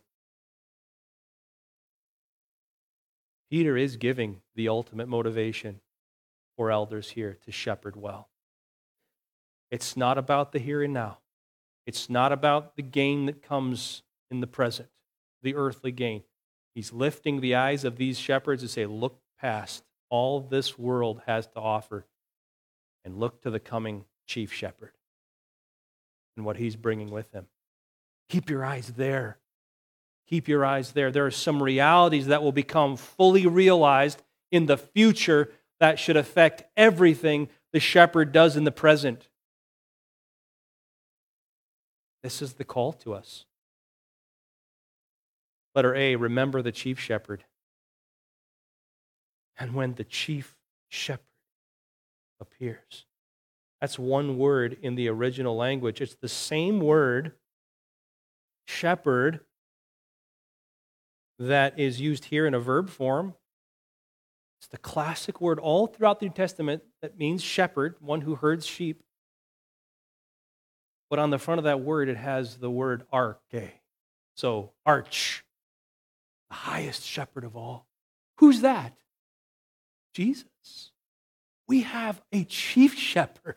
Peter 3.50 3.76
is 3.76 3.98
giving 3.98 4.42
the 4.56 4.70
ultimate 4.70 5.08
motivation 5.08 5.80
for 6.56 6.72
elders 6.72 7.12
here 7.12 7.38
to 7.46 7.52
shepherd 7.52 7.96
well. 7.96 8.30
It's 9.72 9.96
not 9.96 10.18
about 10.18 10.52
the 10.52 10.60
here 10.60 10.84
and 10.84 10.94
now. 10.94 11.20
It's 11.86 12.10
not 12.10 12.32
about 12.32 12.76
the 12.76 12.82
gain 12.84 13.26
that 13.26 13.42
comes 13.42 14.04
in 14.30 14.42
the 14.42 14.48
present, 14.48 14.90
the 15.42 15.56
earthly 15.56 15.92
gain. 15.92 16.24
He's 16.76 16.94
lifting 16.94 17.42
the 17.42 17.56
eyes 17.56 17.84
of 17.84 17.98
these 17.98 18.20
shepherds 18.20 18.62
to 18.62 18.68
say, 18.68 18.86
Look 18.86 19.20
past 19.40 19.84
all 20.10 20.40
this 20.40 20.78
world 20.78 21.22
has 21.26 21.48
to 21.48 21.60
offer 21.60 22.06
and 23.06 23.20
look 23.20 23.42
to 23.42 23.50
the 23.50 23.60
coming 23.60 24.06
chief 24.28 24.54
shepherd 24.54 24.92
and 26.36 26.46
what 26.46 26.58
he's 26.58 26.76
bringing 26.76 27.10
with 27.10 27.32
him. 27.32 27.48
Keep 28.30 28.50
your 28.50 28.64
eyes 28.64 28.94
there. 28.96 29.40
Keep 30.30 30.48
your 30.48 30.64
eyes 30.64 30.92
there. 30.92 31.10
There 31.12 31.26
are 31.26 31.32
some 31.32 31.64
realities 31.64 32.28
that 32.28 32.44
will 32.44 32.52
become 32.52 32.98
fully 32.98 33.48
realized 33.48 34.22
in 34.52 34.68
the 34.68 34.78
future 34.78 35.52
that 35.80 35.98
should 35.98 36.18
affect 36.18 36.64
everything 36.78 37.50
the 37.74 37.80
shepherd 37.80 38.32
does 38.32 38.56
in 38.56 38.64
the 38.64 38.72
present. 38.72 39.28
This 42.22 42.44
is 42.44 42.54
the 42.54 42.64
call 42.64 42.94
to 42.94 43.16
us. 43.16 43.46
Letter 45.74 45.96
A 45.96 46.16
remember 46.16 46.62
the 46.62 46.72
chief 46.72 47.00
shepherd. 47.00 47.44
And 49.58 49.74
when 49.74 49.96
the 49.96 50.04
chief 50.04 50.58
shepherd 50.90 51.24
appears, 52.40 53.06
That's 53.82 53.98
one 53.98 54.38
word 54.38 54.78
in 54.82 54.94
the 54.94 55.08
original 55.08 55.56
language. 55.56 56.02
It's 56.02 56.16
the 56.16 56.30
same 56.30 56.82
word, 56.82 57.32
shepherd, 58.68 59.40
that 61.40 61.80
is 61.80 62.02
used 62.02 62.26
here 62.26 62.46
in 62.46 62.54
a 62.54 62.60
verb 62.60 62.90
form. 62.90 63.34
It's 64.60 64.68
the 64.68 64.78
classic 64.78 65.40
word 65.40 65.58
all 65.58 65.88
throughout 65.88 66.20
the 66.20 66.26
New 66.26 66.34
Testament 66.34 66.84
that 67.02 67.18
means 67.18 67.42
shepherd, 67.42 67.96
one 68.02 68.22
who 68.22 68.36
herds 68.36 68.66
sheep. 68.66 69.02
But 71.10 71.18
on 71.18 71.30
the 71.30 71.40
front 71.40 71.60
of 71.60 71.64
that 71.64 71.80
word, 71.80 72.10
it 72.10 72.18
has 72.18 72.58
the 72.58 72.70
word 72.70 73.04
arche. 73.12 73.72
So, 74.36 74.74
arch, 74.86 75.44
the 76.50 76.56
highest 76.56 77.04
shepherd 77.04 77.46
of 77.46 77.56
all. 77.56 77.88
Who's 78.38 78.62
that? 78.62 78.94
Jesus. 80.14 80.92
We 81.68 81.82
have 81.82 82.22
a 82.32 82.44
chief 82.44 82.98
shepherd. 82.98 83.56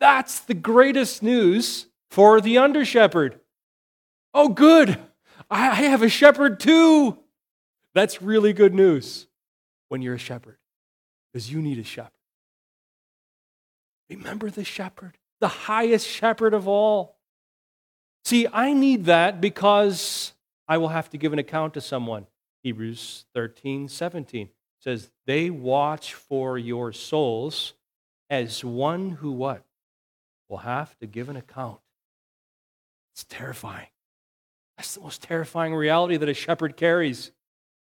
That's 0.00 0.40
the 0.40 0.54
greatest 0.54 1.22
news 1.22 1.86
for 2.10 2.40
the 2.40 2.58
under 2.58 2.84
shepherd. 2.84 3.40
Oh, 4.32 4.48
good. 4.48 4.98
I 5.54 5.74
have 5.84 6.02
a 6.02 6.08
shepherd 6.08 6.58
too. 6.58 7.16
That's 7.94 8.20
really 8.20 8.52
good 8.52 8.74
news 8.74 9.28
when 9.88 10.02
you're 10.02 10.14
a 10.14 10.18
shepherd 10.18 10.58
because 11.32 11.50
you 11.50 11.62
need 11.62 11.78
a 11.78 11.84
shepherd. 11.84 12.10
Remember 14.10 14.50
the 14.50 14.64
shepherd, 14.64 15.16
the 15.40 15.48
highest 15.48 16.08
shepherd 16.08 16.54
of 16.54 16.66
all. 16.66 17.18
See, 18.24 18.48
I 18.52 18.72
need 18.72 19.04
that 19.04 19.40
because 19.40 20.32
I 20.66 20.78
will 20.78 20.88
have 20.88 21.08
to 21.10 21.18
give 21.18 21.32
an 21.32 21.38
account 21.38 21.74
to 21.74 21.80
someone. 21.80 22.26
Hebrews 22.64 23.26
13, 23.34 23.88
17 23.88 24.48
says, 24.80 25.10
They 25.26 25.50
watch 25.50 26.14
for 26.14 26.58
your 26.58 26.92
souls 26.92 27.74
as 28.28 28.64
one 28.64 29.10
who 29.10 29.30
what? 29.30 29.62
Will 30.48 30.58
have 30.58 30.98
to 30.98 31.06
give 31.06 31.28
an 31.28 31.36
account. 31.36 31.78
It's 33.12 33.24
terrifying. 33.24 33.86
That's 34.76 34.94
the 34.94 35.00
most 35.00 35.22
terrifying 35.22 35.74
reality 35.74 36.16
that 36.16 36.28
a 36.28 36.34
shepherd 36.34 36.76
carries. 36.76 37.30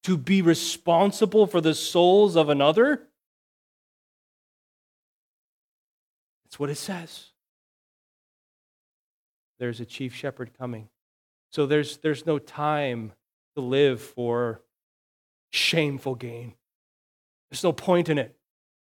To 0.04 0.18
be 0.18 0.42
responsible 0.42 1.46
for 1.46 1.60
the 1.60 1.74
souls 1.74 2.36
of 2.36 2.48
another. 2.48 3.08
That's 6.44 6.58
what 6.58 6.70
it 6.70 6.76
says. 6.76 7.30
There's 9.58 9.80
a 9.80 9.86
chief 9.86 10.14
shepherd 10.14 10.50
coming. 10.58 10.88
So 11.52 11.66
there's, 11.66 11.98
there's 11.98 12.26
no 12.26 12.38
time 12.38 13.12
to 13.56 13.62
live 13.62 14.02
for 14.02 14.60
shameful 15.52 16.16
gain. 16.16 16.54
There's 17.50 17.64
no 17.64 17.72
point 17.72 18.08
in 18.08 18.18
it. 18.18 18.36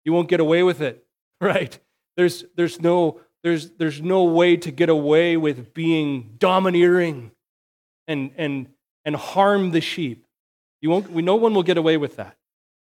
You 0.04 0.12
won't 0.12 0.28
get 0.28 0.40
away 0.40 0.62
with 0.62 0.80
it, 0.80 1.06
right? 1.40 1.78
There's, 2.16 2.44
there's, 2.56 2.80
no, 2.80 3.20
there's, 3.42 3.70
there's 3.72 4.00
no 4.00 4.24
way 4.24 4.56
to 4.56 4.70
get 4.70 4.88
away 4.88 5.36
with 5.36 5.74
being 5.74 6.34
domineering 6.38 7.30
and, 8.06 8.30
and, 8.36 8.68
and 9.04 9.16
harm 9.16 9.70
the 9.70 9.80
sheep. 9.80 10.26
You 10.80 10.90
won't, 10.90 11.10
we, 11.10 11.22
no 11.22 11.36
one 11.36 11.54
will 11.54 11.62
get 11.62 11.78
away 11.78 11.96
with 11.96 12.16
that. 12.16 12.36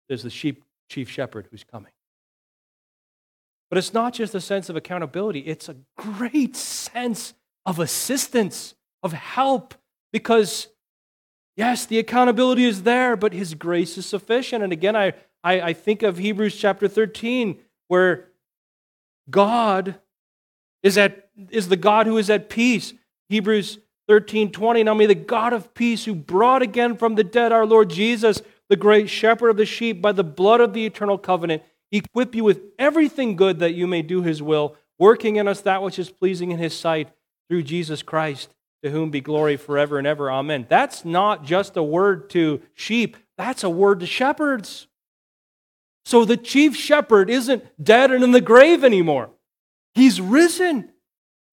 There's 0.09 0.23
the 0.23 0.31
sheep 0.31 0.65
chief 0.89 1.11
shepherd 1.11 1.49
who's 1.51 1.65
coming. 1.65 1.93
But 3.69 3.79
it's 3.79 3.93
not 3.93 4.15
just 4.15 4.35
a 4.35 4.41
sense 4.41 4.69
of 4.69 4.77
accountability, 4.77 5.41
it's 5.41 5.69
a 5.69 5.77
great 5.97 6.57
sense 6.57 7.35
of 7.67 7.79
assistance, 7.79 8.75
of 9.03 9.13
help, 9.13 9.75
because 10.13 10.69
yes, 11.57 11.85
the 11.85 11.99
accountability 11.99 12.65
is 12.65 12.85
there, 12.85 13.17
but 13.17 13.35
his 13.35 13.55
grace 13.55 13.99
is 13.99 14.07
sufficient. 14.07 14.65
And 14.65 14.73
again, 14.73 14.97
I, 14.97 15.13
I, 15.45 15.61
I 15.61 15.73
think 15.75 16.03
of 16.03 16.17
Hebrews 16.17 16.57
chapter 16.57 16.89
13, 16.89 17.59
where 17.89 18.29
God 19.29 19.97
is, 20.83 20.97
at, 20.97 21.29
is 21.51 21.69
the 21.69 21.77
God 21.77 22.07
who 22.07 22.17
is 22.17 22.31
at 22.31 22.49
peace. 22.49 22.95
Hebrews 23.29 23.79
13 24.09 24.51
20. 24.51 24.83
Now 24.83 24.95
may 24.95 25.07
the 25.07 25.15
God 25.15 25.53
of 25.53 25.75
peace, 25.75 26.05
who 26.05 26.15
brought 26.15 26.63
again 26.63 26.97
from 26.97 27.15
the 27.15 27.25
dead 27.25 27.53
our 27.53 27.67
Lord 27.67 27.91
Jesus, 27.91 28.43
the 28.69 28.77
great 28.77 29.09
shepherd 29.09 29.51
of 29.51 29.57
the 29.57 29.67
sheep, 29.67 30.03
by 30.03 30.13
the 30.13 30.25
blood 30.25 30.61
of 30.61 30.73
the 30.73 30.87
eternal 30.87 31.19
covenant, 31.19 31.63
equip 31.93 32.35
you 32.35 32.43
with 32.43 32.63
everything 32.79 33.37
good 33.37 33.59
that 33.61 33.75
you 33.75 33.87
may 33.87 34.03
do 34.03 34.23
his 34.23 34.43
will, 34.43 34.77
working 34.99 35.37
in 35.37 35.47
us 35.47 35.61
that 35.61 35.83
which 35.83 35.99
is 35.99 36.11
pleasing 36.11 36.51
in 36.51 36.59
his 36.59 36.77
sight 36.77 37.11
through 37.49 37.63
Jesus 37.63 38.03
Christ, 38.03 38.55
to 38.83 38.91
whom 38.91 39.11
be 39.11 39.21
glory 39.21 39.57
forever 39.57 39.99
and 39.99 40.07
ever. 40.07 40.31
Amen. 40.31 40.67
That's 40.69 41.05
not 41.05 41.45
just 41.45 41.77
a 41.77 41.83
word 41.83 42.31
to 42.31 42.63
sheep, 42.75 43.17
that's 43.37 43.63
a 43.63 43.71
word 43.71 44.01
to 44.01 44.07
shepherds. 44.07 44.87
So 46.05 46.25
the 46.25 46.39
chief 46.39 46.75
shepherd 46.75 47.29
isn't 47.29 47.65
dead 47.83 48.11
and 48.11 48.25
in 48.25 48.33
the 48.33 48.41
grave 48.41 48.83
anymore. 48.83 49.29
He's 49.95 50.23
risen 50.23 50.91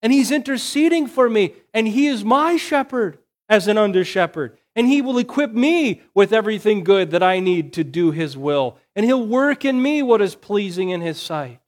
and 0.06 0.12
he's 0.12 0.30
interceding 0.30 1.08
for 1.08 1.28
me, 1.28 1.52
and 1.74 1.88
he 1.88 2.06
is 2.06 2.24
my 2.24 2.56
shepherd 2.56 3.18
as 3.48 3.66
an 3.66 3.76
under 3.76 4.04
shepherd. 4.04 4.56
And 4.76 4.86
he 4.86 5.02
will 5.02 5.18
equip 5.18 5.50
me 5.50 6.00
with 6.14 6.32
everything 6.32 6.84
good 6.84 7.10
that 7.10 7.24
I 7.24 7.40
need 7.40 7.72
to 7.72 7.82
do 7.82 8.12
his 8.12 8.36
will. 8.36 8.78
And 8.94 9.04
he'll 9.04 9.26
work 9.26 9.64
in 9.64 9.82
me 9.82 10.04
what 10.04 10.22
is 10.22 10.36
pleasing 10.36 10.90
in 10.90 11.00
his 11.00 11.20
sight. 11.20 11.58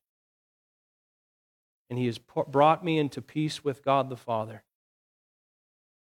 And 1.90 1.98
he 1.98 2.06
has 2.06 2.18
brought 2.18 2.84
me 2.84 3.00
into 3.00 3.20
peace 3.20 3.64
with 3.64 3.84
God 3.84 4.08
the 4.08 4.16
Father. 4.16 4.62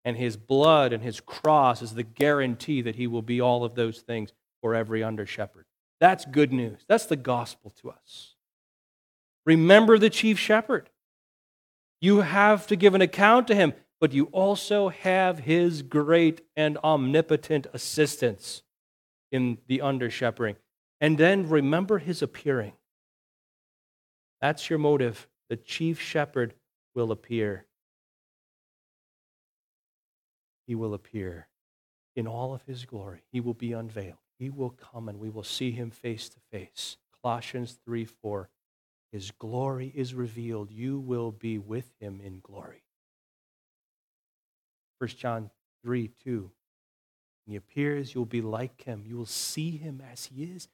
And 0.05 0.15
his 0.15 0.37
blood 0.37 0.93
and 0.93 1.03
his 1.03 1.19
cross 1.19 1.81
is 1.81 1.95
the 1.95 2.03
guarantee 2.03 2.81
that 2.81 2.95
he 2.95 3.07
will 3.07 3.21
be 3.21 3.41
all 3.41 3.65
of 3.65 3.75
those 3.75 3.99
things 3.99 4.31
for 4.61 4.73
every 4.73 5.03
under 5.03 5.25
shepherd. 5.25 5.65
That's 5.99 6.23
good 6.23 6.53
news. 6.53 6.79
That's 6.87 7.07
the 7.07 7.17
gospel 7.17 7.73
to 7.81 7.89
us. 7.89 8.35
Remember 9.45 9.97
the 9.97 10.09
chief 10.09 10.39
shepherd. 10.39 10.89
You 12.01 12.21
have 12.21 12.65
to 12.67 12.75
give 12.75 12.95
an 12.95 13.01
account 13.01 13.47
to 13.47 13.55
him, 13.55 13.73
but 13.99 14.11
you 14.11 14.25
also 14.25 14.89
have 14.89 15.39
his 15.39 15.83
great 15.83 16.41
and 16.55 16.77
omnipotent 16.83 17.67
assistance 17.71 18.63
in 19.31 19.59
the 19.67 19.81
under 19.81 20.09
shepherding. 20.09 20.55
And 20.99 21.17
then 21.17 21.47
remember 21.47 21.99
his 21.99 22.23
appearing. 22.23 22.73
That's 24.41 24.69
your 24.69 24.79
motive. 24.79 25.27
The 25.49 25.55
chief 25.57 26.01
shepherd 26.01 26.55
will 26.95 27.11
appear. 27.11 27.67
He 30.65 30.73
will 30.73 30.95
appear 30.95 31.47
in 32.15 32.27
all 32.27 32.53
of 32.53 32.63
his 32.63 32.85
glory. 32.85 33.21
He 33.31 33.39
will 33.39 33.53
be 33.53 33.73
unveiled. 33.73 34.17
He 34.39 34.49
will 34.49 34.71
come 34.71 35.07
and 35.07 35.19
we 35.19 35.29
will 35.29 35.43
see 35.43 35.71
him 35.71 35.91
face 35.91 36.29
to 36.29 36.39
face. 36.51 36.97
Colossians 37.21 37.77
3 37.85 38.05
4. 38.05 38.49
His 39.11 39.31
glory 39.31 39.91
is 39.93 40.13
revealed. 40.13 40.71
You 40.71 40.99
will 40.99 41.31
be 41.31 41.57
with 41.57 41.91
him 41.99 42.21
in 42.23 42.39
glory. 42.41 42.83
1 44.99 45.09
John 45.09 45.49
3 45.83 46.09
2. 46.23 46.51
When 47.45 47.51
he 47.51 47.55
appears, 47.55 48.13
you'll 48.13 48.25
be 48.25 48.41
like 48.41 48.83
him. 48.83 49.03
You 49.05 49.17
will 49.17 49.25
see 49.25 49.71
him 49.77 50.01
as 50.11 50.25
he 50.25 50.43
is. 50.43 50.67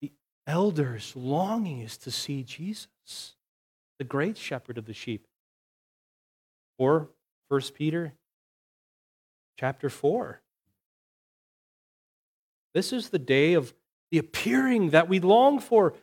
The 0.00 0.12
elders' 0.46 1.14
longing 1.16 1.80
is 1.80 1.96
to 1.98 2.10
see 2.10 2.42
Jesus, 2.42 3.36
the 3.98 4.04
great 4.04 4.36
shepherd 4.36 4.78
of 4.78 4.86
the 4.86 4.92
sheep. 4.92 5.26
Or 6.76 7.08
1 7.48 7.60
Peter 7.74 8.14
chapter 9.56 9.88
4. 9.88 10.40
This 12.74 12.92
is 12.92 13.10
the 13.10 13.18
day 13.18 13.54
of 13.54 13.72
the 14.10 14.18
appearing 14.18 14.90
that 14.90 15.08
we 15.08 15.20
long 15.20 15.58
for. 15.58 15.94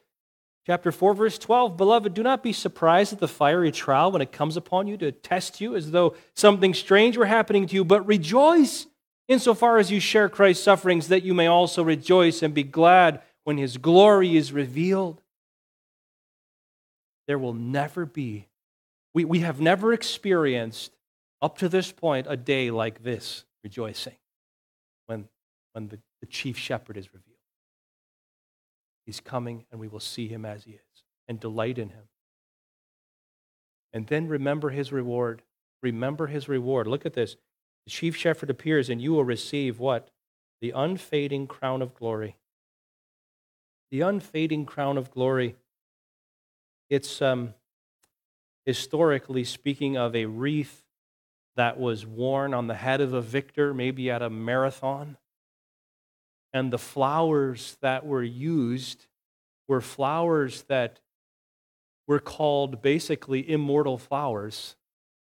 Chapter 0.66 0.92
4, 0.92 1.14
verse 1.14 1.38
12 1.38 1.78
Beloved, 1.78 2.14
do 2.14 2.24
not 2.24 2.44
be 2.44 2.54
surprised 2.54 3.14
at 3.14 3.20
the 3.20 3.28
fiery 3.28 3.72
trial 3.72 4.12
when 4.12 4.22
it 4.22 4.32
comes 4.32 4.58
upon 4.58 4.88
you 4.88 4.98
to 4.98 5.12
test 5.12 5.62
you 5.62 5.76
as 5.76 5.92
though 5.92 6.16
something 6.36 6.74
strange 6.74 7.18
were 7.18 7.26
happening 7.26 7.66
to 7.68 7.76
you, 7.76 7.86
but 7.86 8.06
rejoice 8.06 8.88
insofar 9.28 9.78
as 9.78 9.92
you 9.92 10.00
share 10.00 10.28
Christ's 10.28 10.64
sufferings, 10.64 11.08
that 11.08 11.24
you 11.24 11.34
may 11.34 11.48
also 11.48 11.84
rejoice 11.84 12.42
and 12.42 12.54
be 12.54 12.64
glad 12.64 13.22
when 13.44 13.58
his 13.58 13.78
glory 13.78 14.36
is 14.36 14.52
revealed. 14.52 15.22
There 17.28 17.40
will 17.40 17.54
never 17.54 18.06
be, 18.06 18.48
we, 19.14 19.24
we 19.24 19.40
have 19.40 19.62
never 19.62 19.94
experienced 19.94 20.92
up 21.42 21.60
to 21.60 21.70
this 21.70 21.92
point 21.92 22.28
a 22.30 22.36
day 22.36 22.72
like 22.72 23.04
this 23.04 23.46
rejoicing 23.64 24.16
when, 25.06 25.30
when 25.74 25.88
the, 25.88 26.00
the 26.22 26.26
chief 26.26 26.58
shepherd 26.58 26.98
is 26.98 27.14
revealed. 27.14 27.29
He's 29.10 29.20
coming, 29.20 29.66
and 29.72 29.82
we 29.82 29.88
will 29.88 30.00
see 30.00 30.28
him 30.28 30.46
as 30.46 30.66
he 30.66 30.74
is 30.74 31.04
and 31.28 31.40
delight 31.40 31.80
in 31.80 31.90
him. 31.90 32.04
And 33.92 34.06
then 34.06 34.28
remember 34.28 34.70
his 34.70 34.92
reward. 34.92 35.42
Remember 35.82 36.28
his 36.28 36.48
reward. 36.48 36.86
Look 36.86 37.08
at 37.08 37.14
this. 37.14 37.36
The 37.88 37.90
chief 37.90 38.16
shepherd 38.16 38.52
appears, 38.52 38.88
and 38.88 39.02
you 39.02 39.14
will 39.14 39.24
receive 39.24 39.80
what? 39.80 40.12
The 40.62 40.70
unfading 40.70 41.48
crown 41.48 41.82
of 41.82 41.96
glory. 41.96 42.38
The 43.90 44.02
unfading 44.02 44.68
crown 44.68 44.96
of 44.96 45.10
glory. 45.10 45.56
It's 46.92 47.20
um, 47.20 47.56
historically 48.68 49.44
speaking 49.44 49.98
of 49.98 50.16
a 50.16 50.26
wreath 50.26 50.84
that 51.56 51.80
was 51.80 52.06
worn 52.06 52.54
on 52.54 52.68
the 52.68 52.76
head 52.76 53.02
of 53.02 53.14
a 53.14 53.22
victor, 53.22 53.74
maybe 53.74 54.12
at 54.12 54.22
a 54.22 54.30
marathon 54.30 55.18
and 56.54 56.72
the 56.72 56.78
flowers 56.78 57.78
that 57.82 58.06
were 58.06 58.24
used 58.24 59.06
were 59.68 59.82
flowers 59.82 60.64
that 60.64 61.00
we're 62.08 62.20
called 62.20 62.82
basically 62.82 63.48
immortal 63.50 63.98
flowers. 63.98 64.76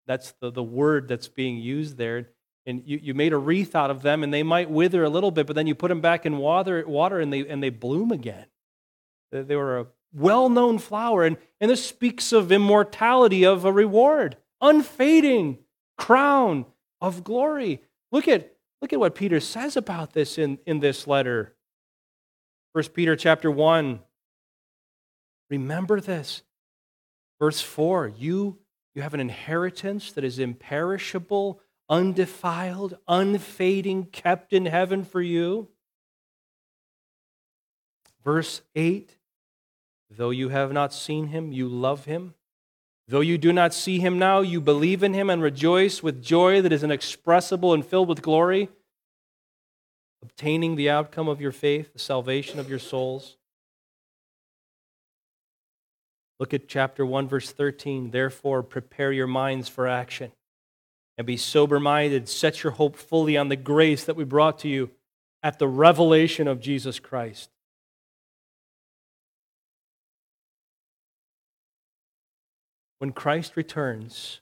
That's 0.06 0.32
the, 0.40 0.50
the 0.50 0.62
word 0.62 1.06
that's 1.06 1.28
being 1.28 1.58
used 1.58 1.98
there. 1.98 2.30
And 2.64 2.82
you, 2.86 2.98
you 3.02 3.14
made 3.14 3.32
a 3.32 3.38
wreath 3.38 3.74
out 3.74 3.90
of 3.90 4.02
them, 4.02 4.22
and 4.22 4.32
they 4.32 4.42
might 4.42 4.70
wither 4.70 5.04
a 5.04 5.10
little 5.10 5.30
bit, 5.30 5.46
but 5.46 5.54
then 5.54 5.66
you 5.66 5.74
put 5.74 5.88
them 5.88 6.00
back 6.00 6.24
in 6.24 6.38
water, 6.38 6.84
water 6.86 7.20
and, 7.20 7.32
they, 7.32 7.46
and 7.46 7.62
they 7.62 7.70
bloom 7.70 8.10
again. 8.10 8.46
They 9.32 9.56
were 9.56 9.80
a 9.80 9.86
well 10.14 10.48
known 10.48 10.78
flower. 10.78 11.24
And, 11.24 11.36
and 11.60 11.70
this 11.70 11.84
speaks 11.84 12.32
of 12.32 12.50
immortality, 12.50 13.44
of 13.44 13.64
a 13.64 13.72
reward, 13.72 14.36
unfading 14.60 15.58
crown 15.98 16.64
of 17.00 17.24
glory. 17.24 17.82
Look 18.10 18.28
at, 18.28 18.54
look 18.80 18.92
at 18.92 19.00
what 19.00 19.14
Peter 19.14 19.40
says 19.40 19.76
about 19.76 20.12
this 20.12 20.38
in, 20.38 20.58
in 20.66 20.80
this 20.80 21.06
letter. 21.06 21.54
1 22.72 22.84
Peter 22.88 23.16
chapter 23.16 23.50
1. 23.50 24.00
Remember 25.50 26.00
this. 26.00 26.42
Verse 27.38 27.60
4 27.60 28.08
you, 28.08 28.58
you 28.94 29.02
have 29.02 29.14
an 29.14 29.20
inheritance 29.20 30.12
that 30.12 30.24
is 30.24 30.38
imperishable, 30.38 31.60
undefiled, 31.88 32.98
unfading, 33.06 34.06
kept 34.06 34.52
in 34.52 34.66
heaven 34.66 35.04
for 35.04 35.22
you. 35.22 35.68
Verse 38.24 38.62
8 38.74 39.16
Though 40.10 40.30
you 40.30 40.48
have 40.48 40.72
not 40.72 40.92
seen 40.92 41.28
him, 41.28 41.52
you 41.52 41.68
love 41.68 42.06
him. 42.06 42.34
Though 43.08 43.20
you 43.20 43.38
do 43.38 43.54
not 43.54 43.72
see 43.72 44.00
him 44.00 44.18
now, 44.18 44.40
you 44.40 44.60
believe 44.60 45.02
in 45.02 45.14
him 45.14 45.30
and 45.30 45.42
rejoice 45.42 46.02
with 46.02 46.22
joy 46.22 46.60
that 46.60 46.72
is 46.72 46.84
inexpressible 46.84 47.72
and 47.72 47.84
filled 47.84 48.08
with 48.08 48.20
glory, 48.20 48.68
obtaining 50.22 50.76
the 50.76 50.90
outcome 50.90 51.26
of 51.26 51.40
your 51.40 51.52
faith, 51.52 51.94
the 51.94 51.98
salvation 51.98 52.58
of 52.58 52.68
your 52.68 52.78
souls. 52.78 53.38
Look 56.38 56.52
at 56.52 56.68
chapter 56.68 57.04
1, 57.04 57.28
verse 57.28 57.50
13. 57.50 58.10
Therefore, 58.10 58.62
prepare 58.62 59.10
your 59.10 59.26
minds 59.26 59.68
for 59.68 59.88
action 59.88 60.30
and 61.16 61.26
be 61.26 61.38
sober 61.38 61.80
minded. 61.80 62.28
Set 62.28 62.62
your 62.62 62.72
hope 62.72 62.96
fully 62.96 63.38
on 63.38 63.48
the 63.48 63.56
grace 63.56 64.04
that 64.04 64.16
we 64.16 64.24
brought 64.24 64.58
to 64.60 64.68
you 64.68 64.90
at 65.42 65.58
the 65.58 65.66
revelation 65.66 66.46
of 66.46 66.60
Jesus 66.60 67.00
Christ. 67.00 67.48
When 72.98 73.12
Christ 73.12 73.56
returns, 73.56 74.40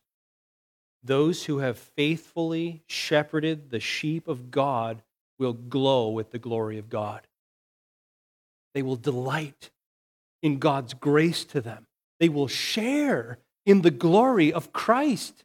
those 1.03 1.45
who 1.45 1.59
have 1.59 1.79
faithfully 1.79 2.83
shepherded 2.87 3.71
the 3.71 3.81
sheep 3.81 4.29
of 4.29 4.51
God 4.51 5.03
will 5.39 5.53
glow 5.53 6.09
with 6.09 6.31
the 6.31 6.39
glory 6.39 6.79
of 6.79 6.89
God. 6.89 7.27
They 8.75 8.83
will 8.83 8.97
delight 8.97 9.71
in 10.43 10.59
God's 10.59 10.95
grace 10.95 11.45
to 11.47 11.61
them. 11.61 11.87
They 12.19 12.29
will 12.29 12.49
share 12.49 13.39
in 13.65 13.83
the 13.83 13.91
glory 13.91 14.53
of 14.53 14.73
Christ. 14.73 15.45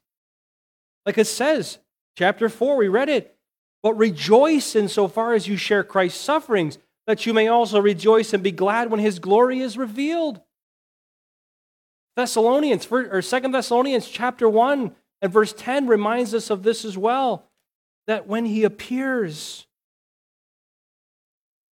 Like 1.05 1.17
it 1.17 1.27
says, 1.27 1.79
chapter 2.17 2.49
4, 2.49 2.77
we 2.77 2.87
read 2.87 3.09
it. 3.09 3.35
But 3.83 3.95
rejoice 3.95 4.75
insofar 4.75 5.33
as 5.33 5.47
you 5.47 5.57
share 5.57 5.83
Christ's 5.83 6.21
sufferings, 6.21 6.77
that 7.07 7.25
you 7.25 7.33
may 7.33 7.47
also 7.47 7.81
rejoice 7.81 8.33
and 8.33 8.43
be 8.43 8.51
glad 8.51 8.91
when 8.91 8.99
his 8.99 9.17
glory 9.19 9.59
is 9.59 9.77
revealed. 9.77 10.39
Thessalonians, 12.15 12.87
or 12.91 13.21
Second 13.21 13.51
Thessalonians 13.51 14.07
chapter 14.07 14.49
1 14.49 14.95
and 15.21 15.31
verse 15.31 15.53
10 15.53 15.87
reminds 15.87 16.33
us 16.33 16.49
of 16.49 16.63
this 16.63 16.83
as 16.83 16.97
well. 16.97 17.47
That 18.07 18.27
when 18.27 18.45
he 18.45 18.63
appears, 18.63 19.67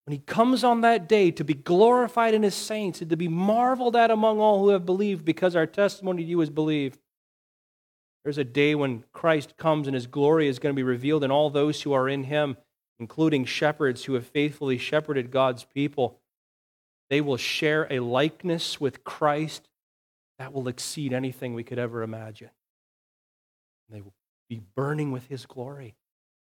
when 0.06 0.14
he 0.14 0.24
comes 0.26 0.64
on 0.64 0.82
that 0.82 1.10
day 1.10 1.32
to 1.32 1.44
be 1.44 1.54
glorified 1.54 2.34
in 2.34 2.44
his 2.44 2.56
saints 2.56 3.02
and 3.02 3.10
to 3.10 3.18
be 3.18 3.28
marveled 3.28 3.96
at 3.96 4.12
among 4.12 4.40
all 4.40 4.60
who 4.60 4.70
have 4.70 4.86
believed 4.86 5.26
because 5.26 5.56
our 5.56 5.66
testimony 5.66 6.24
to 6.24 6.30
you 6.30 6.42
is 6.42 6.50
believed. 6.50 7.00
There's 8.24 8.38
a 8.38 8.44
day 8.44 8.76
when 8.76 9.06
Christ 9.12 9.58
comes 9.58 9.88
and 9.88 9.96
his 9.96 10.08
glory 10.08 10.48
is 10.48 10.60
going 10.60 10.74
to 10.74 10.80
be 10.80 10.84
revealed 10.84 11.24
in 11.24 11.32
all 11.32 11.50
those 11.50 11.82
who 11.82 11.94
are 11.94 12.08
in 12.08 12.26
him, 12.26 12.58
including 13.00 13.46
shepherds 13.46 14.06
who 14.06 14.14
have 14.14 14.28
faithfully 14.28 14.78
shepherded 14.78 15.32
God's 15.32 15.64
people. 15.64 16.20
They 17.10 17.22
will 17.22 17.38
share 17.38 17.88
a 17.90 18.00
likeness 18.00 18.80
with 18.80 19.04
Christ 19.04 19.68
that 20.40 20.54
will 20.54 20.68
exceed 20.68 21.14
anything 21.14 21.54
we 21.54 21.64
could 21.64 21.78
ever 21.78 22.02
imagine. 22.02 22.50
They 23.90 24.02
will 24.02 24.14
be 24.50 24.62
burning 24.76 25.12
with 25.12 25.28
his 25.28 25.46
glory. 25.46 25.96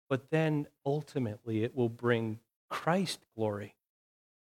But 0.09 0.31
then 0.31 0.67
ultimately 0.85 1.65
it 1.65 1.75
will 1.75 1.89
bring 1.89 2.41
Christ 2.69 3.21
glory. 3.35 3.75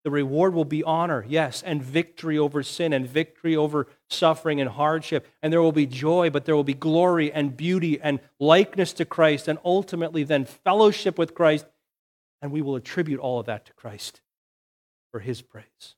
The 0.04 0.10
reward 0.10 0.54
will 0.54 0.64
be 0.64 0.84
honor, 0.84 1.24
yes, 1.28 1.64
and 1.64 1.82
victory 1.82 2.38
over 2.38 2.62
sin 2.62 2.92
and 2.92 3.08
victory 3.08 3.56
over 3.56 3.88
suffering 4.08 4.60
and 4.60 4.70
hardship. 4.70 5.26
And 5.42 5.52
there 5.52 5.62
will 5.62 5.72
be 5.72 5.86
joy, 5.86 6.30
but 6.30 6.44
there 6.44 6.54
will 6.54 6.62
be 6.62 6.74
glory 6.74 7.32
and 7.32 7.56
beauty 7.56 8.00
and 8.00 8.20
likeness 8.38 8.92
to 8.94 9.04
Christ, 9.04 9.48
and 9.48 9.58
ultimately 9.64 10.22
then 10.22 10.44
fellowship 10.44 11.18
with 11.18 11.34
Christ. 11.34 11.66
And 12.40 12.52
we 12.52 12.62
will 12.62 12.76
attribute 12.76 13.18
all 13.18 13.40
of 13.40 13.46
that 13.46 13.66
to 13.66 13.72
Christ 13.72 14.20
for 15.10 15.18
his 15.18 15.42
praise. 15.42 15.95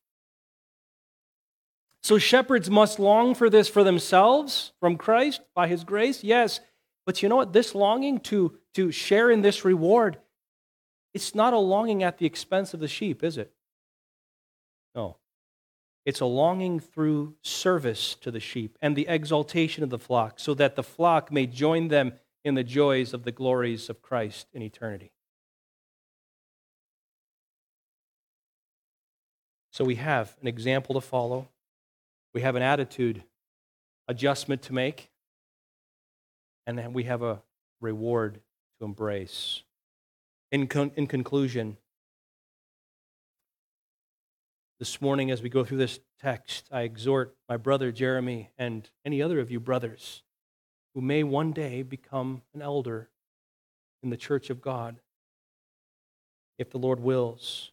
So 2.09 2.17
shepherds 2.17 2.71
must 2.71 2.99
long 2.99 3.35
for 3.35 3.51
this 3.51 3.69
for 3.69 3.85
themselves 3.85 4.73
from 4.81 4.97
Christ 4.97 5.43
by 5.55 5.69
his 5.69 5.85
grace, 5.85 6.25
yes. 6.25 6.59
But 7.05 7.23
you 7.23 7.29
know 7.29 7.37
what? 7.37 7.53
This 7.53 7.75
longing 7.75 8.21
to, 8.21 8.57
to 8.73 8.91
share 8.91 9.31
in 9.31 9.43
this 9.43 9.63
reward, 9.63 10.17
it's 11.13 11.35
not 11.35 11.53
a 11.53 11.59
longing 11.59 12.03
at 12.03 12.17
the 12.17 12.25
expense 12.25 12.73
of 12.73 12.81
the 12.81 12.89
sheep, 12.89 13.23
is 13.23 13.37
it? 13.37 13.53
No. 14.95 15.19
It's 16.07 16.21
a 16.21 16.25
longing 16.25 16.81
through 16.81 17.35
service 17.43 18.15
to 18.23 18.31
the 18.31 18.41
sheep 18.41 18.79
and 18.81 18.97
the 18.97 19.07
exaltation 19.07 19.85
of 19.85 19.91
the 19.91 19.99
flock, 19.99 20.41
so 20.41 20.55
that 20.55 20.77
the 20.77 20.83
flock 20.83 21.31
may 21.31 21.45
join 21.45 21.89
them 21.89 22.15
in 22.43 22.55
the 22.55 22.65
joys 22.65 23.13
of 23.13 23.25
the 23.25 23.33
glories 23.33 23.91
of 23.91 24.01
Christ 24.01 24.47
in 24.55 24.63
eternity. 24.63 25.13
So 29.73 29.85
we 29.85 29.97
have 29.97 30.39
an 30.41 30.47
example 30.47 30.95
to 30.95 31.03
follow 31.03 31.49
we 32.35 32.41
have 32.43 32.57
an 32.57 32.63
attitude 32.63 33.23
adjustment 34.07 34.63
to 34.63 34.73
make, 34.73 35.11
and 36.67 36.79
then 36.79 36.93
we 36.93 37.05
have 37.05 37.23
a 37.23 37.43
reward 37.81 38.41
to 38.79 38.85
embrace. 38.85 39.63
In, 40.51 40.67
con- 40.67 40.93
in 40.97 41.07
conclusion, 41.07 41.77
this 44.79 45.01
morning 45.01 45.31
as 45.31 45.43
we 45.43 45.49
go 45.49 45.65
through 45.65 45.79
this 45.79 46.01
text, 46.21 46.69
I 46.71 46.83
exhort 46.83 47.37
my 47.49 47.57
brother 47.57 47.91
Jeremy 47.91 48.51
and 48.57 48.89
any 49.05 49.21
other 49.21 49.41
of 49.41 49.51
you 49.51 49.61
brothers 49.61 50.23
who 50.95 51.01
may 51.01 51.23
one 51.23 51.53
day 51.53 51.83
become 51.83 52.43
an 52.55 52.63
elder 52.63 53.09
in 54.03 54.11
the 54.11 54.17
church 54.17 54.51
of 54.51 54.61
God, 54.61 55.01
if 56.59 56.71
the 56.71 56.79
Lord 56.79 57.01
wills, 57.01 57.73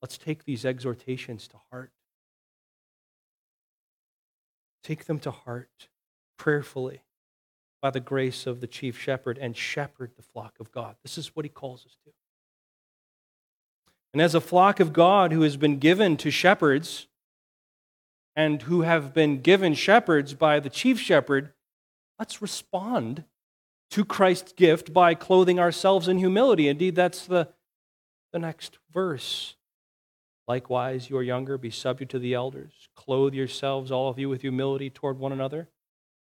let's 0.00 0.18
take 0.18 0.44
these 0.44 0.64
exhortations 0.64 1.48
to 1.48 1.56
heart. 1.70 1.92
Take 4.84 5.06
them 5.06 5.18
to 5.20 5.30
heart 5.30 5.88
prayerfully 6.36 7.02
by 7.80 7.90
the 7.90 8.00
grace 8.00 8.46
of 8.46 8.60
the 8.60 8.66
chief 8.66 9.00
shepherd 9.00 9.38
and 9.38 9.56
shepherd 9.56 10.12
the 10.16 10.22
flock 10.22 10.60
of 10.60 10.70
God. 10.70 10.96
This 11.02 11.18
is 11.18 11.34
what 11.34 11.44
he 11.44 11.48
calls 11.48 11.84
us 11.86 11.96
to. 12.04 12.12
And 14.12 14.22
as 14.22 14.34
a 14.34 14.40
flock 14.40 14.78
of 14.78 14.92
God 14.92 15.32
who 15.32 15.42
has 15.42 15.56
been 15.56 15.78
given 15.78 16.16
to 16.18 16.30
shepherds 16.30 17.08
and 18.36 18.62
who 18.62 18.82
have 18.82 19.12
been 19.12 19.40
given 19.40 19.74
shepherds 19.74 20.34
by 20.34 20.60
the 20.60 20.70
chief 20.70 21.00
shepherd, 21.00 21.52
let's 22.18 22.40
respond 22.40 23.24
to 23.90 24.04
Christ's 24.04 24.52
gift 24.52 24.92
by 24.92 25.14
clothing 25.14 25.58
ourselves 25.58 26.08
in 26.08 26.18
humility. 26.18 26.68
Indeed, 26.68 26.94
that's 26.94 27.26
the, 27.26 27.48
the 28.32 28.38
next 28.38 28.78
verse. 28.92 29.56
Likewise, 30.46 31.08
you 31.08 31.16
are 31.16 31.22
younger, 31.22 31.56
be 31.56 31.70
subject 31.70 32.10
to 32.10 32.18
the 32.18 32.34
elders. 32.34 32.88
Clothe 32.94 33.34
yourselves, 33.34 33.90
all 33.90 34.08
of 34.08 34.18
you, 34.18 34.28
with 34.28 34.42
humility 34.42 34.90
toward 34.90 35.18
one 35.18 35.32
another. 35.32 35.68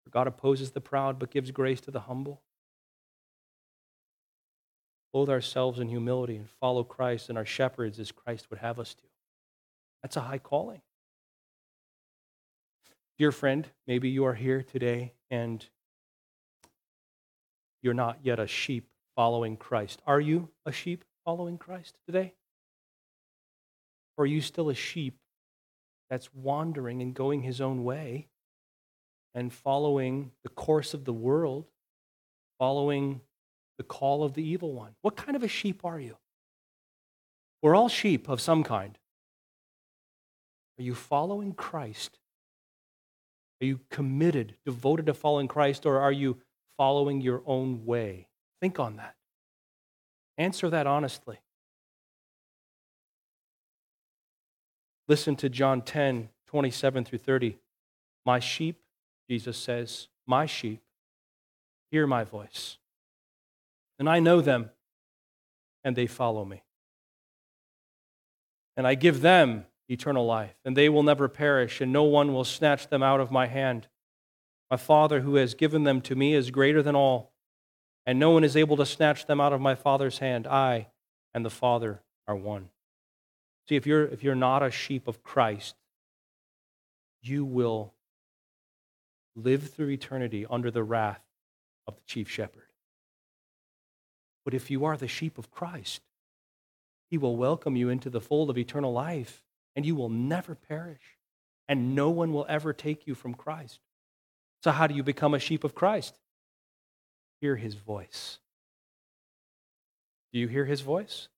For 0.05 0.11
God 0.11 0.29
opposes 0.29 0.71
the 0.71 0.81
proud, 0.81 1.19
but 1.19 1.31
gives 1.31 1.51
grace 1.51 1.81
to 1.83 1.91
the 1.91 2.01
humble. 2.01 2.43
Clothe 5.13 5.31
ourselves 5.31 5.81
in 5.81 5.89
humility 5.89 6.37
and 6.37 6.49
follow 6.61 6.85
Christ 6.85 7.29
and 7.29 7.39
our 7.39 7.47
shepherds 7.47 7.99
as 7.99 8.13
Christ 8.13 8.51
would 8.51 8.61
have 8.61 8.79
us 8.79 8.95
to. 8.95 9.03
That's 10.03 10.17
a 10.17 10.21
high 10.21 10.39
calling. 10.39 10.83
Dear 13.19 13.33
friend, 13.33 13.67
maybe 13.87 14.11
you 14.11 14.27
are 14.27 14.35
here 14.35 14.63
today 14.63 15.15
and 15.31 15.67
you're 17.83 17.95
not 17.95 18.19
yet 18.23 18.39
a 18.39 18.47
sheep 18.47 18.89
following 19.17 19.57
Christ. 19.57 20.03
Are 20.07 20.21
you 20.21 20.51
a 20.67 20.71
sheep 20.71 21.03
following 21.25 21.57
Christ 21.57 21.97
today? 22.07 22.35
Or 24.17 24.25
are 24.25 24.27
you 24.27 24.41
still 24.41 24.71
a 24.71 24.75
sheep 24.75 25.19
that's 26.11 26.33
wandering 26.35 27.03
and 27.03 27.15
going 27.15 27.43
his 27.43 27.61
own 27.61 27.85
way 27.85 28.29
and 29.35 29.53
following 29.53 30.33
the 30.43 30.49
course 30.49 30.95
of 30.95 31.05
the 31.05 31.13
world, 31.13 31.67
following 32.59 33.21
the 33.79 33.85
call 33.85 34.25
of 34.25 34.35
the 34.35 34.43
evil 34.43 34.73
one? 34.73 34.95
What 35.03 35.17
kind 35.17 35.37
of 35.37 35.43
a 35.43 35.49
sheep 35.49 35.85
are 35.85 36.01
you? 36.01 36.17
We're 37.63 37.75
all 37.75 37.89
sheep 37.89 38.29
of 38.29 38.41
some 38.41 38.65
kind. 38.65 38.99
Are 40.79 40.83
you 40.83 40.95
following 40.95 41.53
Christ 41.55 42.19
Are 43.61 43.67
you 43.67 43.81
committed, 43.91 44.55
devoted 44.65 45.07
to 45.07 45.15
following 45.15 45.49
Christ, 45.49 45.87
or 45.87 46.01
are 46.01 46.13
you 46.13 46.39
following 46.77 47.21
your 47.21 47.43
own 47.47 47.87
way? 47.87 48.29
Think 48.61 48.79
on 48.79 48.97
that. 48.97 49.15
Answer 50.37 50.69
that 50.71 50.87
honestly. 50.87 51.39
Listen 55.09 55.37
to 55.37 55.49
John 55.49 55.83
10, 55.83 56.31
27 56.47 57.05
through 57.05 57.19
30. 57.19 57.59
My 58.25 58.41
sheep, 58.41 58.81
Jesus 59.29 59.57
says, 59.57 60.09
my 60.27 60.47
sheep 60.47 60.83
hear 61.91 62.07
my 62.07 62.25
voice, 62.25 62.79
and 63.99 64.09
I 64.09 64.19
know 64.19 64.41
them, 64.41 64.71
and 65.85 65.95
they 65.95 66.07
follow 66.07 66.45
me. 66.45 66.63
And 68.77 68.87
I 68.87 68.95
give 68.97 69.21
them 69.21 69.67
eternal 69.89 70.27
life, 70.27 70.55
and 70.65 70.77
they 70.77 70.89
will 70.89 71.05
never 71.05 71.29
perish, 71.29 71.81
and 71.81 71.93
no 71.93 72.03
one 72.03 72.35
will 72.35 72.45
snatch 72.45 72.89
them 72.89 73.03
out 73.03 73.21
of 73.21 73.31
my 73.31 73.47
hand. 73.47 73.87
My 74.69 74.77
Father, 74.77 75.21
who 75.21 75.37
has 75.37 75.55
given 75.55 75.85
them 75.85 76.01
to 76.03 76.17
me, 76.17 76.35
is 76.35 76.51
greater 76.51 76.83
than 76.83 76.97
all, 76.97 77.33
and 78.05 78.19
no 78.19 78.31
one 78.31 78.43
is 78.43 78.57
able 78.57 78.77
to 78.79 78.87
snatch 78.87 79.27
them 79.27 79.41
out 79.41 79.53
of 79.53 79.61
my 79.61 79.77
Father's 79.77 80.19
hand. 80.19 80.49
I 80.49 80.89
and 81.33 81.45
the 81.45 81.51
Father 81.51 82.03
are 82.27 82.35
one. 82.35 82.71
See, 83.69 83.77
if 83.77 83.87
you're, 83.87 84.05
if 84.05 84.23
you're 84.23 84.35
not 84.35 84.63
a 84.63 84.71
sheep 84.71 85.09
of 85.09 85.23
Christ, 85.23 85.75
you 87.23 87.45
will 87.45 87.93
live 89.35 89.71
through 89.71 89.91
eternity 89.91 90.47
under 90.49 90.71
the 90.71 90.85
wrath 90.85 91.23
of 91.87 91.97
the 91.97 92.03
chief 92.07 92.31
shepherd. 92.31 92.63
But 94.45 94.55
if 94.55 94.71
you 94.71 94.85
are 94.85 94.97
the 94.97 95.09
sheep 95.09 95.39
of 95.39 95.51
Christ, 95.51 96.01
he 97.11 97.19
will 97.19 97.37
welcome 97.37 97.77
you 97.77 97.89
into 97.89 98.11
the 98.11 98.21
fold 98.21 98.51
of 98.51 98.59
eternal 98.59 98.93
life, 98.93 99.45
and 99.75 99.85
you 99.85 99.95
will 99.95 100.09
never 100.09 100.55
perish, 100.55 101.19
and 101.69 101.95
no 101.95 102.11
one 102.11 102.33
will 102.33 102.47
ever 102.49 102.73
take 102.73 103.07
you 103.07 103.15
from 103.15 103.35
Christ. 103.35 103.81
So, 104.63 104.71
how 104.71 104.87
do 104.87 104.95
you 104.95 105.03
become 105.03 105.35
a 105.35 105.39
sheep 105.39 105.65
of 105.65 105.75
Christ? 105.75 106.19
Hear 107.41 107.57
his 107.57 107.75
voice. 107.75 108.39
Do 110.33 110.39
you 110.39 110.49
hear 110.49 110.65
his 110.65 110.81
voice? 110.81 111.29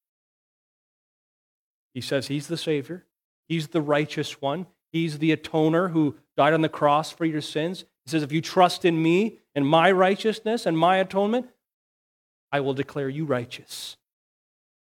He 1.95 2.01
says 2.01 2.28
he's 2.28 2.49
the 2.49 2.57
Savior, 2.57 3.07
he's 3.49 3.68
the 3.68 3.82
righteous 3.82 4.41
one, 4.41 4.66
he's 4.93 5.18
the 5.18 5.34
atoner 5.34 5.91
who 5.91 6.16
died 6.36 6.55
on 6.55 6.62
the 6.62 6.68
cross 6.68 7.11
for 7.11 7.24
your 7.24 7.41
sins. 7.41 7.84
He 8.05 8.11
says, 8.11 8.22
If 8.22 8.32
you 8.32 8.41
trust 8.41 8.84
in 8.84 9.03
me 9.03 9.39
and 9.55 9.66
my 9.66 9.91
righteousness 9.91 10.66
and 10.66 10.78
my 10.78 10.99
atonement, 10.99 11.49
I 12.51 12.61
will 12.61 12.74
declare 12.74 13.09
you 13.09 13.24
righteous 13.24 13.97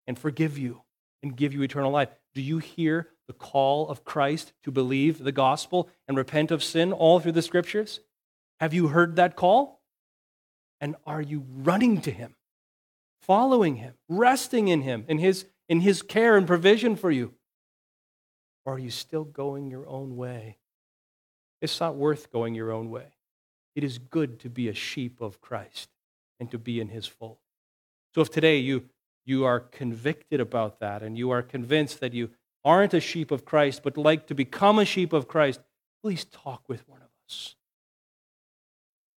and 0.07 0.19
forgive 0.19 0.59
you 0.59 0.83
and 1.23 1.37
give 1.37 1.55
you 1.55 1.63
eternal 1.63 1.91
life. 1.91 2.11
Do 2.35 2.43
you 2.43 2.59
hear 2.59 3.09
the 3.27 3.33
call 3.33 3.89
of 3.89 4.05
Christ 4.05 4.53
to 4.65 4.71
believe 4.71 5.19
the 5.19 5.33
gospel 5.33 5.89
and 6.07 6.17
repent 6.17 6.51
of 6.51 6.63
sin 6.63 6.93
all 6.93 7.21
through 7.21 7.33
the 7.33 7.43
scriptures? 7.43 8.01
Have 8.61 8.75
you 8.75 8.89
heard 8.89 9.17
that 9.17 9.37
call? 9.37 9.81
And 10.81 10.97
are 11.07 11.23
you 11.23 11.45
running 11.49 12.01
to 12.03 12.11
him, 12.11 12.35
following 13.23 13.77
him, 13.77 13.95
resting 14.09 14.69
in 14.69 14.83
him, 14.83 15.05
in 15.09 15.19
his 15.19 15.47
in 15.69 15.81
His 15.81 16.03
care 16.03 16.37
and 16.37 16.47
provision 16.47 16.97
for 16.97 17.11
you? 17.11 17.35
Or 18.65 18.75
are 18.75 18.79
you 18.79 18.91
still 18.91 19.25
going 19.25 19.71
your 19.71 19.87
own 19.89 20.17
way? 20.17 20.59
It's 21.61 21.81
not 21.81 21.97
worth 21.97 22.33
going 22.33 22.55
your 22.55 22.73
own 22.73 22.91
way. 22.91 23.07
It 23.75 23.85
is 23.85 23.99
good 23.99 24.39
to 24.41 24.49
be 24.49 24.69
a 24.69 24.75
sheep 24.75 25.21
of 25.21 25.41
Christ 25.41 25.89
and 26.39 26.51
to 26.51 26.59
be 26.59 26.81
in 26.81 26.89
His 26.89 27.07
fold. 27.07 27.39
So 28.15 28.21
if 28.21 28.31
today 28.31 28.59
you, 28.59 28.85
you 29.25 29.45
are 29.45 29.61
convicted 29.61 30.41
about 30.41 30.81
that 30.81 31.03
and 31.03 31.19
you 31.19 31.31
are 31.31 31.43
convinced 31.43 32.01
that 32.01 32.13
you 32.13 32.31
aren't 32.65 32.95
a 32.95 33.01
sheep 33.01 33.31
of 33.31 33.45
Christ 33.45 33.83
but 33.83 33.97
like 33.97 34.27
to 34.29 34.35
become 34.35 34.79
a 34.79 34.85
sheep 34.85 35.13
of 35.13 35.29
Christ, 35.29 35.61
please 36.03 36.25
talk 36.25 36.69
with 36.69 36.89
one 36.89 37.01
of 37.01 37.09
us. 37.27 37.57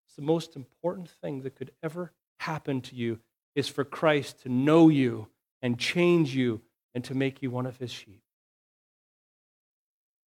It's 0.07 0.15
the 0.15 0.21
most 0.21 0.55
important 0.55 1.09
thing 1.09 1.41
that 1.41 1.55
could 1.55 1.71
ever 1.83 2.11
happen 2.39 2.81
to 2.81 2.95
you 2.95 3.19
is 3.55 3.67
for 3.67 3.83
Christ 3.83 4.41
to 4.43 4.49
know 4.49 4.89
you 4.89 5.27
and 5.61 5.77
change 5.79 6.35
you 6.35 6.61
and 6.93 7.03
to 7.05 7.15
make 7.15 7.41
you 7.41 7.51
one 7.51 7.65
of 7.65 7.77
his 7.77 7.91
sheep. 7.91 8.21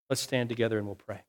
Let's 0.10 0.22
stand 0.22 0.50
together 0.50 0.78
and 0.78 0.88
we'll 0.88 0.96
pray. 0.96 1.22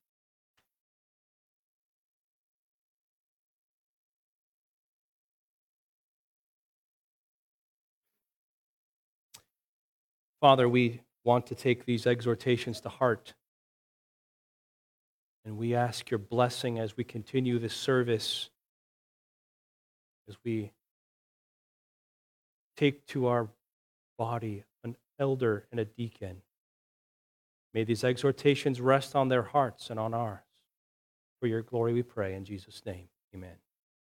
Father, 10.41 10.67
we 10.67 11.03
want 11.23 11.47
to 11.49 11.55
take 11.55 11.85
these 11.85 12.07
exhortations 12.07 12.81
to 12.81 12.89
heart. 12.89 13.35
And 15.45 15.59
we 15.59 15.75
ask 15.75 16.11
your 16.11 16.19
blessing 16.19 16.79
as 16.79 16.97
we 16.97 17.05
continue 17.05 17.59
this 17.59 17.75
service, 17.75 18.49
as 20.29 20.37
we 20.45 20.73
take 22.77 23.07
to 23.09 23.27
our 23.27 23.49
body, 24.21 24.65
an 24.85 24.95
elder 25.19 25.65
and 25.71 25.81
a 25.81 25.85
deacon. 25.87 26.43
May 27.73 27.85
these 27.85 28.05
exhortations 28.05 28.79
rest 28.79 29.17
on 29.17 29.29
their 29.29 29.45
hearts 29.45 29.89
and 29.89 29.99
on 29.99 30.13
ours. 30.13 30.41
For 31.41 31.47
your 31.47 31.63
glory 31.63 31.95
we 31.95 32.03
pray 32.03 32.35
in 32.35 32.45
Jesus' 32.45 32.83
name. 32.85 33.09
Amen. 33.35 33.57